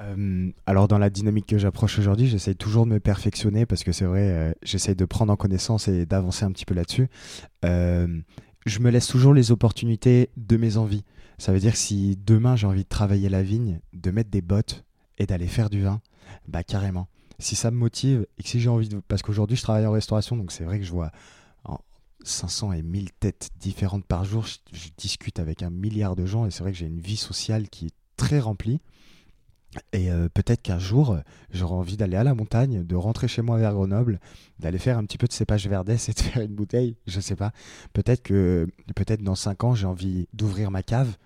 Euh, 0.00 0.50
alors 0.66 0.88
dans 0.88 0.98
la 0.98 1.10
dynamique 1.10 1.46
que 1.46 1.58
j'approche 1.58 1.98
aujourd'hui, 1.98 2.28
j'essaye 2.28 2.56
toujours 2.56 2.86
de 2.86 2.90
me 2.90 3.00
perfectionner 3.00 3.66
parce 3.66 3.84
que 3.84 3.92
c'est 3.92 4.04
vrai, 4.04 4.30
euh, 4.30 4.52
j'essaye 4.62 4.94
de 4.94 5.04
prendre 5.04 5.32
en 5.32 5.36
connaissance 5.36 5.88
et 5.88 6.06
d'avancer 6.06 6.44
un 6.44 6.52
petit 6.52 6.64
peu 6.64 6.74
là-dessus. 6.74 7.08
Euh, 7.64 8.20
je 8.66 8.78
me 8.80 8.90
laisse 8.90 9.06
toujours 9.06 9.34
les 9.34 9.50
opportunités 9.50 10.30
de 10.36 10.56
mes 10.56 10.76
envies. 10.76 11.04
Ça 11.38 11.52
veut 11.52 11.60
dire 11.60 11.76
si 11.76 12.18
demain 12.24 12.56
j'ai 12.56 12.66
envie 12.66 12.84
de 12.84 12.88
travailler 12.88 13.28
la 13.28 13.42
vigne, 13.42 13.80
de 13.92 14.10
mettre 14.10 14.30
des 14.30 14.42
bottes 14.42 14.84
et 15.18 15.26
d'aller 15.26 15.46
faire 15.46 15.70
du 15.70 15.82
vin, 15.82 16.00
bah 16.46 16.62
carrément. 16.62 17.08
Si 17.38 17.54
ça 17.54 17.70
me 17.70 17.76
motive 17.76 18.26
et 18.38 18.42
que 18.42 18.48
si 18.48 18.60
j'ai 18.60 18.68
envie 18.68 18.88
de... 18.88 19.00
Parce 19.08 19.22
qu'aujourd'hui 19.22 19.56
je 19.56 19.62
travaille 19.62 19.86
en 19.86 19.92
restauration, 19.92 20.36
donc 20.36 20.52
c'est 20.52 20.64
vrai 20.64 20.78
que 20.78 20.84
je 20.84 20.90
vois 20.90 21.10
en 21.64 21.78
500 22.24 22.72
et 22.72 22.82
1000 22.82 23.12
têtes 23.12 23.50
différentes 23.58 24.04
par 24.04 24.24
jour, 24.24 24.46
je 24.46 24.88
discute 24.96 25.38
avec 25.38 25.62
un 25.62 25.70
milliard 25.70 26.16
de 26.16 26.26
gens 26.26 26.46
et 26.46 26.50
c'est 26.50 26.62
vrai 26.62 26.72
que 26.72 26.78
j'ai 26.78 26.86
une 26.86 27.00
vie 27.00 27.16
sociale 27.16 27.68
qui 27.68 27.86
est 27.86 27.94
très 28.16 28.40
remplie. 28.40 28.80
Et 29.92 30.10
euh, 30.10 30.28
peut-être 30.32 30.62
qu'un 30.62 30.78
jour, 30.78 31.18
j'aurai 31.50 31.74
envie 31.74 31.96
d'aller 31.96 32.16
à 32.16 32.24
la 32.24 32.34
montagne, 32.34 32.84
de 32.84 32.96
rentrer 32.96 33.28
chez 33.28 33.42
moi 33.42 33.58
vers 33.58 33.74
Grenoble, 33.74 34.18
d'aller 34.58 34.78
faire 34.78 34.96
un 34.96 35.04
petit 35.04 35.18
peu 35.18 35.26
de 35.26 35.32
cépage 35.32 35.68
verdès 35.68 35.96
et 36.08 36.12
de 36.12 36.20
faire 36.20 36.42
une 36.42 36.54
bouteille, 36.54 36.96
je 37.06 37.20
sais 37.20 37.36
pas. 37.36 37.52
Peut-être 37.92 38.22
que 38.22 38.66
peut-être 38.96 39.22
dans 39.22 39.34
5 39.34 39.64
ans, 39.64 39.74
j'ai 39.74 39.86
envie 39.86 40.26
d'ouvrir 40.32 40.70
ma 40.70 40.82
cave, 40.82 41.16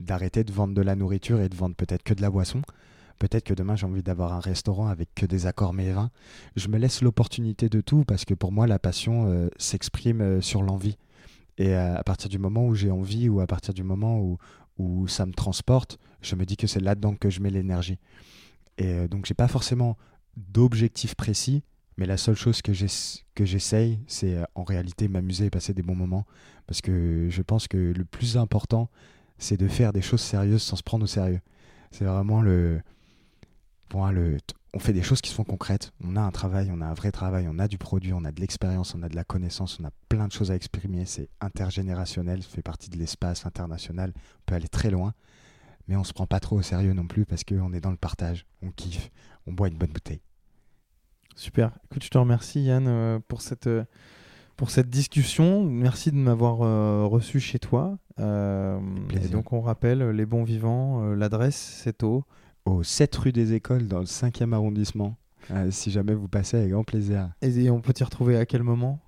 d'arrêter 0.00 0.42
de 0.42 0.52
vendre 0.52 0.74
de 0.74 0.82
la 0.82 0.96
nourriture 0.96 1.40
et 1.40 1.48
de 1.48 1.54
vendre 1.54 1.76
peut-être 1.76 2.02
que 2.02 2.14
de 2.14 2.22
la 2.22 2.30
boisson. 2.30 2.62
Peut-être 3.18 3.44
que 3.44 3.54
demain, 3.54 3.76
j'ai 3.76 3.86
envie 3.86 4.02
d'avoir 4.02 4.32
un 4.32 4.40
restaurant 4.40 4.88
avec 4.88 5.14
que 5.14 5.26
des 5.26 5.46
accords 5.46 5.74
mets 5.74 5.86
et 5.86 5.92
vins. 5.92 6.10
Je 6.56 6.68
me 6.68 6.78
laisse 6.78 7.02
l'opportunité 7.02 7.68
de 7.68 7.80
tout 7.80 8.04
parce 8.04 8.24
que 8.24 8.34
pour 8.34 8.52
moi, 8.52 8.66
la 8.66 8.78
passion 8.78 9.26
euh, 9.28 9.48
s'exprime 9.58 10.20
euh, 10.22 10.40
sur 10.40 10.62
l'envie. 10.62 10.96
Et 11.58 11.74
à 11.74 12.02
partir 12.02 12.30
du 12.30 12.38
moment 12.38 12.66
où 12.66 12.74
j'ai 12.74 12.90
envie 12.90 13.28
ou 13.28 13.40
à 13.40 13.46
partir 13.46 13.74
du 13.74 13.82
moment 13.82 14.18
où, 14.18 14.38
où 14.78 15.06
ça 15.06 15.26
me 15.26 15.34
transporte, 15.34 15.98
je 16.22 16.34
me 16.36 16.44
dis 16.44 16.56
que 16.56 16.66
c'est 16.66 16.80
là-dedans 16.80 17.14
que 17.14 17.30
je 17.30 17.40
mets 17.40 17.50
l'énergie. 17.50 17.98
Et 18.78 18.86
euh, 18.86 19.08
donc, 19.08 19.26
j'ai 19.26 19.34
pas 19.34 19.48
forcément 19.48 19.96
d'objectif 20.36 21.14
précis, 21.14 21.62
mais 21.98 22.06
la 22.06 22.16
seule 22.16 22.36
chose 22.36 22.62
que 22.62 22.72
j'ess- 22.72 23.24
que 23.34 23.44
j'essaye, 23.44 24.00
c'est 24.06 24.36
euh, 24.36 24.44
en 24.54 24.64
réalité 24.64 25.08
m'amuser 25.08 25.46
et 25.46 25.50
passer 25.50 25.74
des 25.74 25.82
bons 25.82 25.94
moments. 25.96 26.26
Parce 26.66 26.80
que 26.80 27.28
je 27.30 27.42
pense 27.42 27.68
que 27.68 27.76
le 27.76 28.04
plus 28.04 28.36
important, 28.36 28.88
c'est 29.38 29.56
de 29.56 29.68
faire 29.68 29.92
des 29.92 30.02
choses 30.02 30.20
sérieuses 30.22 30.62
sans 30.62 30.76
se 30.76 30.82
prendre 30.82 31.04
au 31.04 31.08
sérieux. 31.08 31.40
C'est 31.90 32.04
vraiment 32.04 32.40
le. 32.40 32.80
Moi, 33.92 34.12
le. 34.12 34.38
On 34.74 34.78
fait 34.78 34.94
des 34.94 35.02
choses 35.02 35.20
qui 35.20 35.30
sont 35.30 35.44
concrètes. 35.44 35.92
On 36.02 36.16
a 36.16 36.22
un 36.22 36.30
travail, 36.30 36.70
on 36.72 36.80
a 36.80 36.86
un 36.86 36.94
vrai 36.94 37.12
travail, 37.12 37.46
on 37.50 37.58
a 37.58 37.68
du 37.68 37.76
produit, 37.76 38.14
on 38.14 38.24
a 38.24 38.32
de 38.32 38.40
l'expérience, 38.40 38.94
on 38.94 39.02
a 39.02 39.08
de 39.10 39.16
la 39.16 39.24
connaissance, 39.24 39.78
on 39.78 39.84
a 39.84 39.90
plein 40.08 40.26
de 40.28 40.32
choses 40.32 40.50
à 40.50 40.54
exprimer. 40.54 41.04
C'est 41.04 41.28
intergénérationnel, 41.42 42.42
ça 42.42 42.48
fait 42.48 42.62
partie 42.62 42.88
de 42.88 42.96
l'espace 42.96 43.44
international. 43.44 44.14
On 44.16 44.42
peut 44.46 44.54
aller 44.54 44.68
très 44.68 44.90
loin, 44.90 45.12
mais 45.88 45.96
on 45.96 46.04
se 46.04 46.12
prend 46.12 46.26
pas 46.26 46.40
trop 46.40 46.56
au 46.56 46.62
sérieux 46.62 46.92
non 46.92 47.06
plus 47.06 47.24
parce 47.24 47.44
qu'on 47.44 47.72
est 47.72 47.80
dans 47.80 47.90
le 47.90 47.96
partage. 47.96 48.46
On 48.62 48.70
kiffe, 48.70 49.10
on 49.46 49.52
boit 49.52 49.68
une 49.68 49.78
bonne 49.78 49.92
bouteille. 49.92 50.22
Super. 51.34 51.72
Écoute, 51.84 52.04
je 52.04 52.10
te 52.10 52.18
remercie 52.18 52.62
Yann 52.62 52.86
euh, 52.86 53.18
pour 53.26 53.40
cette, 53.40 53.66
euh, 53.66 53.84
pour 54.56 54.70
cette 54.70 54.90
discussion. 54.90 55.64
Merci 55.64 56.12
de 56.12 56.16
m'avoir 56.16 56.62
euh, 56.62 57.04
reçu 57.06 57.40
chez 57.40 57.58
toi. 57.58 57.98
Euh, 58.20 58.78
et 59.12 59.28
donc 59.28 59.52
on 59.52 59.60
rappelle 59.60 60.10
les 60.10 60.26
bons 60.26 60.44
vivants, 60.44 61.02
euh, 61.02 61.16
l'adresse 61.16 61.80
c'est 61.82 62.02
au. 62.02 62.24
Au 62.64 62.84
7 62.84 63.16
rue 63.16 63.32
des 63.32 63.54
Écoles, 63.54 63.88
dans 63.88 63.98
le 63.98 64.04
5e 64.04 64.52
arrondissement. 64.52 65.16
Si 65.70 65.90
jamais 65.90 66.14
vous 66.14 66.28
passez, 66.28 66.58
avec 66.58 66.70
grand 66.70 66.84
plaisir. 66.84 67.30
Et 67.42 67.68
on 67.70 67.80
peut 67.80 67.92
t'y 67.92 68.04
retrouver 68.04 68.36
à 68.36 68.46
quel 68.46 68.62
moment? 68.62 69.00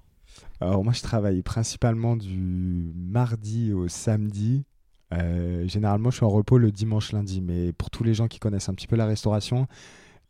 Alors 0.61 0.83
moi 0.83 0.93
je 0.93 1.03
travaille 1.03 1.41
principalement 1.43 2.17
du 2.17 2.93
mardi 2.97 3.73
au 3.73 3.87
samedi. 3.87 4.65
Euh, 5.13 5.67
généralement 5.69 6.11
je 6.11 6.17
suis 6.17 6.25
en 6.25 6.31
repos 6.31 6.59
le 6.59 6.73
dimanche 6.73 7.13
lundi, 7.13 7.41
mais 7.41 7.73
pour 7.73 7.91
tous 7.91 8.03
les 8.05 8.15
gens 8.15 8.27
qui 8.27 8.39
connaissent 8.39 8.69
un 8.69 8.75
petit 8.75 8.87
peu 8.87 8.97
la 8.97 9.07
restauration, 9.07 9.67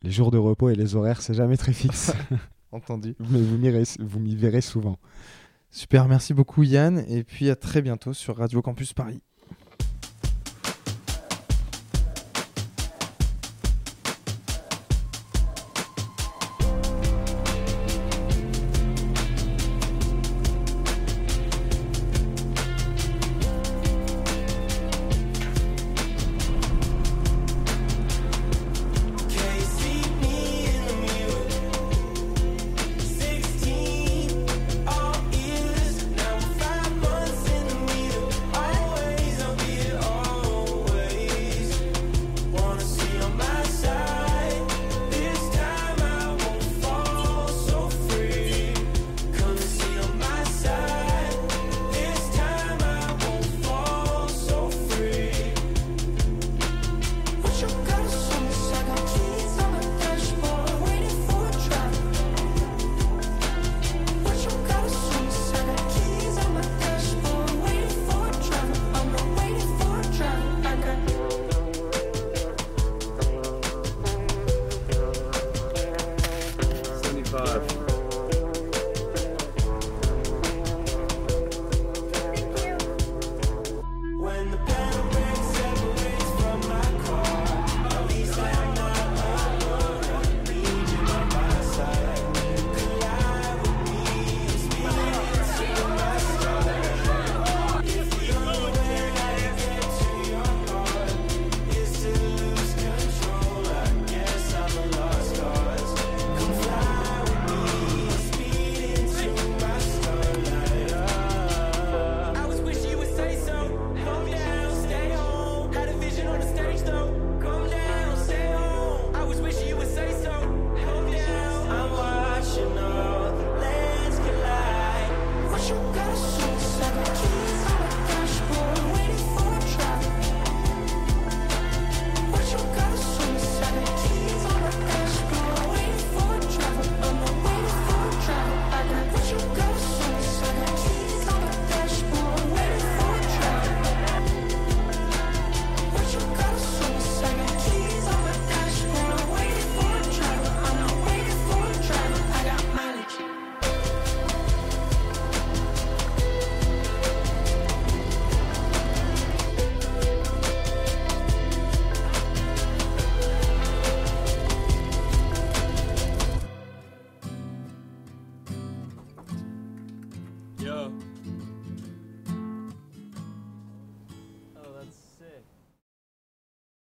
les 0.03 0.11
jours 0.11 0.31
de 0.31 0.37
repos 0.37 0.69
et 0.69 0.75
les 0.75 0.95
horaires 0.95 1.21
c'est 1.21 1.33
jamais 1.33 1.57
très 1.57 1.73
fixe. 1.73 2.11
Entendu. 2.71 3.15
mais 3.19 3.39
vous 3.41 3.57
m'y 3.57 3.69
verrez- 3.69 3.97
vous 3.99 4.19
m'y 4.19 4.35
verrez 4.35 4.61
souvent. 4.61 4.97
Super, 5.71 6.07
merci 6.07 6.33
beaucoup 6.33 6.63
Yann. 6.63 7.03
Et 7.07 7.23
puis 7.23 7.49
à 7.49 7.55
très 7.55 7.81
bientôt 7.81 8.13
sur 8.13 8.37
Radio 8.37 8.61
Campus 8.61 8.93
Paris. 8.93 9.21